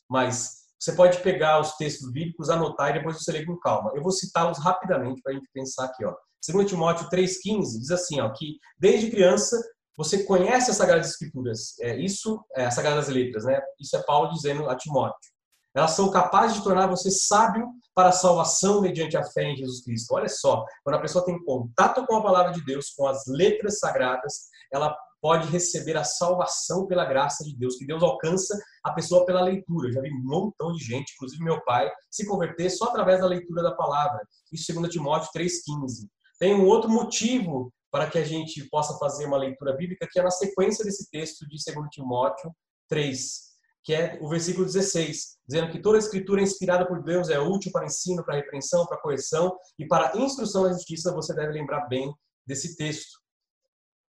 Mas 0.09 0.63
você 0.79 0.91
pode 0.93 1.19
pegar 1.19 1.61
os 1.61 1.77
textos 1.77 2.11
bíblicos, 2.11 2.49
anotar 2.49 2.89
e 2.89 2.93
depois 2.93 3.15
você 3.15 3.31
lê 3.31 3.45
com 3.45 3.57
calma. 3.57 3.91
Eu 3.95 4.01
vou 4.01 4.11
citá-los 4.11 4.57
rapidamente 4.59 5.21
para 5.21 5.31
a 5.31 5.35
gente 5.35 5.47
pensar 5.53 5.85
aqui. 5.85 6.03
Ó. 6.03 6.13
2 6.45 6.69
Timóteo 6.69 7.07
3,15 7.09 7.79
diz 7.79 7.89
assim, 7.89 8.19
ó, 8.19 8.29
que 8.33 8.57
desde 8.77 9.09
criança 9.09 9.57
você 9.95 10.23
conhece 10.23 10.71
as 10.71 10.77
Sagradas 10.77 11.11
Escrituras. 11.11 11.79
É, 11.79 11.95
isso, 11.95 12.43
é, 12.55 12.65
as 12.65 12.73
Sagradas 12.73 13.07
Letras, 13.07 13.45
né? 13.45 13.61
Isso 13.79 13.95
é 13.95 14.03
Paulo 14.03 14.29
dizendo 14.31 14.69
a 14.69 14.75
Timóteo. 14.75 15.32
Elas 15.75 15.91
são 15.91 16.11
capazes 16.11 16.57
de 16.57 16.63
tornar 16.63 16.87
você 16.87 17.09
sábio 17.09 17.67
para 17.95 18.09
a 18.09 18.13
salvação 18.13 18.81
mediante 18.81 19.17
a 19.17 19.23
fé 19.23 19.43
em 19.43 19.55
Jesus 19.55 19.83
Cristo. 19.83 20.13
Olha 20.13 20.29
só, 20.29 20.65
quando 20.83 20.97
a 20.97 21.01
pessoa 21.01 21.25
tem 21.25 21.43
contato 21.43 22.05
com 22.05 22.15
a 22.15 22.23
palavra 22.23 22.51
de 22.51 22.63
Deus, 22.63 22.91
com 22.95 23.07
as 23.07 23.23
letras 23.27 23.79
sagradas, 23.79 24.49
ela 24.71 24.95
pode 25.21 25.47
receber 25.47 25.95
a 25.95 26.03
salvação 26.03 26.85
pela 26.85 27.05
graça 27.05 27.45
de 27.45 27.55
Deus, 27.55 27.77
que 27.77 27.85
Deus 27.85 28.03
alcança 28.03 28.59
a 28.83 28.91
pessoa 28.91 29.25
pela 29.25 29.41
leitura. 29.41 29.87
Eu 29.87 29.93
já 29.93 30.01
vi 30.01 30.11
um 30.11 30.21
montão 30.21 30.73
de 30.73 30.83
gente, 30.83 31.13
inclusive 31.13 31.41
meu 31.41 31.63
pai, 31.63 31.89
se 32.11 32.27
converter 32.27 32.69
só 32.69 32.85
através 32.85 33.21
da 33.21 33.27
leitura 33.27 33.63
da 33.63 33.73
palavra. 33.73 34.19
Isso 34.51 34.73
2 34.73 34.91
Timóteo 34.91 35.29
3,15. 35.33 36.09
Tem 36.37 36.53
um 36.53 36.65
outro 36.65 36.89
motivo 36.89 37.71
para 37.89 38.09
que 38.09 38.17
a 38.17 38.25
gente 38.25 38.67
possa 38.69 38.97
fazer 38.97 39.25
uma 39.25 39.37
leitura 39.37 39.73
bíblica 39.77 40.07
que 40.11 40.19
é 40.19 40.23
na 40.23 40.31
sequência 40.31 40.83
desse 40.83 41.09
texto 41.09 41.47
de 41.47 41.55
2 41.73 41.87
Timóteo 41.89 42.51
3, 42.89 43.52
que 43.83 43.93
é 43.93 44.17
o 44.21 44.29
versículo 44.29 44.65
16, 44.65 45.37
dizendo 45.47 45.71
que 45.71 45.79
toda 45.79 45.97
a 45.97 45.99
escritura 45.99 46.41
inspirada 46.41 46.87
por 46.87 47.03
Deus 47.03 47.29
é 47.29 47.39
útil 47.39 47.71
para 47.71 47.85
ensino, 47.85 48.23
para 48.23 48.35
repreensão, 48.35 48.85
para 48.85 48.97
correção 48.97 49.57
e 49.77 49.85
para 49.85 50.17
instrução 50.17 50.63
na 50.63 50.73
justiça, 50.73 51.13
você 51.13 51.33
deve 51.35 51.51
lembrar 51.51 51.87
bem 51.87 52.13
desse 52.45 52.77
texto. 52.77 53.19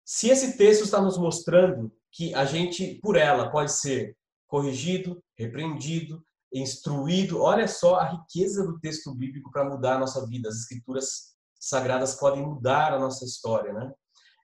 Se 0.05 0.29
esse 0.29 0.57
texto 0.57 0.83
está 0.83 1.01
nos 1.01 1.17
mostrando 1.17 1.91
que 2.11 2.33
a 2.33 2.43
gente, 2.43 2.99
por 3.01 3.15
ela, 3.15 3.49
pode 3.49 3.71
ser 3.71 4.17
corrigido, 4.45 5.23
repreendido, 5.37 6.21
instruído. 6.53 7.41
Olha 7.41 7.67
só 7.67 7.95
a 7.95 8.09
riqueza 8.09 8.65
do 8.65 8.77
texto 8.79 9.15
bíblico 9.15 9.49
para 9.49 9.63
mudar 9.63 9.95
a 9.95 9.99
nossa 9.99 10.27
vida. 10.27 10.49
As 10.49 10.55
escrituras 10.55 11.33
sagradas 11.57 12.15
podem 12.15 12.45
mudar 12.45 12.93
a 12.93 12.99
nossa 12.99 13.23
história, 13.23 13.71
né? 13.71 13.89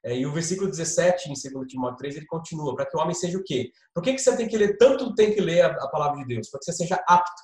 É, 0.07 0.17
e 0.17 0.25
o 0.25 0.31
versículo 0.31 0.69
17, 0.69 1.29
em 1.29 1.33
2 1.33 1.67
Timóteo 1.67 1.97
3, 1.97 2.15
ele 2.15 2.25
continua, 2.27 2.73
para 2.73 2.85
que 2.85 2.95
o 2.95 2.99
homem 3.01 3.13
seja 3.13 3.37
o 3.37 3.43
quê? 3.43 3.71
Por 3.93 4.01
que, 4.01 4.13
que 4.13 4.19
você 4.19 4.37
tem 4.37 4.47
que 4.47 4.57
ler, 4.57 4.77
tanto 4.77 5.13
tem 5.13 5.33
que 5.33 5.41
ler 5.41 5.63
a, 5.63 5.67
a 5.67 5.89
palavra 5.89 6.19
de 6.19 6.27
Deus? 6.27 6.49
Para 6.49 6.59
que 6.59 6.65
você 6.65 6.71
seja 6.71 7.03
apto 7.05 7.43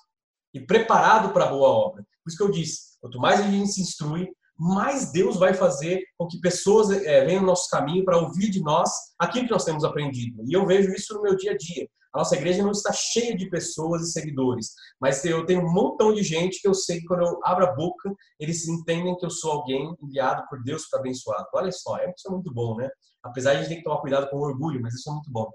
e 0.54 0.62
preparado 0.62 1.34
para 1.34 1.44
a 1.44 1.50
boa 1.50 1.68
obra. 1.68 2.04
Por 2.24 2.30
isso 2.30 2.38
que 2.38 2.44
eu 2.44 2.52
disse, 2.52 2.98
quanto 3.02 3.20
mais 3.20 3.42
a 3.42 3.44
gente 3.44 3.68
se 3.68 3.82
instrui, 3.82 4.30
mais 4.58 5.12
Deus 5.12 5.36
vai 5.38 5.54
fazer 5.54 6.04
com 6.18 6.26
que 6.26 6.40
pessoas 6.40 6.90
é, 6.90 7.26
venham 7.26 7.42
no 7.42 7.48
nosso 7.48 7.70
caminho 7.70 8.06
para 8.06 8.18
ouvir 8.18 8.50
de 8.50 8.62
nós 8.62 8.90
aquilo 9.20 9.46
que 9.46 9.52
nós 9.52 9.66
temos 9.66 9.84
aprendido. 9.84 10.42
E 10.48 10.54
eu 10.54 10.66
vejo 10.66 10.94
isso 10.94 11.14
no 11.16 11.22
meu 11.22 11.36
dia 11.36 11.52
a 11.52 11.58
dia. 11.58 11.86
A 12.14 12.20
nossa 12.20 12.36
igreja 12.36 12.62
não 12.62 12.72
está 12.72 12.94
cheia 12.94 13.36
de 13.36 13.50
pessoas 13.50 14.04
e 14.04 14.12
seguidores, 14.12 14.74
mas 15.02 15.26
eu 15.26 15.46
tenho 15.46 15.62
um 15.62 15.74
montão 15.74 16.14
de 16.14 16.22
gente 16.22 16.62
que 16.62 16.68
eu 16.68 16.74
sei 16.74 17.00
que 17.00 17.06
quando 17.06 17.24
eu 17.24 17.40
abro 17.44 17.66
a 17.66 17.74
boca, 17.74 18.14
eles 18.40 18.68
entendem 18.68 19.18
que 19.18 19.26
eu 19.26 19.32
sou 19.32 19.52
alguém 19.52 19.96
enviado 20.02 20.44
por 20.48 20.64
Deus 20.64 20.88
para 20.88 21.00
abençoar. 21.00 21.44
Olha 21.54 21.72
só, 21.72 21.98
é 21.98 22.14
isso 22.16 22.28
é 22.28 22.32
muito 22.32 22.54
bom, 22.54 22.76
né? 22.76 22.88
Apesar 23.24 23.54
de 23.54 23.58
a 23.58 23.60
gente 23.62 23.70
ter 23.70 23.76
que 23.78 23.84
tomar 23.84 24.00
cuidado 24.00 24.30
com 24.30 24.38
o 24.38 24.42
orgulho, 24.42 24.80
mas 24.82 24.94
isso 24.94 25.10
é 25.10 25.14
muito 25.14 25.32
bom. 25.32 25.50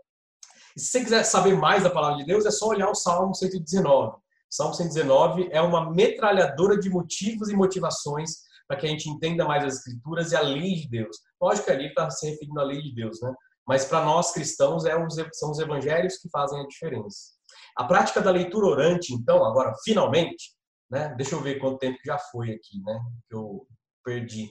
E 0.76 0.80
se 0.80 0.88
você 0.88 1.04
quiser 1.04 1.22
saber 1.24 1.56
mais 1.56 1.84
da 1.84 1.90
palavra 1.90 2.18
de 2.18 2.24
Deus, 2.24 2.44
é 2.44 2.50
só 2.50 2.68
olhar 2.68 2.90
o 2.90 2.94
Salmo 2.94 3.34
119. 3.34 4.16
O 4.16 4.20
Salmo 4.50 4.74
119 4.74 5.48
é 5.52 5.60
uma 5.60 5.90
metralhadora 5.92 6.78
de 6.78 6.90
motivos 6.90 7.50
e 7.50 7.56
motivações 7.56 8.48
para 8.66 8.76
que 8.76 8.86
a 8.86 8.90
gente 8.90 9.08
entenda 9.08 9.44
mais 9.44 9.64
as 9.64 9.76
escrituras 9.76 10.32
e 10.32 10.36
a 10.36 10.40
lei 10.40 10.74
de 10.74 10.88
Deus. 10.88 11.16
Lógico 11.40 11.66
que 11.66 11.72
ali 11.72 11.86
está 11.86 12.10
se 12.10 12.28
referindo 12.28 12.60
à 12.60 12.64
lei 12.64 12.82
de 12.82 12.94
Deus, 12.94 13.20
né? 13.22 13.32
Mas 13.68 13.84
para 13.84 14.02
nós 14.02 14.32
cristãos 14.32 14.86
é 14.86 14.96
os, 14.96 15.14
são 15.34 15.50
os 15.50 15.58
evangelhos 15.58 16.16
que 16.16 16.30
fazem 16.30 16.58
a 16.58 16.66
diferença. 16.66 17.32
A 17.76 17.84
prática 17.84 18.22
da 18.22 18.30
leitura 18.30 18.66
orante, 18.66 19.12
então, 19.12 19.44
agora 19.44 19.74
finalmente, 19.84 20.56
né? 20.90 21.14
Deixa 21.16 21.34
eu 21.34 21.42
ver 21.42 21.58
quanto 21.58 21.78
tempo 21.78 21.98
já 22.02 22.18
foi 22.18 22.50
aqui, 22.52 22.80
né? 22.82 22.98
Que 23.28 23.36
eu 23.36 23.66
perdi. 24.02 24.50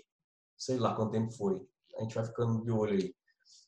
Sei 0.56 0.78
lá 0.78 0.94
quanto 0.94 1.12
tempo 1.12 1.32
foi. 1.32 1.60
A 1.98 2.04
gente 2.04 2.14
vai 2.14 2.26
ficando 2.26 2.64
de 2.64 2.72
olho 2.72 2.94
aí. 2.94 3.14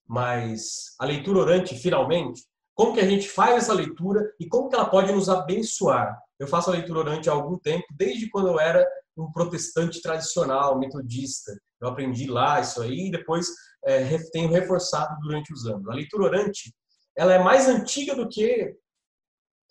Mas 0.07 0.95
a 0.99 1.05
leitura 1.05 1.39
orante, 1.39 1.75
finalmente, 1.75 2.43
como 2.75 2.93
que 2.93 2.99
a 2.99 3.07
gente 3.07 3.27
faz 3.27 3.57
essa 3.57 3.73
leitura 3.73 4.31
e 4.39 4.47
como 4.47 4.69
que 4.69 4.75
ela 4.75 4.89
pode 4.89 5.11
nos 5.11 5.29
abençoar? 5.29 6.17
Eu 6.39 6.47
faço 6.47 6.69
a 6.69 6.73
leitura 6.73 6.99
orante 6.99 7.29
há 7.29 7.33
algum 7.33 7.57
tempo, 7.57 7.85
desde 7.91 8.29
quando 8.29 8.47
eu 8.47 8.59
era 8.59 8.87
um 9.17 9.31
protestante 9.31 10.01
tradicional, 10.01 10.79
metodista. 10.79 11.51
Eu 11.81 11.89
aprendi 11.89 12.27
lá 12.27 12.61
isso 12.61 12.81
aí 12.81 13.07
e 13.07 13.11
depois 13.11 13.47
é, 13.85 14.17
tenho 14.31 14.49
reforçado 14.49 15.17
durante 15.21 15.53
os 15.53 15.65
anos. 15.65 15.87
A 15.87 15.93
leitura 15.93 16.23
orante, 16.23 16.73
ela 17.17 17.33
é 17.33 17.39
mais 17.39 17.67
antiga 17.67 18.15
do 18.15 18.27
que 18.27 18.75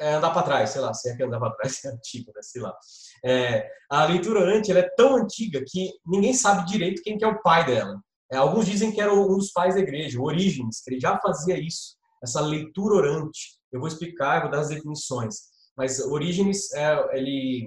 é, 0.00 0.14
andar 0.14 0.30
para 0.30 0.42
trás, 0.42 0.70
sei 0.70 0.80
lá, 0.80 0.94
se 0.94 1.10
é 1.10 1.16
que 1.16 1.22
andar 1.22 1.40
para 1.40 1.54
trás 1.54 1.82
é 1.84 1.88
antigo, 1.88 2.32
né? 2.34 2.42
sei 2.42 2.62
lá. 2.62 2.76
É, 3.24 3.68
a 3.90 4.04
leitura 4.04 4.40
orante 4.40 4.70
ela 4.70 4.80
é 4.80 4.88
tão 4.96 5.16
antiga 5.16 5.62
que 5.66 5.92
ninguém 6.06 6.32
sabe 6.32 6.70
direito 6.70 7.02
quem 7.02 7.18
que 7.18 7.24
é 7.24 7.28
o 7.28 7.42
pai 7.42 7.66
dela. 7.66 8.00
É, 8.30 8.36
alguns 8.36 8.66
dizem 8.66 8.92
que 8.92 9.00
era 9.00 9.12
um 9.12 9.36
dos 9.36 9.50
pais 9.52 9.74
da 9.74 9.80
igreja, 9.80 10.20
Orígenes, 10.20 10.82
que 10.82 10.92
ele 10.92 11.00
já 11.00 11.18
fazia 11.18 11.58
isso, 11.58 11.96
essa 12.22 12.40
leitura 12.40 12.94
orante. 12.94 13.58
Eu 13.72 13.80
vou 13.80 13.88
explicar, 13.88 14.42
vou 14.42 14.50
dar 14.50 14.60
as 14.60 14.68
definições. 14.68 15.36
Mas 15.76 15.98
Orígenes, 16.00 16.72
é, 16.74 17.16
ele 17.16 17.66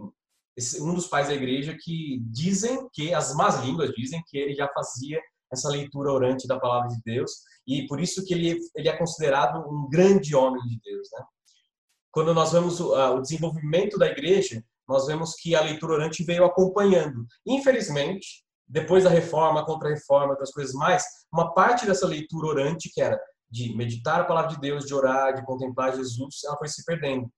um 0.81 0.93
dos 0.93 1.07
pais 1.07 1.27
da 1.27 1.33
igreja 1.33 1.75
que 1.79 2.19
dizem 2.25 2.87
que 2.91 3.13
as 3.13 3.33
más 3.33 3.63
línguas 3.63 3.89
dizem 3.91 4.21
que 4.27 4.37
ele 4.37 4.53
já 4.53 4.67
fazia 4.73 5.19
essa 5.51 5.69
leitura 5.69 6.11
orante 6.11 6.47
da 6.47 6.59
palavra 6.59 6.89
de 6.89 7.01
Deus 7.03 7.31
e 7.67 7.85
por 7.87 7.99
isso 7.99 8.23
que 8.25 8.33
ele, 8.33 8.59
ele 8.75 8.89
é 8.89 8.97
considerado 8.97 9.59
um 9.67 9.87
grande 9.89 10.35
homem 10.35 10.61
de 10.63 10.79
Deus, 10.81 11.07
né? 11.13 11.23
Quando 12.11 12.33
nós 12.33 12.51
vemos 12.51 12.79
o, 12.79 12.93
o 12.93 13.21
desenvolvimento 13.21 13.97
da 13.97 14.07
igreja, 14.07 14.63
nós 14.87 15.07
vemos 15.07 15.33
que 15.35 15.55
a 15.55 15.61
leitura 15.61 15.93
orante 15.93 16.23
veio 16.23 16.43
acompanhando. 16.43 17.25
Infelizmente, 17.45 18.43
depois 18.67 19.03
da 19.03 19.09
reforma, 19.09 19.65
contra-reforma, 19.65 20.31
outras 20.31 20.51
coisas 20.51 20.73
mais, 20.73 21.03
uma 21.31 21.53
parte 21.53 21.85
dessa 21.85 22.07
leitura 22.07 22.47
orante, 22.47 22.89
que 22.93 23.01
era 23.01 23.19
de 23.49 23.75
meditar 23.75 24.21
a 24.21 24.25
palavra 24.25 24.51
de 24.51 24.59
Deus, 24.61 24.85
de 24.85 24.93
orar, 24.93 25.33
de 25.35 25.45
contemplar 25.45 25.95
Jesus, 25.95 26.43
ela 26.45 26.57
foi 26.57 26.67
se 26.67 26.83
perdendo. 26.85 27.29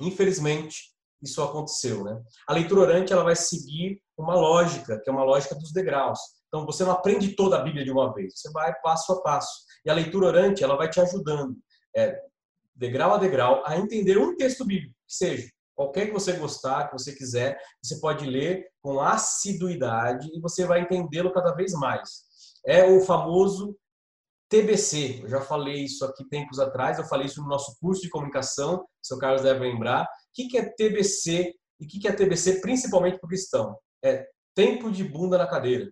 Infelizmente, 0.00 0.94
isso 1.22 1.42
aconteceu, 1.42 2.04
né? 2.04 2.22
A 2.46 2.52
leitura 2.52 2.82
orante 2.82 3.12
ela 3.12 3.24
vai 3.24 3.34
seguir 3.34 4.00
uma 4.18 4.34
lógica, 4.34 5.00
que 5.00 5.08
é 5.08 5.12
uma 5.12 5.24
lógica 5.24 5.54
dos 5.54 5.72
degraus. 5.72 6.18
Então 6.56 6.64
você 6.64 6.84
não 6.84 6.92
aprende 6.92 7.36
toda 7.36 7.58
a 7.58 7.62
Bíblia 7.62 7.84
de 7.84 7.90
uma 7.90 8.12
vez, 8.14 8.32
você 8.34 8.50
vai 8.50 8.72
passo 8.80 9.12
a 9.12 9.22
passo. 9.22 9.66
E 9.84 9.90
a 9.90 9.94
leitura 9.94 10.26
orante 10.26 10.64
ela 10.64 10.76
vai 10.76 10.88
te 10.88 10.98
ajudando, 11.00 11.54
é, 11.94 12.18
degrau 12.74 13.14
a 13.14 13.18
degrau, 13.18 13.62
a 13.66 13.76
entender 13.76 14.16
um 14.16 14.34
texto 14.36 14.64
bíblico, 14.64 14.94
que 15.06 15.14
seja 15.14 15.48
qualquer 15.74 16.06
que 16.06 16.12
você 16.12 16.32
gostar, 16.32 16.88
que 16.88 16.98
você 16.98 17.14
quiser, 17.14 17.60
você 17.82 18.00
pode 18.00 18.24
ler 18.24 18.66
com 18.80 18.98
assiduidade 18.98 20.26
e 20.32 20.40
você 20.40 20.64
vai 20.64 20.80
entendê-lo 20.80 21.30
cada 21.30 21.52
vez 21.52 21.74
mais. 21.74 22.24
É 22.64 22.82
o 22.82 23.02
famoso 23.02 23.76
TBC. 24.48 25.20
Eu 25.22 25.28
já 25.28 25.42
falei 25.42 25.84
isso 25.84 26.02
aqui 26.06 26.26
tempos 26.26 26.58
atrás, 26.58 26.98
eu 26.98 27.04
falei 27.04 27.26
isso 27.26 27.42
no 27.42 27.48
nosso 27.48 27.76
curso 27.78 28.00
de 28.00 28.08
comunicação, 28.08 28.76
o 28.76 28.86
seu 29.02 29.18
Carlos 29.18 29.42
deve 29.42 29.60
lembrar 29.60 30.08
que 30.32 30.56
é 30.56 30.64
TBC 30.64 31.54
e 31.78 31.84
o 31.84 31.88
que 31.88 32.08
é 32.08 32.12
TBC 32.12 32.62
principalmente 32.62 33.18
para 33.18 33.26
o 33.26 33.28
cristão? 33.28 33.76
É 34.02 34.26
tempo 34.54 34.90
de 34.90 35.04
bunda 35.04 35.36
na 35.36 35.46
cadeira. 35.46 35.90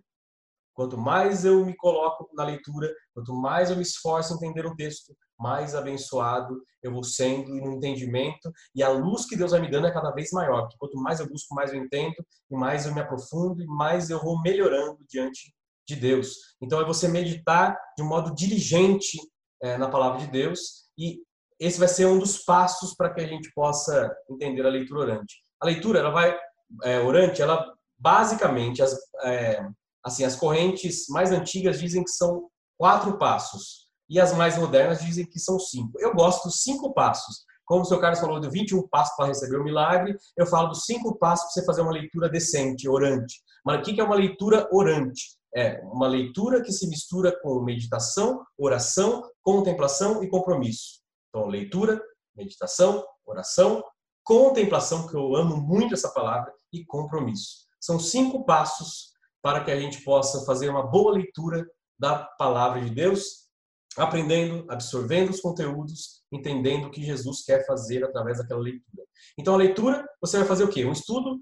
Quanto 0.75 0.97
mais 0.97 1.45
eu 1.45 1.65
me 1.65 1.75
coloco 1.75 2.29
na 2.33 2.43
leitura, 2.43 2.93
quanto 3.13 3.33
mais 3.33 3.71
eu 3.71 3.77
me 3.77 3.81
esforço 3.81 4.33
em 4.33 4.35
entender 4.35 4.65
o 4.65 4.75
texto, 4.75 5.15
mais 5.39 5.73
abençoado 5.73 6.61
eu 6.83 6.91
vou 6.91 7.03
sendo 7.03 7.49
no 7.49 7.73
entendimento 7.73 8.51
e 8.73 8.83
a 8.83 8.89
luz 8.89 9.25
que 9.25 9.35
Deus 9.35 9.51
vai 9.51 9.59
me 9.59 9.69
dando 9.69 9.87
é 9.87 9.93
cada 9.93 10.11
vez 10.11 10.31
maior. 10.31 10.61
Porque 10.61 10.77
quanto 10.77 10.97
mais 10.97 11.19
eu 11.19 11.27
busco, 11.27 11.55
mais 11.55 11.73
eu 11.73 11.79
entendo 11.79 12.15
e 12.51 12.55
mais 12.55 12.85
eu 12.85 12.93
me 12.93 13.01
aprofundo 13.01 13.61
e 13.61 13.65
mais 13.65 14.09
eu 14.09 14.21
vou 14.21 14.41
melhorando 14.41 14.99
diante 15.09 15.53
de 15.87 15.95
Deus. 15.95 16.55
Então 16.61 16.79
é 16.79 16.85
você 16.85 17.07
meditar 17.07 17.77
de 17.97 18.03
um 18.03 18.07
modo 18.07 18.35
diligente 18.35 19.17
é, 19.61 19.77
na 19.77 19.89
palavra 19.89 20.19
de 20.19 20.27
Deus 20.27 20.85
e 20.97 21.21
esse 21.59 21.79
vai 21.79 21.87
ser 21.87 22.05
um 22.05 22.19
dos 22.19 22.39
passos 22.39 22.93
para 22.93 23.13
que 23.13 23.21
a 23.21 23.27
gente 23.27 23.51
possa 23.53 24.13
entender 24.29 24.65
a 24.65 24.69
leitura 24.69 25.01
orante. 25.01 25.35
A 25.59 25.65
leitura, 25.65 25.99
ela 25.99 26.11
vai 26.11 26.37
é, 26.83 26.99
orante, 26.99 27.41
ela 27.41 27.73
basicamente 27.97 28.81
as 28.81 28.93
é, 29.23 29.65
assim 30.05 30.23
as 30.23 30.35
correntes 30.35 31.07
mais 31.09 31.31
antigas 31.31 31.79
dizem 31.79 32.03
que 32.03 32.11
são 32.11 32.47
quatro 32.77 33.17
passos 33.17 33.87
e 34.09 34.19
as 34.19 34.33
mais 34.33 34.57
modernas 34.57 35.01
dizem 35.01 35.25
que 35.25 35.39
são 35.39 35.59
cinco. 35.59 35.99
Eu 35.99 36.13
gosto 36.13 36.47
dos 36.47 36.61
cinco 36.61 36.93
passos. 36.93 37.43
Como 37.65 37.81
o 37.81 37.85
seu 37.85 37.99
Carlos 37.99 38.19
falou 38.19 38.39
de 38.39 38.47
21 38.47 38.87
passos 38.87 39.15
para 39.15 39.25
receber 39.25 39.57
o 39.57 39.63
milagre, 39.63 40.15
eu 40.37 40.45
falo 40.45 40.67
dos 40.67 40.85
cinco 40.85 41.17
passos 41.17 41.45
para 41.45 41.53
você 41.53 41.65
fazer 41.65 41.81
uma 41.81 41.91
leitura 41.91 42.29
decente, 42.29 42.87
orante. 42.87 43.41
Mas 43.65 43.79
o 43.79 43.81
que 43.81 43.99
é 43.99 44.03
uma 44.03 44.15
leitura 44.15 44.69
orante? 44.71 45.35
É 45.55 45.81
uma 45.85 46.07
leitura 46.07 46.61
que 46.61 46.71
se 46.71 46.87
mistura 46.87 47.35
com 47.41 47.63
meditação, 47.63 48.45
oração, 48.55 49.27
contemplação 49.41 50.23
e 50.23 50.29
compromisso. 50.29 50.99
Então, 51.29 51.47
leitura, 51.47 51.99
meditação, 52.35 53.03
oração, 53.25 53.83
contemplação, 54.23 55.07
que 55.07 55.15
eu 55.15 55.35
amo 55.35 55.57
muito 55.57 55.95
essa 55.95 56.09
palavra, 56.09 56.53
e 56.71 56.85
compromisso. 56.85 57.65
São 57.79 57.99
cinco 57.99 58.43
passos 58.45 59.14
para 59.45 59.63
que 59.63 59.69
a 59.69 59.79
gente 59.79 60.01
possa 60.01 60.43
fazer 60.43 60.69
uma 60.69 60.87
boa 60.87 61.13
leitura 61.13 61.63
da 61.99 62.17
palavra 62.17 62.81
de 62.81 62.89
Deus, 62.89 63.47
aprendendo, 63.95 64.65
absorvendo 64.67 65.29
os 65.29 65.39
conteúdos, 65.39 66.23
entendendo 66.31 66.87
o 66.87 66.89
que 66.89 67.03
Jesus 67.03 67.43
quer 67.43 67.63
fazer 67.63 68.03
através 68.03 68.39
daquela 68.39 68.59
leitura. 68.59 69.03
Então, 69.37 69.53
a 69.53 69.57
leitura, 69.57 70.03
você 70.19 70.39
vai 70.39 70.47
fazer 70.47 70.63
o 70.63 70.67
quê? 70.67 70.83
Um 70.83 70.93
estudo 70.93 71.39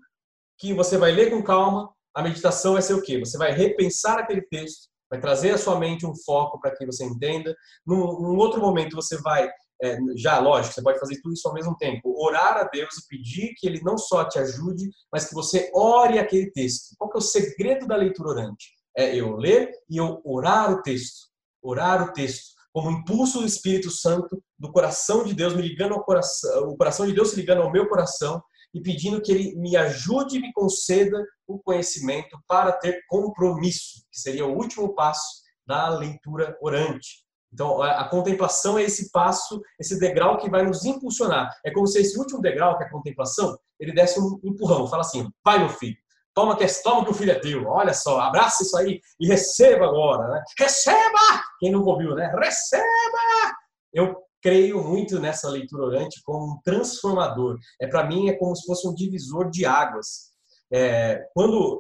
que 0.60 0.74
você 0.74 0.98
vai 0.98 1.14
ler 1.14 1.32
com 1.32 1.42
calma. 1.42 1.90
A 2.14 2.22
meditação 2.22 2.74
vai 2.74 2.82
ser 2.82 2.94
o 2.94 3.02
quê? 3.02 3.18
Você 3.20 3.38
vai 3.38 3.54
repensar 3.54 4.20
aquele 4.20 4.42
texto, 4.42 4.90
vai 5.10 5.22
trazer 5.22 5.52
à 5.52 5.58
sua 5.58 5.80
mente 5.80 6.06
um 6.06 6.14
foco 6.26 6.60
para 6.60 6.76
que 6.76 6.86
você 6.86 7.06
entenda. 7.06 7.56
Num, 7.88 8.00
num 8.00 8.36
outro 8.36 8.60
momento, 8.60 8.98
você 8.98 9.16
vai 9.22 9.50
é, 9.82 9.98
já, 10.16 10.40
lógico, 10.40 10.76
você 10.76 10.82
pode 10.82 11.00
fazer 11.00 11.20
tudo 11.22 11.34
isso 11.34 11.48
ao 11.48 11.54
mesmo 11.54 11.76
tempo. 11.78 12.14
Orar 12.18 12.58
a 12.58 12.64
Deus 12.64 12.98
e 12.98 13.08
pedir 13.08 13.54
que 13.58 13.68
Ele 13.68 13.82
não 13.84 13.98
só 13.98 14.24
te 14.26 14.40
ajude, 14.40 14.90
mas 15.12 15.26
que 15.26 15.34
você 15.34 15.70
ore 15.74 16.20
aquele 16.20 16.52
texto. 16.52 16.96
Qual 16.98 17.10
que 17.10 17.18
é 17.18 17.20
o 17.20 17.22
segredo 17.22 17.88
da 17.88 17.96
leitura 17.96 18.30
orante? 18.30 18.72
É 18.96 19.16
eu 19.16 19.36
ler 19.36 19.72
e 19.90 19.98
eu 19.98 20.22
orar 20.24 20.72
o 20.72 20.82
texto. 20.82 21.28
Orar 21.62 22.10
o 22.10 22.14
texto. 22.14 22.54
Como 22.72 22.92
impulso 22.92 23.40
do 23.40 23.46
Espírito 23.46 23.92
Santo, 23.92 24.42
do 24.58 24.72
coração 24.72 25.24
de 25.24 25.34
Deus 25.34 25.56
me 25.56 25.62
ligando 25.62 25.94
ao 25.94 26.04
coração, 26.04 26.70
o 26.70 26.78
coração 26.78 27.06
de 27.06 27.14
Deus 27.14 27.30
se 27.30 27.36
ligando 27.36 27.62
ao 27.62 27.72
meu 27.72 27.88
coração 27.88 28.42
e 28.74 28.82
pedindo 28.82 29.22
que 29.22 29.32
Ele 29.32 29.56
me 29.56 29.76
ajude 29.78 30.38
e 30.38 30.42
me 30.42 30.52
conceda 30.54 31.24
o 31.48 31.60
conhecimento 31.60 32.40
para 32.48 32.72
ter 32.72 33.02
compromisso, 33.08 34.04
que 34.12 34.20
seria 34.20 34.46
o 34.46 34.56
último 34.56 34.96
passo 34.96 35.44
da 35.68 35.90
leitura 35.90 36.58
orante. 36.62 37.23
Então, 37.54 37.82
a 37.82 38.04
contemplação 38.10 38.80
é 38.80 38.84
esse 38.84 39.12
passo, 39.12 39.62
esse 39.80 40.00
degrau 40.00 40.38
que 40.38 40.50
vai 40.50 40.64
nos 40.64 40.86
impulsionar. 40.86 41.50
É 41.64 41.72
como 41.72 41.86
se 41.86 42.00
esse 42.00 42.18
último 42.18 42.42
degrau, 42.42 42.78
que 42.78 42.84
é 42.84 42.88
a 42.88 42.92
contemplação, 42.92 43.56
ele 43.80 43.94
desse 43.94 44.20
um 44.20 44.40
empurrão, 44.44 44.88
fala 44.88 45.02
assim: 45.02 45.30
vai, 45.46 45.60
meu 45.60 45.70
filho, 45.70 45.96
toma 46.34 46.58
que, 46.58 46.66
toma 46.82 47.06
que 47.06 47.12
o 47.12 47.14
filho 47.14 47.32
é 47.32 47.40
teu, 47.40 47.68
olha 47.68 47.94
só, 47.94 48.20
abraça 48.20 48.64
isso 48.64 48.76
aí 48.76 49.00
e 49.20 49.28
receba 49.28 49.86
agora, 49.86 50.28
né? 50.30 50.44
Receba! 50.58 51.44
Quem 51.60 51.72
não 51.72 51.84
ouviu, 51.84 52.16
né? 52.16 52.34
Receba! 52.36 53.54
eu 53.94 54.18
creio 54.42 54.84
muito 54.84 55.20
nessa 55.20 55.48
leitura 55.48 55.86
orante 55.86 56.22
como 56.24 56.54
um 56.54 56.62
transformador. 56.64 57.58
É 57.80 57.88
para 57.88 58.06
mim 58.06 58.30
é 58.30 58.34
como 58.34 58.56
se 58.56 58.66
fosse 58.66 58.88
um 58.88 58.94
divisor 58.94 59.50
de 59.50 59.66
águas. 59.66 60.34
É, 60.72 61.24
quando 61.34 61.80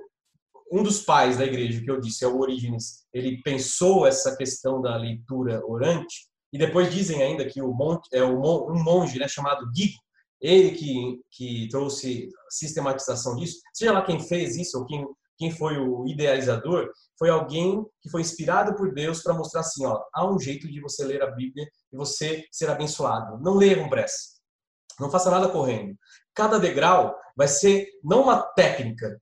um 0.73 0.81
dos 0.81 1.01
pais 1.01 1.37
da 1.37 1.45
igreja 1.45 1.81
que 1.81 1.91
eu 1.91 1.99
disse 1.99 2.25
é 2.25 2.27
o 2.27 2.39
Orígenes, 2.39 3.05
ele 3.13 3.41
pensou 3.43 4.07
essa 4.07 4.35
questão 4.35 4.81
da 4.81 4.97
leitura 4.97 5.61
orante 5.65 6.27
e 6.51 6.57
depois 6.57 6.91
dizem 6.91 7.21
ainda 7.21 7.45
que 7.45 7.61
o 7.61 7.71
monge, 7.71 8.01
é 8.11 8.23
um 8.23 8.83
monge 8.83 9.19
né, 9.19 9.27
chamado 9.27 9.69
Guigo, 9.71 10.01
ele 10.41 10.71
que, 10.71 11.21
que 11.31 11.67
trouxe 11.69 12.27
sistematização 12.49 13.35
disso, 13.35 13.59
seja 13.73 13.93
lá 13.93 14.01
quem 14.01 14.19
fez 14.19 14.57
isso 14.57 14.79
ou 14.79 14.85
quem 14.85 15.05
quem 15.37 15.51
foi 15.51 15.77
o 15.77 16.07
idealizador, 16.07 16.91
foi 17.17 17.29
alguém 17.29 17.83
que 18.01 18.09
foi 18.09 18.21
inspirado 18.21 18.75
por 18.75 18.93
Deus 18.93 19.21
para 19.21 19.33
mostrar 19.33 19.61
assim, 19.61 19.85
ó, 19.85 20.01
há 20.13 20.29
um 20.29 20.39
jeito 20.39 20.71
de 20.71 20.79
você 20.79 21.03
ler 21.03 21.21
a 21.21 21.31
Bíblia 21.31 21.67
e 21.91 21.97
você 21.97 22.45
ser 22.51 22.69
abençoado. 22.69 23.39
Não 23.41 23.55
leia 23.55 23.81
com 23.81 23.89
pressa. 23.89 24.33
Não 24.99 25.09
faça 25.09 25.31
nada 25.31 25.49
correndo. 25.49 25.97
Cada 26.33 26.59
degrau 26.59 27.15
vai 27.35 27.47
ser 27.47 27.87
não 28.03 28.23
uma 28.23 28.41
técnica. 28.41 29.19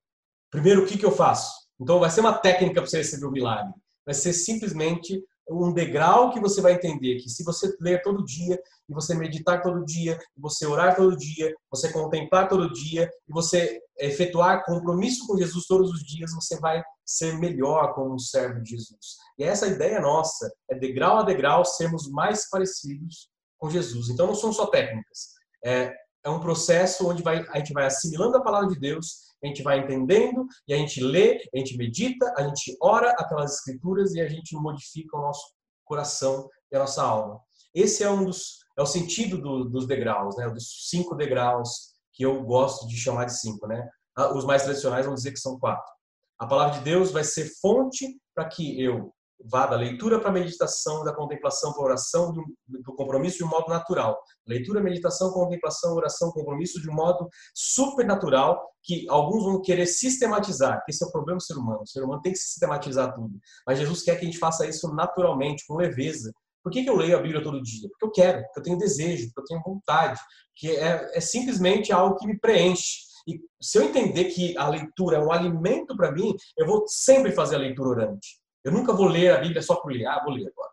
Primeiro, 0.52 0.84
o 0.84 0.86
que, 0.86 0.98
que 0.98 1.06
eu 1.06 1.12
faço? 1.12 1.52
Então, 1.80 2.00
vai 2.00 2.12
ser 2.12 2.22
uma 2.22 2.38
técnica 2.38 2.82
para 2.82 2.90
você 2.90 2.98
receber 2.98 3.26
o 3.26 3.32
milagre. 3.32 3.74
Vai 4.06 4.14
ser 4.14 4.34
simplesmente 4.34 5.24
um 5.50 5.74
degrau 5.74 6.32
que 6.32 6.40
você 6.40 6.62
vai 6.62 6.74
entender 6.74 7.16
que 7.16 7.30
se 7.30 7.44
você 7.44 7.76
ler 7.80 8.02
todo 8.02 8.24
dia, 8.24 8.60
e 8.90 8.94
você 8.94 9.16
meditar 9.16 9.62
todo 9.62 9.86
dia, 9.86 10.20
e 10.38 10.42
você 10.42 10.66
orar 10.66 10.96
todo 10.96 11.18
dia, 11.18 11.54
você 11.70 11.92
contemplar 11.92 12.48
todo 12.48 12.72
dia, 12.72 13.10
e 13.28 13.32
você 13.32 13.82
efetuar 14.00 14.64
compromisso 14.66 15.26
com 15.26 15.38
Jesus 15.38 15.66
todos 15.66 15.92
os 15.92 16.04
dias, 16.04 16.34
você 16.34 16.60
vai 16.60 16.84
ser 17.06 17.38
melhor 17.38 17.94
como 17.94 18.16
um 18.16 18.20
servo 18.20 18.62
de 18.62 18.72
Jesus. 18.72 19.18
E 19.38 19.44
essa 19.44 19.68
ideia 19.68 20.00
nossa 20.00 20.52
é 20.70 20.76
degrau 20.76 21.20
a 21.20 21.24
degrau 21.24 21.64
sermos 21.64 22.10
mais 22.10 22.50
parecidos 22.50 23.30
com 23.58 23.70
Jesus. 23.70 24.10
Então 24.10 24.28
não 24.28 24.36
são 24.36 24.52
só 24.52 24.68
técnicas, 24.68 25.30
é, 25.64 25.94
é 26.24 26.30
um 26.30 26.40
processo 26.40 27.08
onde 27.08 27.24
vai, 27.24 27.46
a 27.50 27.58
gente 27.58 27.74
vai 27.74 27.86
assimilando 27.86 28.38
a 28.38 28.44
palavra 28.44 28.70
de 28.70 28.80
Deus 28.80 29.31
a 29.44 29.48
gente 29.48 29.64
vai 29.64 29.80
entendendo 29.80 30.46
e 30.68 30.74
a 30.74 30.78
gente 30.78 31.02
lê, 31.02 31.42
a 31.54 31.58
gente 31.58 31.78
medita, 31.78 32.34
a 32.38 32.44
gente 32.44 32.78
ora 32.82 33.12
aquelas 33.12 33.56
escrituras 33.56 34.14
e 34.14 34.22
a 34.22 34.28
gente 34.28 34.56
modifica 34.56 35.18
o 35.18 35.22
nosso 35.22 35.54
coração 35.84 36.48
e 36.72 36.76
a 36.76 36.80
nossa 36.80 37.04
alma. 37.04 37.40
Esse 37.74 38.04
é 38.04 38.10
um 38.10 38.26
dos 38.26 38.62
é 38.78 38.82
o 38.82 38.86
sentido 38.86 39.38
do, 39.38 39.66
dos 39.66 39.86
degraus, 39.86 40.38
né? 40.38 40.50
Dos 40.50 40.90
cinco 40.90 41.16
degraus 41.16 41.92
que 42.14 42.24
eu 42.24 42.44
gosto 42.44 42.88
de 42.88 42.96
chamar 42.98 43.26
de 43.26 43.40
cinco, 43.40 43.68
né? 43.68 43.88
Ah, 44.16 44.34
os 44.34 44.46
mais 44.46 44.64
tradicionais 44.64 45.06
vão 45.06 45.16
dizer 45.16 45.32
que 45.32 45.40
são 45.40 45.60
quatro. 45.60 45.92
A 46.40 46.48
palavra 46.48 46.80
de 46.80 46.84
Deus 46.84 47.12
vai 47.12 47.24
ser 47.24 47.52
fonte 47.62 48.20
para 48.34 48.48
que 48.48 48.82
eu 48.82 49.14
vá 49.46 49.66
da 49.66 49.76
leitura 49.76 50.20
para 50.20 50.30
a 50.30 50.34
meditação, 50.34 51.04
da 51.04 51.14
contemplação 51.14 51.74
para 51.74 51.82
a 51.82 51.86
oração, 51.86 52.34
do, 52.34 52.44
do, 52.68 52.96
compromisso 52.96 53.38
de 53.38 53.44
um 53.44 53.50
modo 53.50 53.70
natural. 53.70 54.20
Leitura, 54.48 54.82
meditação, 54.82 55.32
contemplação, 55.32 55.94
oração, 55.94 56.32
compromisso 56.32 56.82
de 56.82 56.90
um 56.90 56.94
modo 56.94 57.28
supernatural 57.54 58.62
que 58.84 59.06
alguns 59.10 59.44
vão 59.44 59.62
querer 59.62 59.86
sistematizar, 59.86 60.84
que 60.86 60.92
esse 60.92 61.04
é 61.04 61.08
o 61.08 61.12
problema 61.12 61.38
do 61.38 61.44
ser 61.44 61.56
humano. 61.56 61.82
O 61.82 61.88
ser 61.88 62.04
humano 62.04 62.22
tem 62.22 62.32
que 62.32 62.40
sistematizar 62.40 63.14
tudo. 63.14 63.40
Mas 63.66 63.80
Jesus 63.80 64.04
quer 64.04 64.16
que 64.16 64.24
a 64.24 64.26
gente 64.26 64.40
faça 64.40 64.66
isso 64.66 64.94
naturalmente, 64.94 65.66
com 65.68 65.76
leveza. 65.76 66.32
Por 66.64 66.72
que, 66.72 66.84
que 66.84 66.90
eu 66.90 66.96
leio 66.96 67.18
a 67.18 67.22
Bíblia 67.22 67.44
todo 67.44 67.62
dia? 67.62 67.90
Porque 67.90 68.06
eu 68.06 68.12
quero, 68.12 68.44
porque 68.44 68.60
eu 68.60 68.64
tenho 68.64 68.78
desejo, 68.78 69.26
porque 69.34 69.42
eu 69.42 69.46
tenho 69.46 69.74
vontade, 69.74 70.20
que 70.56 70.70
é, 70.70 71.18
é 71.18 71.22
simplesmente 71.22 71.92
algo 71.92 72.16
que 72.18 72.28
me 72.28 72.40
preenche. 72.40 73.12
E 73.28 73.40
se 73.62 73.78
eu 73.78 73.84
entender 73.84 74.26
que 74.26 74.58
a 74.58 74.68
leitura 74.68 75.18
é 75.18 75.20
um 75.20 75.32
alimento 75.32 75.96
para 75.96 76.12
mim, 76.12 76.36
eu 76.58 76.66
vou 76.66 76.84
sempre 76.88 77.32
fazer 77.32 77.56
a 77.56 77.60
leitura 77.60 77.90
orante. 77.90 78.41
Eu 78.64 78.72
nunca 78.72 78.94
vou 78.94 79.08
ler 79.08 79.34
a 79.34 79.40
Bíblia 79.40 79.62
só 79.62 79.76
por 79.76 79.92
ler. 79.92 80.06
Ah, 80.06 80.22
vou 80.24 80.34
ler 80.34 80.48
agora. 80.48 80.72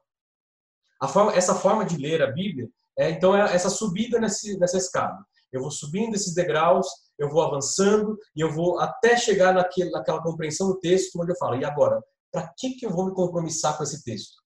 Forma, 1.13 1.33
essa 1.33 1.55
forma 1.55 1.85
de 1.85 1.97
ler 1.97 2.23
a 2.23 2.31
Bíblia, 2.31 2.69
é, 2.99 3.11
então, 3.11 3.37
é 3.37 3.55
essa 3.55 3.71
subida 3.71 4.19
nesse, 4.19 4.59
nessa 4.59 4.77
escada. 4.77 5.25
Eu 5.53 5.63
vou 5.63 5.71
subindo 5.71 6.15
esses 6.15 6.35
degraus, 6.35 6.87
eu 7.19 7.29
vou 7.29 7.43
avançando 7.43 8.19
e 8.35 8.41
eu 8.41 8.53
vou 8.53 8.79
até 8.81 9.17
chegar 9.17 9.55
naquele, 9.55 9.91
naquela 9.91 10.23
compreensão 10.23 10.69
do 10.69 10.79
texto 10.79 11.21
onde 11.21 11.33
eu 11.33 11.37
falo, 11.37 11.57
e 11.57 11.65
agora? 11.65 12.03
Para 12.31 12.53
que, 12.59 12.75
que 12.75 12.85
eu 12.85 12.91
vou 12.91 13.07
me 13.07 13.15
compromissar 13.15 13.77
com 13.77 13.85
esse 13.85 14.03
texto? 14.03 14.37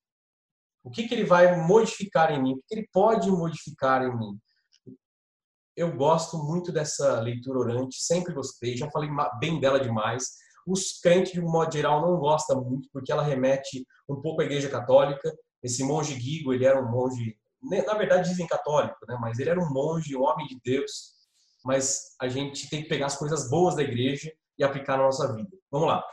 O 0.85 0.91
que, 0.91 1.09
que 1.09 1.15
ele 1.15 1.25
vai 1.25 1.57
modificar 1.67 2.33
em 2.33 2.43
mim? 2.43 2.53
O 2.55 2.63
que 2.67 2.75
ele 2.75 2.89
pode 2.93 3.31
modificar 3.31 4.03
em 4.03 4.17
mim? 4.17 4.39
Eu 5.77 5.97
gosto 5.97 6.37
muito 6.37 6.71
dessa 6.71 7.21
leitura 7.21 7.59
orante, 7.61 7.97
sempre 7.99 8.35
gostei, 8.35 8.77
já 8.77 8.91
falei 8.91 9.09
bem 9.41 9.59
dela 9.59 9.81
demais. 9.81 10.37
Os 10.67 11.01
crentes, 11.01 11.33
de 11.33 11.41
um 11.41 11.51
modo 11.51 11.73
geral, 11.73 12.01
não 12.01 12.19
gostam 12.19 12.63
muito, 12.63 12.89
porque 12.93 13.11
ela 13.11 13.23
remete 13.23 13.87
um 14.09 14.21
pouco 14.21 14.43
à 14.43 14.45
Igreja 14.45 14.69
Católica. 14.69 15.33
Esse 15.63 15.85
monge 15.85 16.15
Guigo, 16.15 16.53
ele 16.53 16.65
era 16.65 16.81
um 16.81 16.91
monge, 16.91 17.37
né, 17.63 17.83
na 17.83 17.95
verdade 17.95 18.29
dizem 18.29 18.47
católico, 18.47 18.99
né? 19.07 19.17
mas 19.21 19.39
ele 19.39 19.51
era 19.51 19.61
um 19.61 19.73
monge, 19.73 20.17
um 20.17 20.23
homem 20.23 20.47
de 20.47 20.61
Deus. 20.65 21.15
Mas 21.65 22.15
a 22.21 22.29
gente 22.29 22.69
tem 22.69 22.83
que 22.83 22.89
pegar 22.89 23.07
as 23.07 23.17
coisas 23.17 23.49
boas 23.49 23.77
da 23.77 23.83
igreja 23.83 24.33
e 24.59 24.65
aplicar 24.65 24.97
na 24.97 25.05
nossa 25.05 25.33
vida. 25.35 25.57
Vamos 25.71 25.89
lá. 25.89 26.05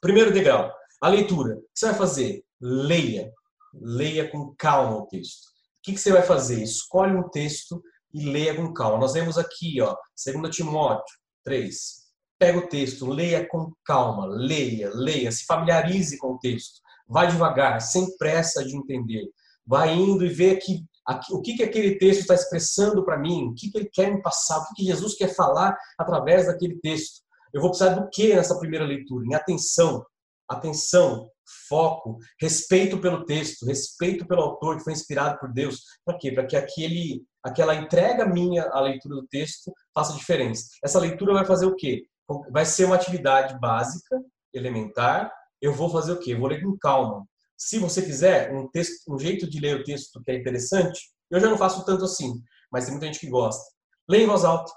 Primeiro 0.00 0.32
degrau, 0.32 0.72
a 1.00 1.08
leitura. 1.08 1.54
O 1.54 1.60
que 1.60 1.68
você 1.74 1.86
vai 1.86 1.94
fazer? 1.94 2.44
Leia. 2.60 3.30
Leia 3.74 4.30
com 4.30 4.54
calma 4.56 4.96
o 4.96 5.06
texto. 5.06 5.46
O 5.46 5.50
que 5.82 5.96
você 5.96 6.10
vai 6.10 6.22
fazer? 6.22 6.62
Escolhe 6.62 7.14
um 7.14 7.28
texto 7.28 7.82
e 8.12 8.24
leia 8.30 8.54
com 8.54 8.72
calma. 8.72 8.98
Nós 8.98 9.12
vemos 9.12 9.36
aqui, 9.36 9.80
ó, 9.80 9.94
2 10.24 10.54
Timóteo 10.54 11.14
3, 11.44 12.05
pega 12.38 12.58
o 12.58 12.68
texto, 12.68 13.06
leia 13.06 13.46
com 13.48 13.72
calma, 13.84 14.26
leia, 14.26 14.90
leia, 14.94 15.30
se 15.32 15.44
familiarize 15.44 16.18
com 16.18 16.34
o 16.34 16.38
texto, 16.38 16.80
vá 17.08 17.24
devagar, 17.24 17.80
sem 17.80 18.16
pressa 18.16 18.64
de 18.64 18.76
entender, 18.76 19.24
vai 19.66 19.94
indo 19.94 20.24
e 20.24 20.28
vê 20.28 20.56
que, 20.56 20.84
o 21.30 21.40
que, 21.40 21.56
que 21.56 21.62
aquele 21.62 21.96
texto 21.96 22.20
está 22.20 22.34
expressando 22.34 23.04
para 23.04 23.18
mim, 23.18 23.46
o 23.46 23.54
que, 23.54 23.70
que 23.70 23.78
ele 23.78 23.90
quer 23.92 24.12
me 24.12 24.22
passar, 24.22 24.58
o 24.58 24.66
que, 24.68 24.74
que 24.76 24.84
Jesus 24.84 25.14
quer 25.14 25.34
falar 25.34 25.76
através 25.98 26.46
daquele 26.46 26.78
texto. 26.80 27.22
Eu 27.52 27.60
vou 27.60 27.70
precisar 27.70 27.94
do 27.94 28.08
que 28.10 28.34
nessa 28.34 28.58
primeira 28.58 28.84
leitura? 28.84 29.24
Em 29.26 29.34
atenção, 29.34 30.04
atenção, 30.48 31.30
foco, 31.68 32.18
respeito 32.40 32.98
pelo 33.00 33.24
texto, 33.24 33.66
respeito 33.66 34.26
pelo 34.26 34.42
autor 34.42 34.76
que 34.76 34.84
foi 34.84 34.92
inspirado 34.92 35.38
por 35.38 35.52
Deus. 35.52 35.82
Para 36.04 36.18
quê? 36.18 36.32
Para 36.32 36.46
que 36.46 36.56
aquele, 36.56 37.24
aquela 37.42 37.74
entrega 37.74 38.26
minha 38.26 38.64
à 38.64 38.80
leitura 38.80 39.16
do 39.16 39.26
texto 39.26 39.72
faça 39.94 40.16
diferença. 40.16 40.66
Essa 40.84 40.98
leitura 40.98 41.32
vai 41.32 41.44
fazer 41.44 41.66
o 41.66 41.74
quê? 41.74 42.04
Vai 42.50 42.64
ser 42.64 42.84
uma 42.84 42.96
atividade 42.96 43.58
básica, 43.58 44.20
elementar. 44.52 45.32
Eu 45.60 45.72
vou 45.72 45.88
fazer 45.90 46.12
o 46.12 46.18
quê? 46.18 46.34
Eu 46.34 46.40
vou 46.40 46.48
ler 46.48 46.62
com 46.62 46.76
calma. 46.76 47.26
Se 47.56 47.78
você 47.78 48.02
quiser 48.02 48.52
um 48.54 48.68
texto, 48.68 49.12
um 49.12 49.18
jeito 49.18 49.48
de 49.48 49.58
ler 49.60 49.80
o 49.80 49.84
texto 49.84 50.22
que 50.22 50.30
é 50.30 50.36
interessante, 50.36 51.00
eu 51.30 51.40
já 51.40 51.48
não 51.48 51.56
faço 51.56 51.84
tanto 51.84 52.04
assim, 52.04 52.42
mas 52.70 52.84
tem 52.84 52.92
muita 52.92 53.06
gente 53.06 53.20
que 53.20 53.28
gosta. 53.28 53.64
Leia 54.08 54.24
em 54.24 54.26
voz 54.26 54.44
alta. 54.44 54.72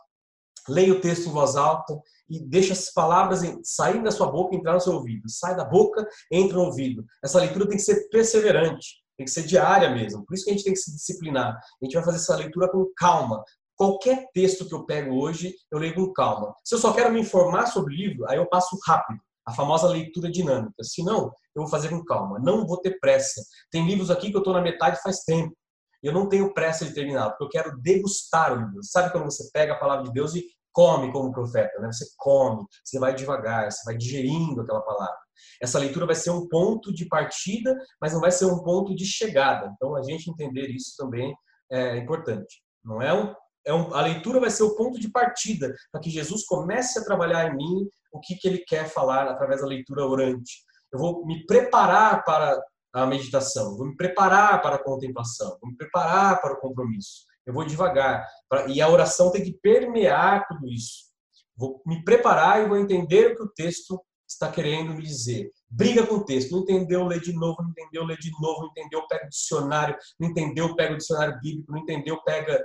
Leia 0.68 0.94
o 0.94 1.02
texto 1.02 1.28
em 1.28 1.32
voz 1.32 1.56
alta 1.56 2.00
e 2.30 2.40
deixa 2.40 2.74
as 2.74 2.92
palavras 2.92 3.42
saírem 3.64 4.04
da 4.04 4.12
sua 4.12 4.32
boca 4.32 4.56
e 4.56 4.58
entrar 4.58 4.74
no 4.74 4.82
seu 4.82 4.94
ouvido. 4.94 5.28
Sai 5.28 5.56
da 5.56 5.66
boca, 5.66 6.08
entra 6.32 6.58
no 6.58 6.66
ouvido. 6.66 7.04
Essa 7.24 7.40
leitura 7.40 7.68
tem 7.68 7.78
que 7.78 7.84
ser 7.84 8.08
perseverante, 8.10 8.98
tem 9.18 9.26
que 9.26 9.32
ser 9.32 9.44
diária 9.44 9.90
mesmo. 9.90 10.26
Por 10.26 10.36
isso 10.36 10.46
que 10.46 10.52
a 10.52 10.54
gente 10.54 10.64
tem 10.64 10.74
que 10.74 10.80
se 10.80 10.94
disciplinar. 10.94 11.56
A 11.56 11.86
gente 11.86 11.96
vai 11.96 12.04
fazer 12.04 12.18
essa 12.18 12.36
leitura 12.36 12.70
com 12.70 12.92
calma, 12.96 13.44
Qualquer 13.80 14.28
texto 14.34 14.68
que 14.68 14.76
eu 14.76 14.86
pego 14.86 15.15
hoje, 15.15 15.56
eu 15.72 15.80
leio 15.80 15.96
com 15.96 16.12
calma. 16.12 16.54
Se 16.65 16.76
eu 16.76 16.80
só 16.80 16.92
quero 16.92 17.13
me 17.13 17.22
informar 17.22 17.65
sobre 17.68 17.94
o 17.94 17.98
livro, 17.98 18.30
aí 18.30 18.36
eu 18.36 18.46
passo 18.46 18.78
rápido, 18.86 19.22
a 19.46 19.54
famosa 19.54 19.88
leitura 19.88 20.30
dinâmica. 20.30 20.84
Se 20.84 21.02
não, 21.02 21.32
eu 21.56 21.62
vou 21.62 21.68
fazer 21.68 21.88
com 21.88 22.04
calma. 22.04 22.39
Não 22.39 22.68
vou 22.68 22.82
ter 22.82 23.00
pressa. 23.00 23.42
Tem 23.72 23.88
livros 23.88 24.12
aqui 24.12 24.32
que 24.32 24.36
eu 24.36 24.39
estou 24.39 24.54
na 24.54 24.62
metade 24.62 25.02
faz 25.02 25.24
tempo. 25.24 25.56
Eu 26.04 26.12
não 26.12 26.28
tenho 26.28 26.54
pressa 26.54 26.84
de 26.84 26.94
terminar, 26.94 27.30
porque 27.30 27.46
eu 27.46 27.50
quero 27.50 27.80
degustar 27.80 28.52
o 28.52 28.58
livro. 28.58 28.84
Sabe 28.84 29.13
quando 29.13 29.24
você 29.24 29.50
pega 29.54 29.72
a 29.72 29.80
palavra 29.80 30.04
de 30.04 30.12
Deus 30.12 30.36
e 30.36 30.46
come 30.74 31.10
como 31.13 31.32
profeta, 31.32 31.80
né? 31.80 31.89
Você 31.89 32.06
come, 32.18 32.65
você 32.84 33.00
vai 33.00 33.15
devagar, 33.15 33.72
você 33.72 33.82
vai 33.86 33.96
digerindo 33.96 34.60
aquela 34.60 34.82
palavra. 34.82 35.18
Essa 35.62 35.80
leitura 35.80 36.06
vai 36.06 36.15
ser 36.15 36.32
um 36.32 36.50
ponto 36.50 36.94
de 36.94 37.06
partida, 37.08 37.74
mas 38.02 38.12
não 38.12 38.20
vai 38.20 38.32
ser 38.32 38.44
um 38.44 38.62
ponto 38.62 38.94
de 38.94 39.06
chegada. 39.06 39.72
Então, 39.74 39.96
a 39.96 40.04
gente 40.04 40.30
entender 40.30 40.68
isso 40.68 40.96
também 40.98 41.34
é 41.72 41.96
importante. 41.96 42.62
Não 42.84 43.02
é 43.02 43.13
um 43.13 43.34
é 43.70 43.74
um, 43.74 43.94
a 43.94 44.02
leitura 44.02 44.40
vai 44.40 44.50
ser 44.50 44.64
o 44.64 44.76
ponto 44.76 45.00
de 45.00 45.10
partida 45.12 45.74
para 45.92 46.02
que 46.02 46.10
Jesus 46.10 46.44
comece 46.46 46.98
a 46.98 47.06
trabalhar 47.06 47.48
em 47.48 47.56
mim 47.56 47.90
o 48.12 48.20
que, 48.20 48.36
que 48.36 48.48
ele 48.48 48.60
quer 48.60 48.90
falar 48.90 49.28
através 49.28 49.62
da 49.62 49.68
leitura 49.68 50.08
orante. 50.08 50.64
Eu 50.92 50.98
vou 50.98 51.24
me 51.24 51.46
preparar 51.46 52.24
para 52.24 52.60
a 52.92 53.06
meditação, 53.06 53.78
vou 53.78 53.86
me 53.86 53.96
preparar 53.96 54.60
para 54.64 54.78
a 54.78 54.84
contemplação, 54.84 55.56
vou 55.62 55.70
me 55.70 55.78
preparar 55.78 56.42
para 56.42 56.54
o 56.54 56.60
compromisso. 56.60 57.26
Eu 57.46 57.54
vou 57.54 57.64
devagar. 57.64 58.26
Pra, 58.50 58.66
e 58.68 58.82
a 58.82 58.90
oração 58.90 59.32
tem 59.32 59.44
que 59.44 59.54
permear 59.62 60.48
tudo 60.48 60.68
isso. 60.68 61.10
Vou 61.56 61.82
me 61.86 62.04
preparar 62.04 62.64
e 62.64 62.68
vou 62.68 62.78
entender 62.78 63.34
o 63.34 63.36
que 63.36 63.44
o 63.44 63.50
texto 63.50 64.02
está 64.28 64.52
querendo 64.52 64.94
me 64.94 65.04
dizer. 65.04 65.52
Briga 65.70 66.06
com 66.06 66.16
o 66.16 66.26
texto. 66.26 66.52
Não 66.52 66.60
entendeu, 66.60 67.06
lê 67.06 67.20
de 67.20 67.34
novo. 67.34 67.62
Não 67.62 67.70
entendeu, 67.70 68.06
lê 68.06 68.16
de 68.18 68.32
novo. 68.40 68.62
Não 68.62 68.70
entendeu, 68.70 69.06
pega 69.08 69.26
o 69.26 69.30
dicionário. 69.30 69.98
Não 70.20 70.30
entendeu, 70.30 70.76
pega 70.76 70.94
o 70.94 70.98
dicionário 70.98 71.40
bíblico. 71.40 71.72
Não 71.72 71.80
entendeu, 71.80 72.22
pega 72.24 72.64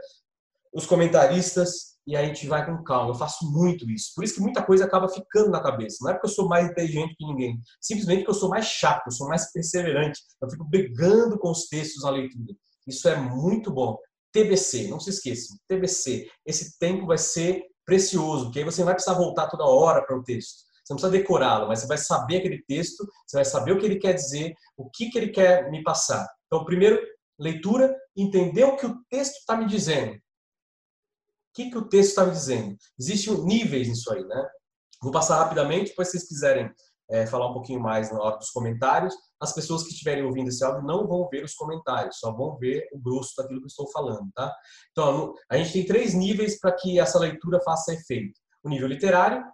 os 0.74 0.87
comentaristas 0.87 1.94
e 2.06 2.16
a 2.16 2.24
gente 2.24 2.46
vai 2.46 2.66
com 2.66 2.82
calma. 2.82 3.10
Eu 3.10 3.14
faço 3.14 3.50
muito 3.50 3.88
isso. 3.90 4.12
Por 4.14 4.24
isso 4.24 4.34
que 4.34 4.40
muita 4.40 4.62
coisa 4.62 4.84
acaba 4.84 5.08
ficando 5.08 5.50
na 5.50 5.62
cabeça. 5.62 5.98
Não 6.02 6.10
é 6.10 6.14
porque 6.14 6.26
eu 6.26 6.32
sou 6.32 6.48
mais 6.48 6.68
inteligente 6.68 7.14
que 7.16 7.24
ninguém. 7.24 7.58
Simplesmente 7.80 8.18
porque 8.18 8.30
eu 8.32 8.40
sou 8.40 8.50
mais 8.50 8.66
chato, 8.66 9.06
eu 9.06 9.12
sou 9.12 9.28
mais 9.28 9.50
perseverante. 9.52 10.20
Eu 10.42 10.50
fico 10.50 10.64
brigando 10.64 11.38
com 11.38 11.50
os 11.50 11.68
textos 11.68 12.02
na 12.02 12.10
leitura. 12.10 12.54
Isso 12.87 13.08
é 13.08 13.16
muito 13.16 13.70
bom. 13.72 13.96
TBC, 14.32 14.88
não 14.88 14.98
se 14.98 15.10
esqueça, 15.10 15.56
TBC. 15.68 16.28
Esse 16.44 16.76
tempo 16.78 17.06
vai 17.06 17.16
ser 17.16 17.62
precioso, 17.87 18.46
porque 18.46 18.58
aí 18.58 18.64
você 18.64 18.80
não 18.80 18.87
vai 18.87 18.94
precisar 18.94 19.16
voltar 19.16 19.46
toda 19.46 19.64
hora 19.64 20.04
para 20.04 20.18
o 20.18 20.24
texto. 20.24 20.64
Você 20.84 20.92
não 20.92 20.96
precisa 20.96 21.12
decorá-lo, 21.12 21.68
mas 21.68 21.80
você 21.80 21.87
vai 21.87 21.98
saber 21.98 22.38
aquele 22.38 22.62
texto, 22.66 23.06
você 23.26 23.37
vai 23.37 23.44
saber 23.44 23.72
o 23.72 23.78
que 23.78 23.87
ele 23.87 23.96
quer 23.96 24.12
dizer, 24.12 24.52
o 24.76 24.90
que, 24.90 25.08
que 25.08 25.16
ele 25.16 25.28
quer 25.28 25.70
me 25.70 25.82
passar. 25.82 26.28
Então, 26.46 26.64
primeiro, 26.64 27.00
leitura, 27.38 27.94
entender 28.16 28.64
o 28.64 28.76
que 28.76 28.87
o 28.87 28.98
texto 29.08 29.37
está 29.37 29.56
me 29.56 29.66
dizendo. 29.66 30.18
O 31.55 31.62
que, 31.62 31.71
que 31.71 31.79
o 31.79 31.88
texto 31.88 32.09
está 32.09 32.25
me 32.25 32.33
dizendo? 32.33 32.77
Existem 32.99 33.45
níveis 33.45 33.87
nisso 33.87 34.12
aí, 34.12 34.25
né? 34.25 34.45
Vou 35.01 35.12
passar 35.12 35.38
rapidamente, 35.38 35.90
depois 35.90 36.09
se 36.09 36.19
vocês 36.19 36.29
quiserem 36.29 36.69
é, 37.09 37.27
falar 37.27 37.49
um 37.49 37.53
pouquinho 37.53 37.81
mais 37.81 38.11
na 38.11 38.21
hora 38.21 38.38
dos 38.38 38.51
comentários. 38.51 39.14
As 39.40 39.53
pessoas 39.53 39.85
que 39.85 39.90
estiverem 39.90 40.25
ouvindo 40.25 40.49
esse 40.49 40.64
áudio 40.64 40.83
não 40.83 41.07
vão 41.07 41.29
ver 41.29 41.45
os 41.45 41.55
comentários, 41.55 42.19
só 42.19 42.33
vão 42.33 42.57
ver 42.57 42.88
o 42.93 42.99
grosso 42.99 43.35
daquilo 43.37 43.61
que 43.61 43.67
eu 43.67 43.69
estou 43.69 43.88
falando, 43.93 44.29
tá? 44.35 44.53
Então, 44.90 45.33
a 45.49 45.57
gente 45.57 45.73
tem 45.73 45.87
três 45.87 46.12
níveis 46.12 46.59
para 46.59 46.73
que 46.73 46.99
essa 46.99 47.21
leitura 47.21 47.61
faça 47.61 47.95
efeito. 47.95 48.40
O 48.64 48.69
nível 48.69 48.88
literário, 48.88 49.45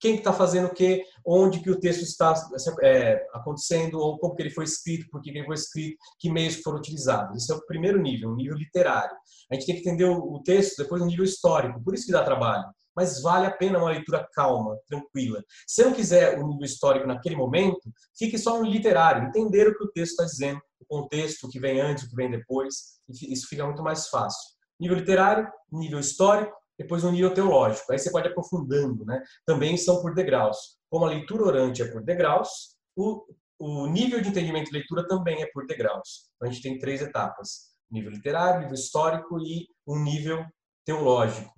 quem 0.00 0.16
está 0.16 0.32
fazendo 0.32 0.66
o 0.66 0.74
quê, 0.74 1.04
onde 1.26 1.60
que 1.60 1.70
o 1.70 1.78
texto 1.78 2.02
está 2.02 2.34
é, 2.82 3.26
acontecendo, 3.32 3.98
ou 3.98 4.18
como 4.18 4.34
que 4.34 4.42
ele 4.42 4.50
foi 4.50 4.64
escrito, 4.64 5.08
por 5.10 5.20
que 5.20 5.30
ele 5.30 5.44
foi 5.44 5.54
escrito, 5.54 5.96
que 6.18 6.30
meios 6.30 6.56
foram 6.56 6.78
utilizados. 6.78 7.36
Esse 7.36 7.52
é 7.52 7.54
o 7.54 7.66
primeiro 7.66 8.00
nível, 8.00 8.30
o 8.30 8.36
nível 8.36 8.56
literário. 8.56 9.16
A 9.50 9.54
gente 9.54 9.66
tem 9.66 9.74
que 9.74 9.80
entender 9.80 10.04
o 10.04 10.42
texto 10.44 10.82
depois 10.82 11.00
no 11.00 11.08
nível 11.08 11.24
histórico, 11.24 11.82
por 11.82 11.94
isso 11.94 12.06
que 12.06 12.12
dá 12.12 12.22
trabalho. 12.22 12.64
Mas 12.94 13.22
vale 13.22 13.46
a 13.46 13.50
pena 13.50 13.78
uma 13.78 13.90
leitura 13.90 14.26
calma, 14.32 14.76
tranquila. 14.88 15.42
Se 15.66 15.84
não 15.84 15.92
quiser 15.92 16.38
o 16.38 16.46
nível 16.46 16.64
histórico 16.64 17.06
naquele 17.06 17.36
momento, 17.36 17.80
fique 18.18 18.36
só 18.36 18.58
no 18.58 18.68
literário, 18.68 19.28
entender 19.28 19.68
o 19.68 19.76
que 19.76 19.84
o 19.84 19.92
texto 19.92 20.12
está 20.12 20.24
dizendo, 20.24 20.60
o 20.80 20.86
contexto, 20.86 21.44
o 21.46 21.50
que 21.50 21.60
vem 21.60 21.80
antes, 21.80 22.04
o 22.04 22.10
que 22.10 22.16
vem 22.16 22.30
depois. 22.30 22.98
Isso 23.08 23.46
fica 23.48 23.64
muito 23.64 23.82
mais 23.82 24.08
fácil. 24.08 24.40
Nível 24.80 24.96
literário, 24.96 25.48
nível 25.72 26.00
histórico, 26.00 26.52
depois 26.78 27.02
o 27.04 27.10
nível 27.10 27.34
teológico. 27.34 27.92
Aí 27.92 27.98
você 27.98 28.10
pode 28.10 28.28
aprofundando, 28.28 29.04
né? 29.04 29.22
Também 29.44 29.76
são 29.76 30.00
por 30.00 30.14
degraus. 30.14 30.78
Como 30.88 31.04
a 31.04 31.08
leitura 31.08 31.44
orante 31.44 31.82
é 31.82 31.90
por 31.90 32.02
degraus, 32.02 32.76
o, 32.96 33.26
o 33.58 33.86
nível 33.88 34.20
de 34.20 34.28
entendimento 34.28 34.66
de 34.66 34.78
leitura 34.78 35.06
também 35.06 35.42
é 35.42 35.46
por 35.52 35.66
degraus. 35.66 36.30
Então 36.36 36.48
a 36.48 36.52
gente 36.52 36.62
tem 36.62 36.78
três 36.78 37.02
etapas: 37.02 37.74
nível 37.90 38.10
literário, 38.10 38.60
nível 38.60 38.74
histórico 38.74 39.38
e 39.40 39.66
um 39.86 40.02
nível 40.02 40.44
teológico. 40.84 41.52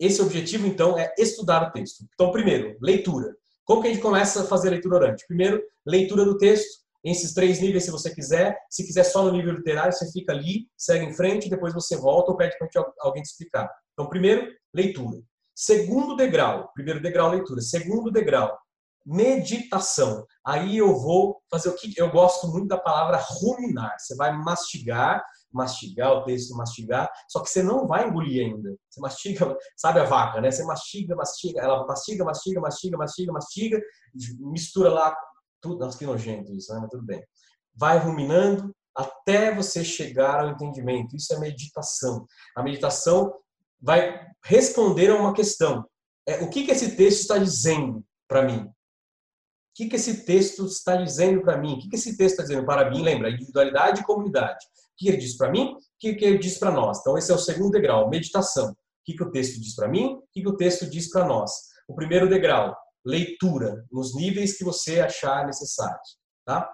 Esse 0.00 0.20
objetivo, 0.20 0.66
então, 0.66 0.98
é 0.98 1.14
estudar 1.16 1.68
o 1.68 1.70
texto. 1.70 2.04
Então, 2.14 2.32
primeiro, 2.32 2.76
leitura. 2.80 3.36
Como 3.64 3.80
que 3.80 3.88
a 3.88 3.92
gente 3.92 4.02
começa 4.02 4.42
a 4.42 4.46
fazer 4.46 4.68
a 4.68 4.70
leitura 4.72 4.96
orante? 4.96 5.24
Primeiro, 5.28 5.62
leitura 5.86 6.24
do 6.24 6.36
texto, 6.36 6.81
esses 7.04 7.34
três 7.34 7.60
níveis, 7.60 7.84
se 7.84 7.90
você 7.90 8.14
quiser. 8.14 8.56
Se 8.70 8.86
quiser 8.86 9.04
só 9.04 9.24
no 9.24 9.32
nível 9.32 9.54
literário, 9.54 9.92
você 9.92 10.10
fica 10.12 10.32
ali, 10.32 10.68
segue 10.76 11.04
em 11.04 11.12
frente, 11.12 11.50
depois 11.50 11.74
você 11.74 11.96
volta 11.96 12.30
ou 12.30 12.36
pede 12.36 12.56
para 12.58 12.68
alguém 13.00 13.22
te 13.22 13.26
explicar. 13.26 13.68
Então, 13.92 14.08
primeiro, 14.08 14.48
leitura. 14.72 15.18
Segundo 15.54 16.16
degrau, 16.16 16.70
primeiro 16.74 17.02
degrau, 17.02 17.30
leitura. 17.30 17.60
Segundo 17.60 18.10
degrau, 18.10 18.56
meditação. 19.04 20.24
Aí 20.46 20.78
eu 20.78 20.96
vou 20.96 21.40
fazer 21.50 21.68
o 21.68 21.74
que 21.74 21.92
eu 21.96 22.10
gosto 22.10 22.48
muito 22.48 22.68
da 22.68 22.78
palavra 22.78 23.18
ruminar. 23.18 23.94
Você 23.98 24.14
vai 24.14 24.32
mastigar, 24.32 25.22
mastigar 25.52 26.12
o 26.12 26.24
texto, 26.24 26.56
mastigar, 26.56 27.10
só 27.28 27.40
que 27.40 27.50
você 27.50 27.62
não 27.62 27.86
vai 27.86 28.08
engolir 28.08 28.46
ainda. 28.46 28.74
Você 28.88 29.00
mastiga, 29.00 29.56
sabe 29.76 30.00
a 30.00 30.04
vaca, 30.04 30.40
né? 30.40 30.50
Você 30.50 30.64
mastiga, 30.64 31.14
mastiga, 31.14 31.60
ela 31.60 31.86
mastiga, 31.86 32.24
mastiga, 32.24 32.60
mastiga, 32.60 32.96
mastiga, 32.96 33.32
mastiga, 33.32 33.80
mistura 34.40 34.88
lá 34.88 35.14
tudo. 35.62 35.78
Nossa, 35.78 35.96
que 35.96 36.04
nojento 36.04 36.52
isso, 36.52 36.74
né? 36.74 36.80
Mas 36.80 36.90
tudo 36.90 37.04
bem. 37.04 37.24
Vai 37.74 37.98
ruminando 37.98 38.74
até 38.94 39.54
você 39.54 39.82
chegar 39.82 40.40
ao 40.40 40.50
entendimento. 40.50 41.16
Isso 41.16 41.32
é 41.32 41.38
meditação. 41.38 42.26
A 42.54 42.62
meditação 42.62 43.32
vai 43.80 44.26
responder 44.44 45.10
a 45.10 45.16
uma 45.16 45.32
questão. 45.32 45.86
É, 46.26 46.42
o 46.42 46.50
que, 46.50 46.64
que 46.64 46.70
esse 46.72 46.94
texto 46.96 47.20
está 47.20 47.38
dizendo 47.38 48.04
para 48.28 48.42
mim? 48.42 48.64
O 49.72 49.74
que, 49.74 49.88
que 49.88 49.96
esse 49.96 50.26
texto 50.26 50.66
está 50.66 50.96
dizendo 50.96 51.40
para 51.40 51.56
mim? 51.56 51.74
O 51.74 51.78
que, 51.78 51.88
que 51.88 51.96
esse 51.96 52.16
texto 52.16 52.32
está 52.32 52.42
dizendo 52.42 52.66
para 52.66 52.90
mim? 52.90 53.02
Lembra, 53.02 53.30
individualidade 53.30 54.02
e 54.02 54.04
comunidade. 54.04 54.66
O 54.66 54.96
que 54.98 55.08
ele 55.08 55.16
diz 55.16 55.36
para 55.36 55.50
mim? 55.50 55.72
O 55.72 55.78
que, 55.98 56.14
que 56.14 56.24
ele 56.24 56.38
diz 56.38 56.58
para 56.58 56.70
nós? 56.70 57.00
Então, 57.00 57.16
esse 57.16 57.32
é 57.32 57.34
o 57.34 57.38
segundo 57.38 57.70
degrau, 57.70 58.10
meditação. 58.10 58.70
O 58.70 58.76
que, 59.04 59.14
que 59.14 59.22
o 59.22 59.30
texto 59.30 59.58
diz 59.58 59.74
para 59.74 59.88
mim? 59.88 60.14
O 60.14 60.28
que, 60.30 60.42
que 60.42 60.48
o 60.48 60.56
texto 60.56 60.88
diz 60.88 61.10
para 61.10 61.26
nós? 61.26 61.50
O 61.88 61.94
primeiro 61.94 62.28
degrau, 62.28 62.76
leitura, 63.04 63.84
nos 63.90 64.14
níveis 64.14 64.56
que 64.56 64.64
você 64.64 65.00
achar 65.00 65.46
necessários. 65.46 66.18
Tá? 66.44 66.70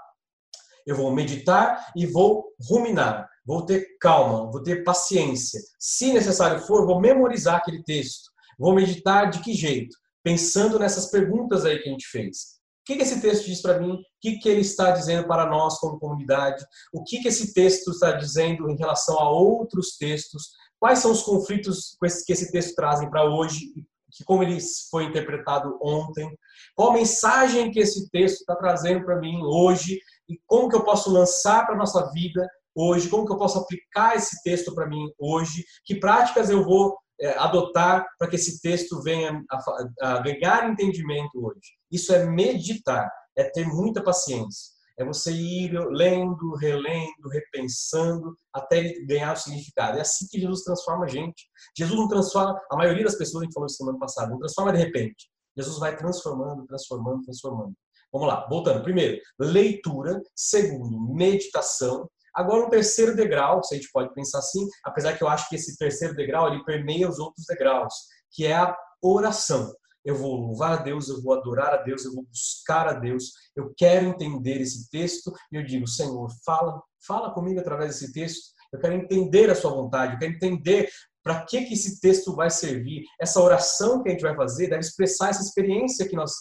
Eu 0.86 0.96
vou 0.96 1.12
meditar 1.14 1.92
e 1.96 2.06
vou 2.06 2.52
ruminar 2.68 3.28
vou 3.48 3.64
ter 3.64 3.96
calma, 3.98 4.50
vou 4.50 4.62
ter 4.62 4.84
paciência. 4.84 5.58
Se 5.78 6.12
necessário 6.12 6.60
for, 6.60 6.84
vou 6.84 7.00
memorizar 7.00 7.56
aquele 7.56 7.82
texto. 7.82 8.30
Vou 8.58 8.74
meditar 8.74 9.30
de 9.30 9.40
que 9.40 9.54
jeito? 9.54 9.96
Pensando 10.22 10.78
nessas 10.78 11.10
perguntas 11.10 11.64
aí 11.64 11.78
que 11.78 11.88
a 11.88 11.92
gente 11.92 12.06
fez. 12.08 12.58
O 12.82 12.92
que, 12.92 13.02
esse 13.02 13.22
texto 13.22 13.46
diz 13.46 13.62
para 13.62 13.80
mim? 13.80 13.92
O 13.92 13.98
que, 14.20 14.46
ele 14.46 14.60
está 14.60 14.90
dizendo 14.90 15.26
para 15.26 15.48
nós 15.48 15.78
como 15.78 15.98
comunidade? 15.98 16.62
O 16.92 17.02
que, 17.02 17.20
que 17.20 17.28
esse 17.28 17.54
texto 17.54 17.90
está 17.90 18.12
dizendo 18.12 18.68
em 18.70 18.76
relação 18.76 19.18
a 19.18 19.30
outros 19.30 19.96
textos? 19.96 20.50
Quais 20.78 20.98
são 20.98 21.10
os 21.10 21.22
conflitos 21.22 21.96
que 22.26 22.32
esse 22.32 22.52
texto 22.52 22.74
trazem 22.74 23.08
para 23.08 23.24
hoje 23.24 23.72
que 24.10 24.24
como 24.24 24.42
ele 24.42 24.58
foi 24.90 25.04
interpretado 25.04 25.78
ontem, 25.82 26.30
qual 26.74 26.90
a 26.90 26.94
mensagem 26.94 27.70
que 27.70 27.80
esse 27.80 28.08
texto 28.10 28.40
está 28.40 28.56
trazendo 28.56 29.04
para 29.04 29.20
mim 29.20 29.40
hoje 29.42 30.00
e 30.28 30.38
como 30.46 30.68
que 30.68 30.76
eu 30.76 30.84
posso 30.84 31.10
lançar 31.10 31.66
para 31.66 31.76
nossa 31.76 32.10
vida 32.12 32.48
hoje, 32.74 33.08
como 33.08 33.26
que 33.26 33.32
eu 33.32 33.38
posso 33.38 33.58
aplicar 33.58 34.16
esse 34.16 34.42
texto 34.42 34.74
para 34.74 34.86
mim 34.86 35.10
hoje, 35.18 35.64
que 35.84 35.96
práticas 35.96 36.48
eu 36.48 36.64
vou 36.64 36.96
é, 37.20 37.36
adotar 37.38 38.06
para 38.18 38.28
que 38.28 38.36
esse 38.36 38.60
texto 38.60 39.02
venha 39.02 39.42
a, 39.50 40.16
a 40.16 40.20
ganhar 40.20 40.70
entendimento 40.70 41.44
hoje. 41.44 41.72
Isso 41.90 42.14
é 42.14 42.24
meditar, 42.24 43.10
é 43.36 43.44
ter 43.44 43.66
muita 43.66 44.02
paciência. 44.02 44.77
É 44.98 45.04
você 45.04 45.32
ir 45.32 45.72
lendo, 45.90 46.54
relendo, 46.56 47.28
repensando, 47.30 48.34
até 48.52 48.78
ele 48.78 49.06
ganhar 49.06 49.32
o 49.32 49.36
significado. 49.36 49.98
É 49.98 50.00
assim 50.00 50.26
que 50.28 50.40
Jesus 50.40 50.62
transforma 50.64 51.04
a 51.04 51.08
gente. 51.08 51.48
Jesus 51.76 51.96
não 51.96 52.08
transforma, 52.08 52.60
a 52.70 52.76
maioria 52.76 53.04
das 53.04 53.14
pessoas, 53.14 53.42
a 53.42 53.44
gente 53.44 53.54
falou 53.54 53.68
semana 53.68 53.98
passada, 53.98 54.30
não 54.30 54.38
transforma 54.38 54.72
de 54.72 54.78
repente. 54.78 55.28
Jesus 55.56 55.78
vai 55.78 55.96
transformando, 55.96 56.66
transformando, 56.66 57.22
transformando. 57.22 57.74
Vamos 58.12 58.28
lá, 58.28 58.46
voltando. 58.48 58.82
Primeiro, 58.82 59.20
leitura. 59.38 60.20
Segundo, 60.34 61.14
meditação. 61.14 62.08
Agora, 62.34 62.66
um 62.66 62.70
terceiro 62.70 63.16
degrau, 63.16 63.62
se 63.62 63.74
a 63.74 63.78
gente 63.78 63.90
pode 63.92 64.12
pensar 64.14 64.38
assim, 64.38 64.66
apesar 64.84 65.16
que 65.16 65.22
eu 65.22 65.28
acho 65.28 65.48
que 65.48 65.56
esse 65.56 65.76
terceiro 65.76 66.14
degrau 66.14 66.48
ele 66.48 66.64
permeia 66.64 67.08
os 67.08 67.18
outros 67.18 67.44
degraus, 67.46 67.92
que 68.32 68.46
é 68.46 68.54
a 68.54 68.76
oração. 69.02 69.72
Eu 70.08 70.14
vou 70.14 70.36
louvar 70.36 70.78
a 70.78 70.82
Deus, 70.82 71.10
eu 71.10 71.20
vou 71.20 71.34
adorar 71.34 71.74
a 71.74 71.82
Deus, 71.82 72.02
eu 72.02 72.14
vou 72.14 72.24
buscar 72.24 72.88
a 72.88 72.94
Deus, 72.94 73.24
eu 73.54 73.74
quero 73.76 74.06
entender 74.06 74.58
esse 74.58 74.88
texto 74.90 75.30
e 75.52 75.56
eu 75.56 75.62
digo, 75.62 75.86
Senhor, 75.86 76.30
fala, 76.46 76.82
fala 77.06 77.30
comigo 77.34 77.60
através 77.60 77.90
desse 77.90 78.10
texto. 78.10 78.54
Eu 78.72 78.80
quero 78.80 78.94
entender 78.94 79.50
a 79.50 79.54
sua 79.54 79.70
vontade, 79.70 80.14
eu 80.14 80.18
quero 80.18 80.32
entender 80.32 80.88
para 81.22 81.44
que, 81.44 81.60
que 81.66 81.74
esse 81.74 82.00
texto 82.00 82.34
vai 82.34 82.48
servir. 82.48 83.02
Essa 83.20 83.38
oração 83.38 84.02
que 84.02 84.08
a 84.08 84.12
gente 84.12 84.22
vai 84.22 84.34
fazer 84.34 84.68
deve 84.68 84.80
expressar 84.80 85.28
essa 85.28 85.42
experiência 85.42 86.08
que 86.08 86.16
nós 86.16 86.32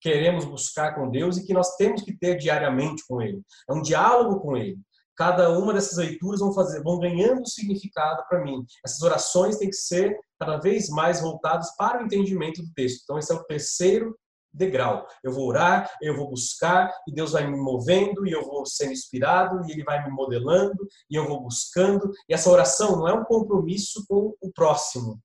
queremos 0.00 0.44
buscar 0.44 0.94
com 0.94 1.10
Deus 1.10 1.38
e 1.38 1.44
que 1.44 1.52
nós 1.52 1.74
temos 1.74 2.02
que 2.02 2.16
ter 2.16 2.36
diariamente 2.36 3.02
com 3.08 3.20
Ele. 3.20 3.42
É 3.68 3.72
um 3.72 3.82
diálogo 3.82 4.38
com 4.38 4.56
Ele 4.56 4.78
cada 5.18 5.50
uma 5.50 5.74
dessas 5.74 5.98
leituras 5.98 6.38
vão 6.38 6.54
fazer, 6.54 6.80
vão 6.80 7.00
ganhando 7.00 7.46
significado 7.48 8.22
para 8.28 8.40
mim. 8.40 8.64
Essas 8.84 9.02
orações 9.02 9.56
têm 9.58 9.68
que 9.68 9.74
ser 9.74 10.16
cada 10.38 10.58
vez 10.58 10.88
mais 10.88 11.20
voltadas 11.20 11.74
para 11.76 12.00
o 12.00 12.06
entendimento 12.06 12.62
do 12.62 12.72
texto. 12.72 13.00
Então 13.02 13.18
esse 13.18 13.32
é 13.32 13.34
o 13.34 13.42
terceiro 13.42 14.16
degrau. 14.52 15.04
Eu 15.24 15.32
vou 15.32 15.48
orar, 15.48 15.90
eu 16.00 16.16
vou 16.16 16.30
buscar 16.30 16.88
e 17.06 17.12
Deus 17.12 17.32
vai 17.32 17.50
me 17.50 17.58
movendo 17.58 18.28
e 18.28 18.30
eu 18.30 18.44
vou 18.46 18.64
sendo 18.64 18.92
inspirado 18.92 19.60
e 19.66 19.72
ele 19.72 19.82
vai 19.82 20.04
me 20.04 20.10
modelando 20.12 20.86
e 21.10 21.16
eu 21.16 21.26
vou 21.26 21.42
buscando. 21.42 22.12
E 22.28 22.32
essa 22.32 22.48
oração 22.48 22.96
não 22.96 23.08
é 23.08 23.12
um 23.12 23.24
compromisso 23.24 24.04
com 24.08 24.36
o 24.40 24.52
próximo 24.52 25.20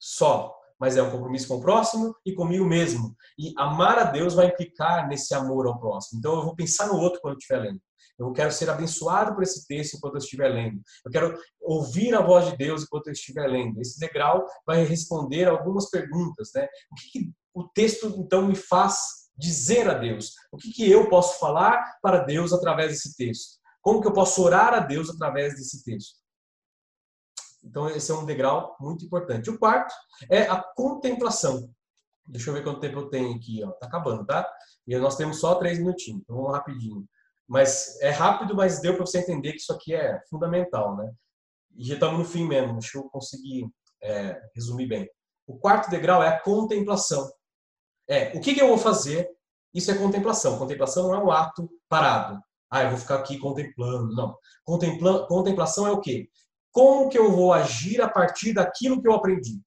só, 0.00 0.52
mas 0.80 0.96
é 0.96 1.02
um 1.02 1.12
compromisso 1.12 1.46
com 1.46 1.58
o 1.58 1.60
próximo 1.60 2.12
e 2.26 2.34
comigo 2.34 2.64
mesmo. 2.64 3.14
E 3.38 3.54
amar 3.56 4.00
a 4.00 4.04
Deus 4.04 4.34
vai 4.34 4.46
implicar 4.46 5.06
nesse 5.06 5.32
amor 5.32 5.68
ao 5.68 5.78
próximo. 5.78 6.18
Então 6.18 6.34
eu 6.34 6.42
vou 6.42 6.56
pensar 6.56 6.88
no 6.88 6.98
outro 6.98 7.20
quando 7.20 7.34
eu 7.34 7.38
estiver 7.38 7.60
lendo. 7.60 7.80
Eu 8.18 8.32
quero 8.32 8.52
ser 8.52 8.70
abençoado 8.70 9.34
por 9.34 9.42
esse 9.42 9.66
texto 9.66 9.96
enquanto 9.96 10.14
eu 10.14 10.18
estiver 10.18 10.48
lendo. 10.48 10.80
Eu 11.04 11.10
quero 11.10 11.38
ouvir 11.60 12.14
a 12.14 12.20
voz 12.20 12.50
de 12.50 12.56
Deus 12.56 12.82
enquanto 12.82 13.08
eu 13.08 13.12
estiver 13.12 13.46
lendo. 13.46 13.80
Esse 13.80 13.98
degrau 13.98 14.46
vai 14.66 14.84
responder 14.84 15.48
algumas 15.48 15.90
perguntas, 15.90 16.50
né? 16.54 16.66
O 16.90 16.94
que, 16.94 17.10
que 17.10 17.32
o 17.54 17.68
texto 17.68 18.06
então 18.18 18.46
me 18.46 18.54
faz 18.54 18.96
dizer 19.36 19.88
a 19.88 19.94
Deus? 19.94 20.32
O 20.52 20.56
que, 20.56 20.70
que 20.72 20.90
eu 20.90 21.08
posso 21.08 21.38
falar 21.38 21.82
para 22.02 22.18
Deus 22.18 22.52
através 22.52 22.90
desse 22.90 23.16
texto? 23.16 23.58
Como 23.80 24.00
que 24.00 24.06
eu 24.06 24.12
posso 24.12 24.42
orar 24.42 24.72
a 24.72 24.80
Deus 24.80 25.10
através 25.10 25.54
desse 25.54 25.82
texto? 25.82 26.22
Então, 27.64 27.88
esse 27.88 28.10
é 28.10 28.14
um 28.14 28.26
degrau 28.26 28.76
muito 28.80 29.04
importante. 29.04 29.50
O 29.50 29.58
quarto 29.58 29.94
é 30.30 30.42
a 30.42 30.62
contemplação. 30.74 31.72
Deixa 32.26 32.50
eu 32.50 32.54
ver 32.54 32.64
quanto 32.64 32.80
tempo 32.80 32.98
eu 32.98 33.08
tenho 33.08 33.34
aqui. 33.34 33.62
Ó. 33.64 33.70
Tá 33.72 33.86
acabando, 33.86 34.24
tá? 34.24 34.48
E 34.86 34.96
nós 34.98 35.16
temos 35.16 35.38
só 35.38 35.54
três 35.56 35.78
minutinhos. 35.78 36.22
Então, 36.22 36.36
vamos 36.36 36.52
rapidinho. 36.52 37.06
Mas 37.52 38.00
é 38.00 38.08
rápido, 38.08 38.56
mas 38.56 38.80
deu 38.80 38.96
para 38.96 39.04
você 39.04 39.18
entender 39.18 39.52
que 39.52 39.58
isso 39.58 39.74
aqui 39.74 39.94
é 39.94 40.18
fundamental, 40.30 40.96
né? 40.96 41.12
E 41.76 41.84
já 41.84 41.94
estamos 41.94 42.18
no 42.18 42.24
fim 42.24 42.48
mesmo, 42.48 42.78
deixa 42.78 42.96
eu 42.96 43.02
conseguir 43.10 43.68
é, 44.02 44.40
resumir 44.54 44.86
bem. 44.86 45.06
O 45.46 45.58
quarto 45.58 45.90
degrau 45.90 46.22
é 46.22 46.28
a 46.28 46.40
contemplação. 46.40 47.30
É, 48.08 48.34
o 48.34 48.40
que, 48.40 48.54
que 48.54 48.62
eu 48.62 48.68
vou 48.68 48.78
fazer? 48.78 49.28
Isso 49.74 49.90
é 49.90 49.98
contemplação. 49.98 50.58
Contemplação 50.58 51.08
não 51.08 51.14
é 51.14 51.18
um 51.22 51.30
ato 51.30 51.68
parado. 51.90 52.40
Ah, 52.70 52.84
eu 52.84 52.90
vou 52.90 52.98
ficar 52.98 53.16
aqui 53.16 53.36
contemplando. 53.36 54.14
Não. 54.14 54.34
Contempla 54.64 55.26
contemplação 55.26 55.86
é 55.86 55.90
o 55.90 56.00
quê? 56.00 56.30
Como 56.70 57.10
que 57.10 57.18
eu 57.18 57.30
vou 57.30 57.52
agir 57.52 58.00
a 58.00 58.08
partir 58.08 58.54
daquilo 58.54 59.02
que 59.02 59.06
eu 59.06 59.12
aprendi? 59.12 59.60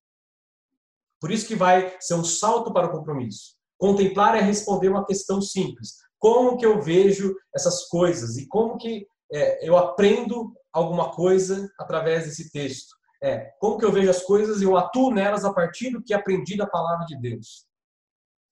Por 1.21 1.29
isso 1.29 1.47
que 1.47 1.55
vai 1.55 1.95
ser 1.99 2.15
um 2.15 2.23
salto 2.23 2.73
para 2.73 2.87
o 2.87 2.91
compromisso. 2.91 3.55
Contemplar 3.77 4.35
é 4.35 4.41
responder 4.41 4.89
uma 4.89 5.05
questão 5.05 5.39
simples. 5.39 6.03
Como 6.25 6.57
que 6.57 6.65
eu 6.65 6.81
vejo 6.81 7.35
essas 7.55 7.87
coisas 7.87 8.35
e 8.35 8.47
como 8.47 8.79
que 8.79 9.05
é, 9.31 9.69
eu 9.69 9.77
aprendo 9.77 10.51
alguma 10.73 11.11
coisa 11.11 11.71
através 11.79 12.25
desse 12.25 12.51
texto? 12.51 12.95
É, 13.21 13.51
como 13.59 13.77
que 13.77 13.85
eu 13.85 13.91
vejo 13.91 14.09
as 14.09 14.23
coisas 14.23 14.59
e 14.59 14.63
eu 14.63 14.75
atuo 14.75 15.13
nelas 15.13 15.45
a 15.45 15.53
partir 15.53 15.91
do 15.91 16.01
que 16.01 16.15
aprendi 16.15 16.57
da 16.57 16.65
palavra 16.65 17.05
de 17.05 17.15
Deus. 17.21 17.67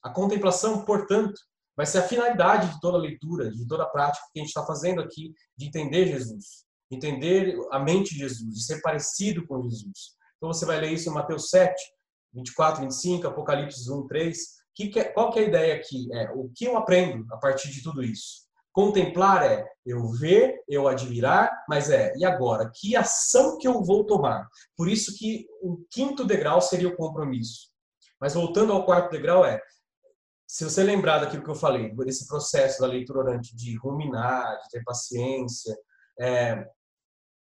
A 0.04 0.12
contemplação, 0.12 0.86
portanto, 0.86 1.34
vai 1.76 1.88
ser 1.88 1.98
a 1.98 2.08
finalidade 2.08 2.72
de 2.72 2.80
toda 2.80 3.00
a 3.00 3.02
leitura, 3.02 3.50
de 3.50 3.68
toda 3.68 3.86
a 3.86 3.90
prática 3.90 4.24
que 4.32 4.40
a 4.40 4.44
gente 4.44 4.50
está 4.50 4.64
fazendo 4.64 5.02
aqui, 5.02 5.34
de 5.58 5.66
entender 5.66 6.06
Jesus, 6.06 6.66
entender 6.92 7.58
a 7.72 7.80
mente 7.80 8.14
de 8.14 8.20
Jesus, 8.20 8.54
de 8.54 8.64
ser 8.64 8.84
parecido 8.84 9.48
com 9.48 9.64
Jesus. 9.64 10.16
Então 10.38 10.54
você 10.54 10.64
vai 10.64 10.80
ler 10.80 10.92
isso 10.92 11.10
em 11.10 11.14
Mateus 11.14 11.50
7, 11.50 11.74
24, 12.36 12.84
25, 12.84 13.28
Apocalipse 13.28 13.92
1, 13.92 14.06
3. 14.06 14.63
Que 14.76 14.92
é, 15.00 15.04
qual 15.04 15.32
que 15.32 15.40
é 15.40 15.44
a 15.44 15.48
ideia 15.48 15.76
aqui? 15.76 16.08
É 16.14 16.32
o 16.32 16.50
que 16.56 16.66
eu 16.66 16.78
aprendo 16.78 17.26
a 17.34 17.38
partir 17.38 17.70
de 17.70 17.84
tudo 17.84 18.04
isso? 18.04 18.44
Contemplar 18.72 19.44
é 19.44 19.68
eu 19.86 20.10
ver, 20.10 20.56
eu 20.68 20.88
admirar, 20.88 21.52
mas 21.70 21.92
é 21.92 22.12
e 22.18 22.26
agora? 22.26 22.72
Que 22.74 22.96
ação 22.96 23.58
que 23.58 23.68
eu 23.68 23.84
vou 23.84 24.04
tomar? 24.04 24.48
Por 24.76 24.90
isso 24.90 25.16
que 25.16 25.46
o 25.62 25.86
quinto 25.92 26.26
degrau 26.26 26.60
seria 26.60 26.88
o 26.88 26.96
compromisso. 26.96 27.70
Mas 28.20 28.34
voltando 28.34 28.74
ao 28.74 28.86
quarto 28.86 29.12
degrau 29.12 29.46
é 29.46 29.62
se 30.48 30.64
você 30.64 30.84
lembrar 30.84 31.20
daquilo 31.20 31.44
que 31.44 31.50
eu 31.50 31.56
falei, 31.56 31.94
desse 31.96 32.28
processo 32.28 32.82
da 32.82 32.88
leitura 32.88 33.20
orante 33.20 33.56
de 33.56 33.76
ruminar, 33.78 34.60
de 34.62 34.70
ter 34.70 34.84
paciência, 34.84 35.76
é, 36.20 36.64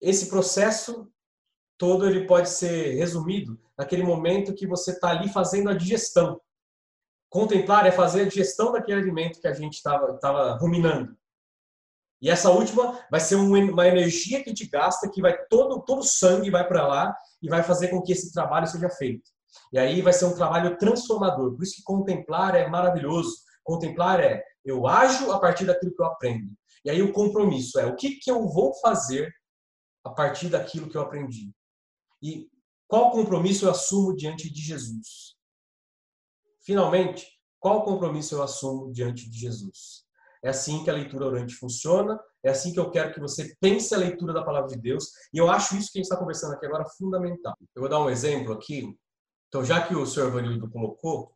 esse 0.01 0.29
processo 0.29 1.11
todo 1.77 2.07
ele 2.07 2.25
pode 2.25 2.49
ser 2.49 2.95
resumido 2.95 3.59
naquele 3.77 4.03
momento 4.03 4.53
que 4.53 4.65
você 4.65 4.91
está 4.91 5.09
ali 5.09 5.27
fazendo 5.27 5.69
a 5.69 5.73
digestão. 5.73 6.39
Contemplar 7.31 7.87
é 7.87 7.93
fazer 7.93 8.23
a 8.23 8.27
digestão 8.27 8.73
daquele 8.73 8.99
alimento 8.99 9.39
que 9.39 9.47
a 9.47 9.53
gente 9.53 9.75
estava 9.75 10.57
ruminando. 10.59 11.15
E 12.21 12.29
essa 12.29 12.51
última 12.51 12.99
vai 13.09 13.21
ser 13.21 13.35
uma 13.35 13.87
energia 13.87 14.43
que 14.43 14.53
te 14.53 14.67
gasta, 14.67 15.09
que 15.09 15.21
vai 15.21 15.35
todo 15.45 15.81
todo 15.81 15.99
o 15.99 16.03
sangue 16.03 16.51
vai 16.51 16.67
para 16.67 16.85
lá 16.85 17.15
e 17.41 17.47
vai 17.47 17.63
fazer 17.63 17.87
com 17.87 18.01
que 18.01 18.11
esse 18.11 18.33
trabalho 18.33 18.67
seja 18.67 18.89
feito. 18.89 19.23
E 19.71 19.79
aí 19.79 20.01
vai 20.01 20.11
ser 20.11 20.25
um 20.25 20.35
trabalho 20.35 20.77
transformador. 20.77 21.55
Por 21.55 21.63
isso 21.63 21.77
que 21.77 21.83
contemplar 21.83 22.53
é 22.53 22.67
maravilhoso. 22.67 23.37
Contemplar 23.63 24.19
é 24.19 24.43
eu 24.65 24.85
ajo 24.85 25.31
a 25.31 25.39
partir 25.39 25.65
daquilo 25.65 25.95
que 25.95 26.01
eu 26.01 26.05
aprendo. 26.05 26.51
E 26.83 26.89
aí 26.89 27.01
o 27.01 27.13
compromisso 27.13 27.79
é 27.79 27.85
o 27.85 27.95
que, 27.95 28.17
que 28.17 28.29
eu 28.29 28.45
vou 28.49 28.73
fazer 28.81 29.33
a 30.03 30.09
partir 30.09 30.49
daquilo 30.49 30.89
que 30.89 30.97
eu 30.97 31.01
aprendi. 31.01 31.49
E 32.21 32.49
qual 32.89 33.09
compromisso 33.09 33.65
eu 33.65 33.71
assumo 33.71 34.13
diante 34.13 34.51
de 34.51 34.61
Jesus? 34.61 35.39
Finalmente, 36.63 37.27
qual 37.59 37.83
compromisso 37.83 38.35
eu 38.35 38.43
assumo 38.43 38.91
diante 38.91 39.29
de 39.29 39.37
Jesus? 39.37 40.05
É 40.43 40.49
assim 40.49 40.83
que 40.83 40.89
a 40.89 40.93
leitura 40.93 41.25
orante 41.25 41.53
funciona, 41.55 42.19
é 42.43 42.49
assim 42.49 42.73
que 42.73 42.79
eu 42.79 42.89
quero 42.89 43.13
que 43.13 43.19
você 43.19 43.55
pense 43.59 43.93
a 43.93 43.97
leitura 43.97 44.33
da 44.33 44.43
palavra 44.43 44.69
de 44.69 44.81
Deus, 44.81 45.11
e 45.31 45.37
eu 45.37 45.49
acho 45.49 45.75
isso 45.75 45.91
que 45.91 45.99
a 45.99 46.01
gente 46.01 46.09
está 46.11 46.17
conversando 46.17 46.53
aqui 46.53 46.65
agora 46.65 46.85
fundamental. 46.97 47.55
Eu 47.75 47.81
vou 47.81 47.89
dar 47.89 47.99
um 47.99 48.09
exemplo 48.09 48.53
aqui. 48.53 48.97
Então, 49.47 49.63
já 49.63 49.85
que 49.85 49.95
o 49.95 50.05
senhor 50.05 50.31
Vanildo 50.31 50.69
colocou 50.69 51.35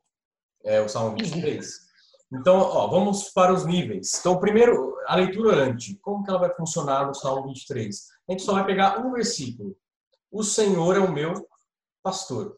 é, 0.63 0.81
o 0.81 0.89
Salmo 0.89 1.15
23, 1.17 1.85
então, 2.33 2.57
ó, 2.57 2.87
vamos 2.87 3.29
para 3.29 3.53
os 3.53 3.65
níveis. 3.65 4.19
Então, 4.19 4.39
primeiro, 4.39 4.97
a 5.07 5.15
leitura 5.15 5.49
orante. 5.49 5.95
Como 6.01 6.23
que 6.23 6.29
ela 6.29 6.39
vai 6.39 6.53
funcionar 6.55 7.05
no 7.05 7.13
Salmo 7.13 7.47
23? 7.47 8.07
A 8.27 8.31
gente 8.31 8.43
só 8.43 8.53
vai 8.53 8.65
pegar 8.65 8.99
um 8.99 9.11
versículo. 9.11 9.77
O 10.31 10.43
Senhor 10.43 10.95
é 10.95 10.99
o 10.99 11.11
meu 11.11 11.47
pastor. 12.03 12.55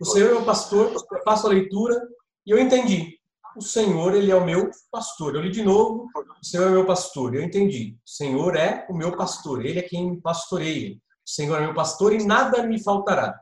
O 0.00 0.04
Senhor 0.04 0.30
é 0.30 0.34
o 0.34 0.44
pastor, 0.44 0.92
eu 0.92 1.22
faço 1.24 1.46
a 1.46 1.50
leitura 1.50 2.00
e 2.44 2.50
eu 2.50 2.58
entendi 2.58 3.16
o 3.56 3.62
Senhor, 3.62 4.14
ele 4.14 4.30
é 4.30 4.36
o 4.36 4.44
meu 4.44 4.70
pastor. 4.90 5.34
Eu 5.34 5.40
li 5.40 5.50
de 5.50 5.62
novo, 5.62 6.08
o 6.14 6.44
Senhor 6.44 6.64
é 6.64 6.68
o 6.68 6.72
meu 6.72 6.86
pastor. 6.86 7.34
Eu 7.34 7.42
entendi. 7.42 7.96
O 8.04 8.10
Senhor 8.10 8.54
é 8.54 8.86
o 8.88 8.94
meu 8.94 9.16
pastor. 9.16 9.64
Ele 9.64 9.78
é 9.78 9.82
quem 9.82 10.10
me 10.10 10.20
pastoreia. 10.20 10.94
O 10.94 11.30
Senhor 11.30 11.56
é 11.56 11.60
meu 11.62 11.74
pastor 11.74 12.12
e 12.12 12.24
nada 12.24 12.62
me 12.64 12.82
faltará. 12.82 13.34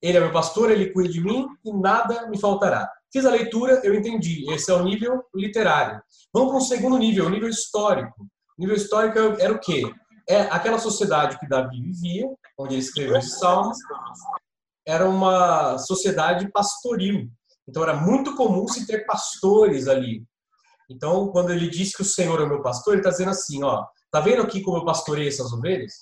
Ele 0.00 0.16
é 0.16 0.20
meu 0.20 0.32
pastor, 0.32 0.70
ele 0.70 0.92
cuida 0.92 1.10
de 1.10 1.20
mim 1.20 1.46
e 1.64 1.72
nada 1.72 2.28
me 2.28 2.38
faltará. 2.38 2.90
Fiz 3.12 3.26
a 3.26 3.30
leitura, 3.30 3.80
eu 3.84 3.94
entendi. 3.94 4.50
Esse 4.50 4.70
é 4.70 4.74
o 4.74 4.84
nível 4.84 5.22
literário. 5.34 6.00
Vamos 6.32 6.50
para 6.50 6.58
um 6.58 6.64
segundo 6.64 6.96
nível, 6.96 7.26
o 7.26 7.30
nível 7.30 7.48
histórico. 7.48 8.22
O 8.56 8.60
nível 8.60 8.76
histórico 8.76 9.18
era 9.18 9.52
o 9.52 9.58
quê? 9.58 9.92
É 10.28 10.42
aquela 10.42 10.78
sociedade 10.78 11.38
que 11.38 11.48
Davi 11.48 11.82
vivia, 11.82 12.26
onde 12.56 12.74
ele 12.74 12.82
escreveu 12.82 13.16
esses 13.16 13.38
salmos, 13.38 13.76
era 14.90 15.08
uma 15.08 15.78
sociedade 15.78 16.50
pastoril. 16.50 17.30
Então 17.68 17.82
era 17.82 17.94
muito 17.94 18.34
comum 18.34 18.66
se 18.66 18.86
ter 18.86 19.06
pastores 19.06 19.86
ali. 19.86 20.24
Então, 20.90 21.28
quando 21.28 21.50
ele 21.50 21.70
diz 21.70 21.94
que 21.94 22.02
o 22.02 22.04
Senhor 22.04 22.40
é 22.40 22.44
o 22.44 22.48
meu 22.48 22.62
pastor, 22.62 22.94
ele 22.94 23.00
está 23.00 23.10
dizendo 23.10 23.30
assim, 23.30 23.62
ó, 23.62 23.86
tá 24.10 24.20
vendo 24.20 24.42
aqui 24.42 24.60
como 24.60 24.78
eu 24.78 24.84
pastorei 24.84 25.28
essas 25.28 25.52
ovelhas? 25.52 25.92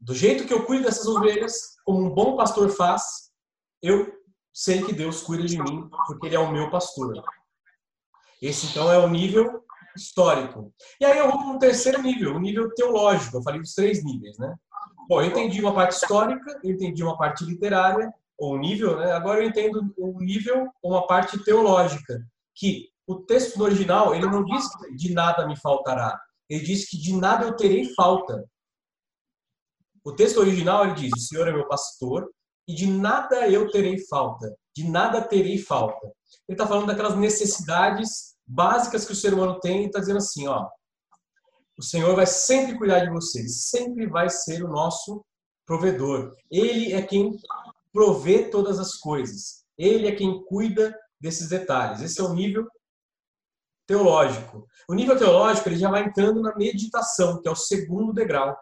Do 0.00 0.14
jeito 0.14 0.44
que 0.44 0.52
eu 0.52 0.66
cuido 0.66 0.84
dessas 0.84 1.06
ovelhas, 1.06 1.76
como 1.84 2.00
um 2.00 2.12
bom 2.12 2.36
pastor 2.36 2.68
faz, 2.70 3.30
eu 3.80 4.12
sei 4.52 4.82
que 4.82 4.92
Deus 4.92 5.22
cuida 5.22 5.44
de 5.44 5.62
mim, 5.62 5.88
porque 6.08 6.26
Ele 6.26 6.34
é 6.34 6.40
o 6.40 6.50
meu 6.50 6.70
pastor. 6.70 7.22
Esse, 8.40 8.66
então, 8.66 8.90
é 8.90 8.98
o 8.98 9.08
nível 9.08 9.64
histórico. 9.96 10.74
E 11.00 11.04
aí 11.04 11.18
eu 11.18 11.30
vou 11.30 11.38
para 11.38 11.52
um 11.52 11.58
terceiro 11.58 12.02
nível, 12.02 12.34
o 12.34 12.40
nível 12.40 12.74
teológico. 12.74 13.36
Eu 13.36 13.42
falei 13.44 13.60
dos 13.60 13.74
três 13.74 14.02
níveis, 14.04 14.36
né? 14.38 14.56
Bom, 15.08 15.20
eu 15.20 15.26
entendi 15.28 15.60
uma 15.60 15.74
parte 15.74 15.92
histórica, 15.92 16.60
eu 16.62 16.70
entendi 16.70 17.02
uma 17.02 17.16
parte 17.16 17.44
literária, 17.44 18.12
ou 18.38 18.58
nível, 18.58 18.98
né? 18.98 19.12
agora 19.12 19.40
eu 19.40 19.48
entendo 19.48 19.94
o 19.96 20.18
nível 20.20 20.68
uma 20.82 21.06
parte 21.06 21.42
teológica, 21.44 22.24
que 22.54 22.88
o 23.06 23.16
texto 23.20 23.60
original, 23.60 24.14
ele 24.14 24.26
não 24.26 24.44
diz 24.44 24.68
que 24.76 24.94
de 24.96 25.12
nada 25.12 25.46
me 25.46 25.56
faltará, 25.56 26.18
ele 26.48 26.64
diz 26.64 26.88
que 26.88 26.98
de 26.98 27.14
nada 27.14 27.46
eu 27.46 27.56
terei 27.56 27.92
falta. 27.94 28.44
O 30.04 30.12
texto 30.12 30.38
original, 30.38 30.84
ele 30.84 30.94
diz, 30.94 31.12
o 31.16 31.20
Senhor 31.20 31.46
é 31.46 31.52
meu 31.52 31.68
pastor, 31.68 32.28
e 32.66 32.74
de 32.74 32.86
nada 32.86 33.48
eu 33.48 33.70
terei 33.70 33.98
falta, 34.06 34.54
de 34.74 34.88
nada 34.88 35.20
terei 35.22 35.58
falta. 35.58 36.06
Ele 36.48 36.56
está 36.56 36.66
falando 36.66 36.86
daquelas 36.86 37.16
necessidades 37.16 38.36
básicas 38.46 39.04
que 39.04 39.12
o 39.12 39.16
ser 39.16 39.34
humano 39.34 39.60
tem 39.60 39.82
e 39.82 39.86
está 39.86 40.00
dizendo 40.00 40.18
assim, 40.18 40.48
ó, 40.48 40.68
o 41.82 41.84
Senhor 41.84 42.14
vai 42.14 42.26
sempre 42.26 42.78
cuidar 42.78 43.00
de 43.00 43.10
você, 43.10 43.48
sempre 43.48 44.06
vai 44.06 44.30
ser 44.30 44.62
o 44.62 44.68
nosso 44.68 45.24
provedor. 45.66 46.32
Ele 46.48 46.92
é 46.92 47.02
quem 47.02 47.36
provê 47.92 48.44
todas 48.44 48.78
as 48.78 48.94
coisas. 48.94 49.64
Ele 49.76 50.06
é 50.06 50.14
quem 50.14 50.44
cuida 50.44 50.96
desses 51.20 51.48
detalhes. 51.48 52.00
Esse 52.00 52.20
é 52.20 52.24
o 52.24 52.32
nível 52.32 52.68
teológico. 53.84 54.64
O 54.88 54.94
nível 54.94 55.18
teológico 55.18 55.68
ele 55.68 55.76
já 55.76 55.90
vai 55.90 56.04
entrando 56.04 56.40
na 56.40 56.54
meditação, 56.54 57.42
que 57.42 57.48
é 57.48 57.50
o 57.50 57.56
segundo 57.56 58.12
degrau. 58.12 58.56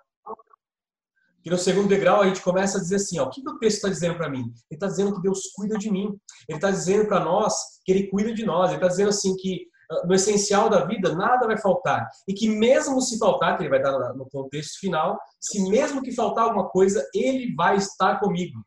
Que 1.43 1.51
no 1.51 1.59
segundo 1.59 1.89
degrau 1.89 2.23
a 2.23 2.27
gente 2.27 2.41
começa 2.41 2.79
a 2.79 2.81
dizer 2.81 2.97
assim: 2.97 3.19
ó, 3.19 3.25
o 3.25 3.31
que 3.31 3.47
o 3.47 3.59
texto 3.59 3.77
está 3.77 3.89
dizendo 3.91 4.17
para 4.17 4.31
mim? 4.31 4.45
Ele 4.45 4.55
está 4.71 4.87
dizendo 4.87 5.15
que 5.15 5.21
Deus 5.21 5.53
cuida 5.55 5.77
de 5.77 5.91
mim. 5.91 6.19
Ele 6.49 6.57
está 6.57 6.71
dizendo 6.71 7.07
para 7.07 7.23
nós 7.23 7.55
que 7.85 7.93
Ele 7.93 8.09
cuida 8.09 8.33
de 8.33 8.47
nós. 8.47 8.71
Ele 8.71 8.77
está 8.77 8.89
dizendo 8.89 9.11
assim 9.11 9.37
que 9.37 9.70
no 10.05 10.15
essencial 10.15 10.69
da 10.69 10.85
vida 10.85 11.15
nada 11.15 11.47
vai 11.47 11.59
faltar. 11.59 12.09
E 12.29 12.35
que 12.35 12.49
mesmo 12.49 13.01
se 13.01 13.19
faltar, 13.19 13.57
que 13.57 13.63
ele 13.63 13.71
vai 13.71 13.83
dar 13.83 14.15
no 14.15 14.29
contexto 14.31 14.79
final, 14.79 15.19
se 15.41 15.69
mesmo 15.69 16.03
que 16.03 16.13
faltar 16.13 16.45
alguma 16.45 16.69
coisa, 16.69 17.07
Ele 17.15 17.55
vai 17.55 17.77
estar 17.77 18.21
comigo. 18.21 18.61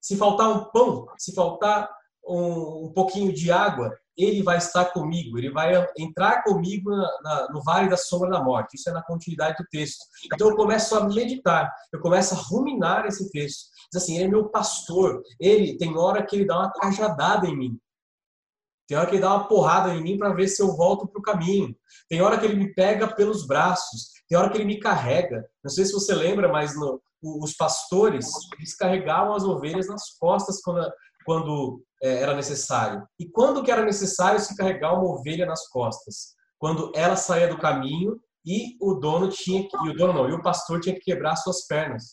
Se 0.00 0.16
faltar 0.16 0.48
um 0.48 0.64
pão, 0.70 1.06
se 1.18 1.34
faltar 1.34 1.88
um, 2.26 2.86
um 2.86 2.92
pouquinho 2.92 3.32
de 3.32 3.52
água, 3.52 3.90
ele 4.16 4.42
vai 4.42 4.58
estar 4.58 4.86
comigo, 4.86 5.38
ele 5.38 5.50
vai 5.50 5.72
entrar 5.96 6.42
comigo 6.42 6.90
na, 6.90 7.08
na, 7.22 7.48
no 7.52 7.62
vale 7.62 7.88
da 7.88 7.96
sombra 7.96 8.30
da 8.30 8.42
morte. 8.42 8.76
Isso 8.76 8.90
é 8.90 8.92
na 8.92 9.02
continuidade 9.02 9.56
do 9.58 9.68
texto. 9.70 10.04
Então 10.32 10.50
eu 10.50 10.56
começo 10.56 10.94
a 10.96 11.08
meditar, 11.08 11.72
eu 11.92 12.00
começo 12.00 12.34
a 12.34 12.38
ruminar 12.38 13.06
esse 13.06 13.30
texto. 13.30 13.70
Diz 13.92 14.02
assim, 14.02 14.16
ele 14.16 14.24
é 14.24 14.28
meu 14.28 14.48
pastor. 14.48 15.22
Ele 15.38 15.76
tem 15.78 15.96
hora 15.96 16.24
que 16.24 16.36
ele 16.36 16.46
dá 16.46 16.58
uma 16.58 16.72
cajadada 16.72 17.46
em 17.46 17.56
mim. 17.56 17.80
Tem 18.90 18.98
hora 18.98 19.06
que 19.06 19.14
ele 19.14 19.22
dá 19.22 19.36
uma 19.36 19.46
porrada 19.46 19.94
em 19.94 20.02
mim 20.02 20.18
para 20.18 20.34
ver 20.34 20.48
se 20.48 20.60
eu 20.60 20.76
volto 20.76 21.06
para 21.06 21.20
o 21.20 21.22
caminho. 21.22 21.72
Tem 22.08 22.20
hora 22.20 22.36
que 22.36 22.44
ele 22.44 22.56
me 22.56 22.74
pega 22.74 23.14
pelos 23.14 23.46
braços. 23.46 24.10
Tem 24.28 24.36
hora 24.36 24.50
que 24.50 24.58
ele 24.58 24.64
me 24.64 24.80
carrega. 24.80 25.44
Não 25.62 25.70
sei 25.70 25.84
se 25.84 25.92
você 25.92 26.12
lembra, 26.12 26.48
mas 26.48 26.74
no, 26.74 27.00
os 27.22 27.54
pastores 27.54 28.26
eles 28.58 28.74
carregavam 28.74 29.34
as 29.34 29.44
ovelhas 29.44 29.86
nas 29.86 30.18
costas 30.18 30.60
quando, 30.60 30.92
quando 31.24 31.84
é, 32.02 32.22
era 32.22 32.34
necessário. 32.34 33.06
E 33.16 33.30
quando 33.30 33.62
que 33.62 33.70
era 33.70 33.84
necessário 33.84 34.40
se 34.40 34.56
carregar 34.56 34.94
uma 34.94 35.14
ovelha 35.14 35.46
nas 35.46 35.68
costas? 35.68 36.34
quando 36.60 36.92
ela 36.94 37.16
saía 37.16 37.48
do 37.48 37.58
caminho 37.58 38.20
e 38.44 38.76
o 38.80 38.94
dono 38.94 39.30
tinha 39.30 39.66
que, 39.66 39.76
e 39.78 39.88
o 39.88 39.96
dono 39.96 40.12
não, 40.12 40.28
e 40.28 40.32
o 40.32 40.42
pastor 40.42 40.78
tinha 40.78 40.94
que 40.94 41.00
quebrar 41.00 41.34
suas 41.36 41.66
pernas. 41.66 42.12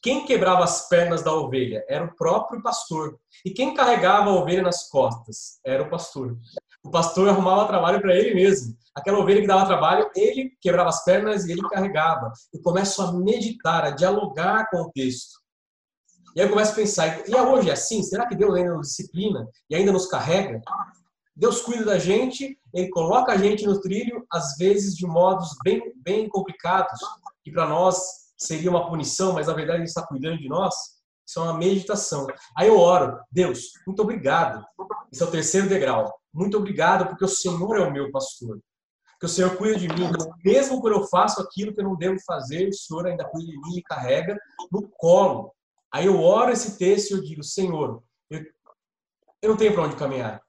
Quem 0.00 0.24
quebrava 0.24 0.62
as 0.62 0.88
pernas 0.88 1.22
da 1.22 1.32
ovelha 1.32 1.84
era 1.88 2.04
o 2.04 2.14
próprio 2.14 2.62
pastor. 2.62 3.18
E 3.44 3.50
quem 3.50 3.74
carregava 3.74 4.30
a 4.30 4.34
ovelha 4.34 4.62
nas 4.62 4.88
costas 4.88 5.58
era 5.64 5.82
o 5.82 5.90
pastor. 5.90 6.36
O 6.84 6.90
pastor 6.90 7.28
arrumava 7.28 7.66
trabalho 7.66 8.00
para 8.00 8.14
ele 8.14 8.34
mesmo. 8.34 8.76
Aquela 8.94 9.18
ovelha 9.18 9.40
que 9.40 9.46
dava 9.46 9.66
trabalho, 9.66 10.08
ele 10.14 10.52
quebrava 10.60 10.88
as 10.88 11.04
pernas 11.04 11.44
e 11.44 11.52
ele 11.52 11.62
carregava. 11.68 12.32
Eu 12.52 12.62
começo 12.62 13.02
a 13.02 13.12
meditar, 13.12 13.84
a 13.84 13.90
dialogar 13.90 14.70
com 14.70 14.78
o 14.78 14.90
texto. 14.92 15.38
E 16.36 16.40
aí 16.40 16.46
eu 16.46 16.50
começo 16.50 16.72
a 16.72 16.76
pensar, 16.76 17.28
e 17.28 17.34
hoje 17.34 17.68
é 17.68 17.72
assim? 17.72 18.02
Será 18.02 18.26
que 18.26 18.36
Deus 18.36 18.54
ainda 18.54 18.74
nos 18.74 18.88
disciplina 18.88 19.48
e 19.68 19.74
ainda 19.74 19.90
nos 19.90 20.06
carrega? 20.06 20.60
Deus 21.34 21.60
cuida 21.60 21.84
da 21.84 21.98
gente, 21.98 22.58
Ele 22.72 22.88
coloca 22.90 23.32
a 23.32 23.36
gente 23.36 23.66
no 23.66 23.80
trilho, 23.80 24.24
às 24.30 24.56
vezes 24.56 24.96
de 24.96 25.06
modos 25.06 25.56
bem, 25.64 25.92
bem 25.96 26.28
complicados, 26.28 27.00
que 27.42 27.50
para 27.50 27.66
nós 27.66 28.27
seria 28.38 28.70
uma 28.70 28.88
punição, 28.88 29.32
mas 29.32 29.48
na 29.48 29.52
verdade 29.52 29.80
Ele 29.80 29.88
está 29.88 30.06
cuidando 30.06 30.38
de 30.38 30.48
nós. 30.48 30.74
Isso 31.26 31.40
é 31.40 31.42
uma 31.42 31.58
meditação. 31.58 32.26
Aí 32.56 32.68
eu 32.68 32.78
oro, 32.78 33.20
Deus, 33.30 33.72
muito 33.86 34.00
obrigado. 34.00 34.64
Esse 35.12 35.22
é 35.22 35.26
o 35.26 35.30
terceiro 35.30 35.68
degrau. 35.68 36.18
Muito 36.32 36.56
obrigado 36.56 37.06
porque 37.06 37.24
o 37.24 37.28
Senhor 37.28 37.76
é 37.76 37.80
o 37.80 37.92
meu 37.92 38.10
pastor. 38.10 38.58
Que 39.20 39.26
o 39.26 39.28
Senhor 39.28 39.56
cuida 39.56 39.78
de 39.78 39.88
mim. 39.88 40.10
Mesmo 40.44 40.80
quando 40.80 40.94
eu 40.94 41.06
faço 41.08 41.42
aquilo 41.42 41.74
que 41.74 41.80
eu 41.80 41.84
não 41.84 41.96
devo 41.96 42.18
fazer, 42.24 42.68
o 42.68 42.72
Senhor 42.72 43.06
ainda 43.06 43.28
cuida 43.28 43.50
de 43.50 43.60
mim 43.60 43.76
e 43.76 43.82
carrega 43.82 44.38
no 44.72 44.88
colo. 44.88 45.52
Aí 45.92 46.06
eu 46.06 46.20
oro 46.22 46.52
esse 46.52 46.78
texto 46.78 47.10
e 47.10 47.14
eu 47.14 47.22
digo, 47.22 47.42
Senhor, 47.42 48.02
eu, 48.30 48.44
eu 49.42 49.50
não 49.50 49.56
tenho 49.56 49.74
para 49.74 49.82
onde 49.82 49.96
caminhar. 49.96 50.40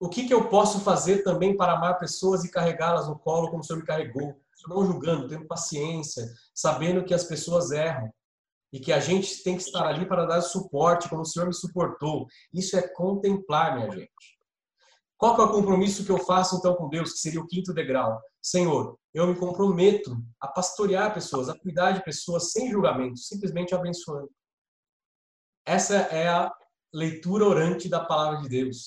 O 0.00 0.08
que, 0.08 0.26
que 0.26 0.32
eu 0.32 0.48
posso 0.48 0.80
fazer 0.80 1.22
também 1.22 1.56
para 1.56 1.72
amar 1.72 1.98
pessoas 1.98 2.44
e 2.44 2.50
carregá-las 2.50 3.08
no 3.08 3.18
colo 3.18 3.48
como 3.48 3.60
o 3.60 3.64
Senhor 3.64 3.80
me 3.80 3.86
carregou? 3.86 4.40
Não 4.66 4.84
julgando, 4.84 5.28
tendo 5.28 5.46
paciência, 5.46 6.26
sabendo 6.54 7.04
que 7.04 7.14
as 7.14 7.24
pessoas 7.24 7.70
erram 7.70 8.10
e 8.72 8.80
que 8.80 8.92
a 8.92 9.00
gente 9.00 9.42
tem 9.42 9.56
que 9.56 9.62
estar 9.62 9.86
ali 9.86 10.06
para 10.06 10.26
dar 10.26 10.40
suporte, 10.40 11.08
como 11.08 11.22
o 11.22 11.24
Senhor 11.24 11.46
me 11.46 11.54
suportou. 11.54 12.26
Isso 12.52 12.76
é 12.76 12.82
contemplar, 12.82 13.76
minha 13.76 13.90
gente. 13.90 14.38
Qual 15.16 15.36
é 15.36 15.44
o 15.44 15.50
compromisso 15.50 16.04
que 16.04 16.12
eu 16.12 16.18
faço 16.18 16.56
então 16.56 16.76
com 16.76 16.88
Deus, 16.88 17.12
que 17.12 17.18
seria 17.18 17.40
o 17.40 17.46
quinto 17.46 17.74
degrau? 17.74 18.20
Senhor, 18.40 18.96
eu 19.12 19.26
me 19.26 19.34
comprometo 19.34 20.16
a 20.40 20.46
pastorear 20.46 21.12
pessoas, 21.12 21.48
a 21.48 21.58
cuidar 21.58 21.92
de 21.92 22.04
pessoas 22.04 22.52
sem 22.52 22.70
julgamento, 22.70 23.18
simplesmente 23.18 23.74
abençoando. 23.74 24.30
Essa 25.66 25.96
é 25.96 26.28
a 26.28 26.52
leitura 26.94 27.44
orante 27.44 27.88
da 27.88 28.04
palavra 28.04 28.40
de 28.42 28.48
Deus. 28.48 28.86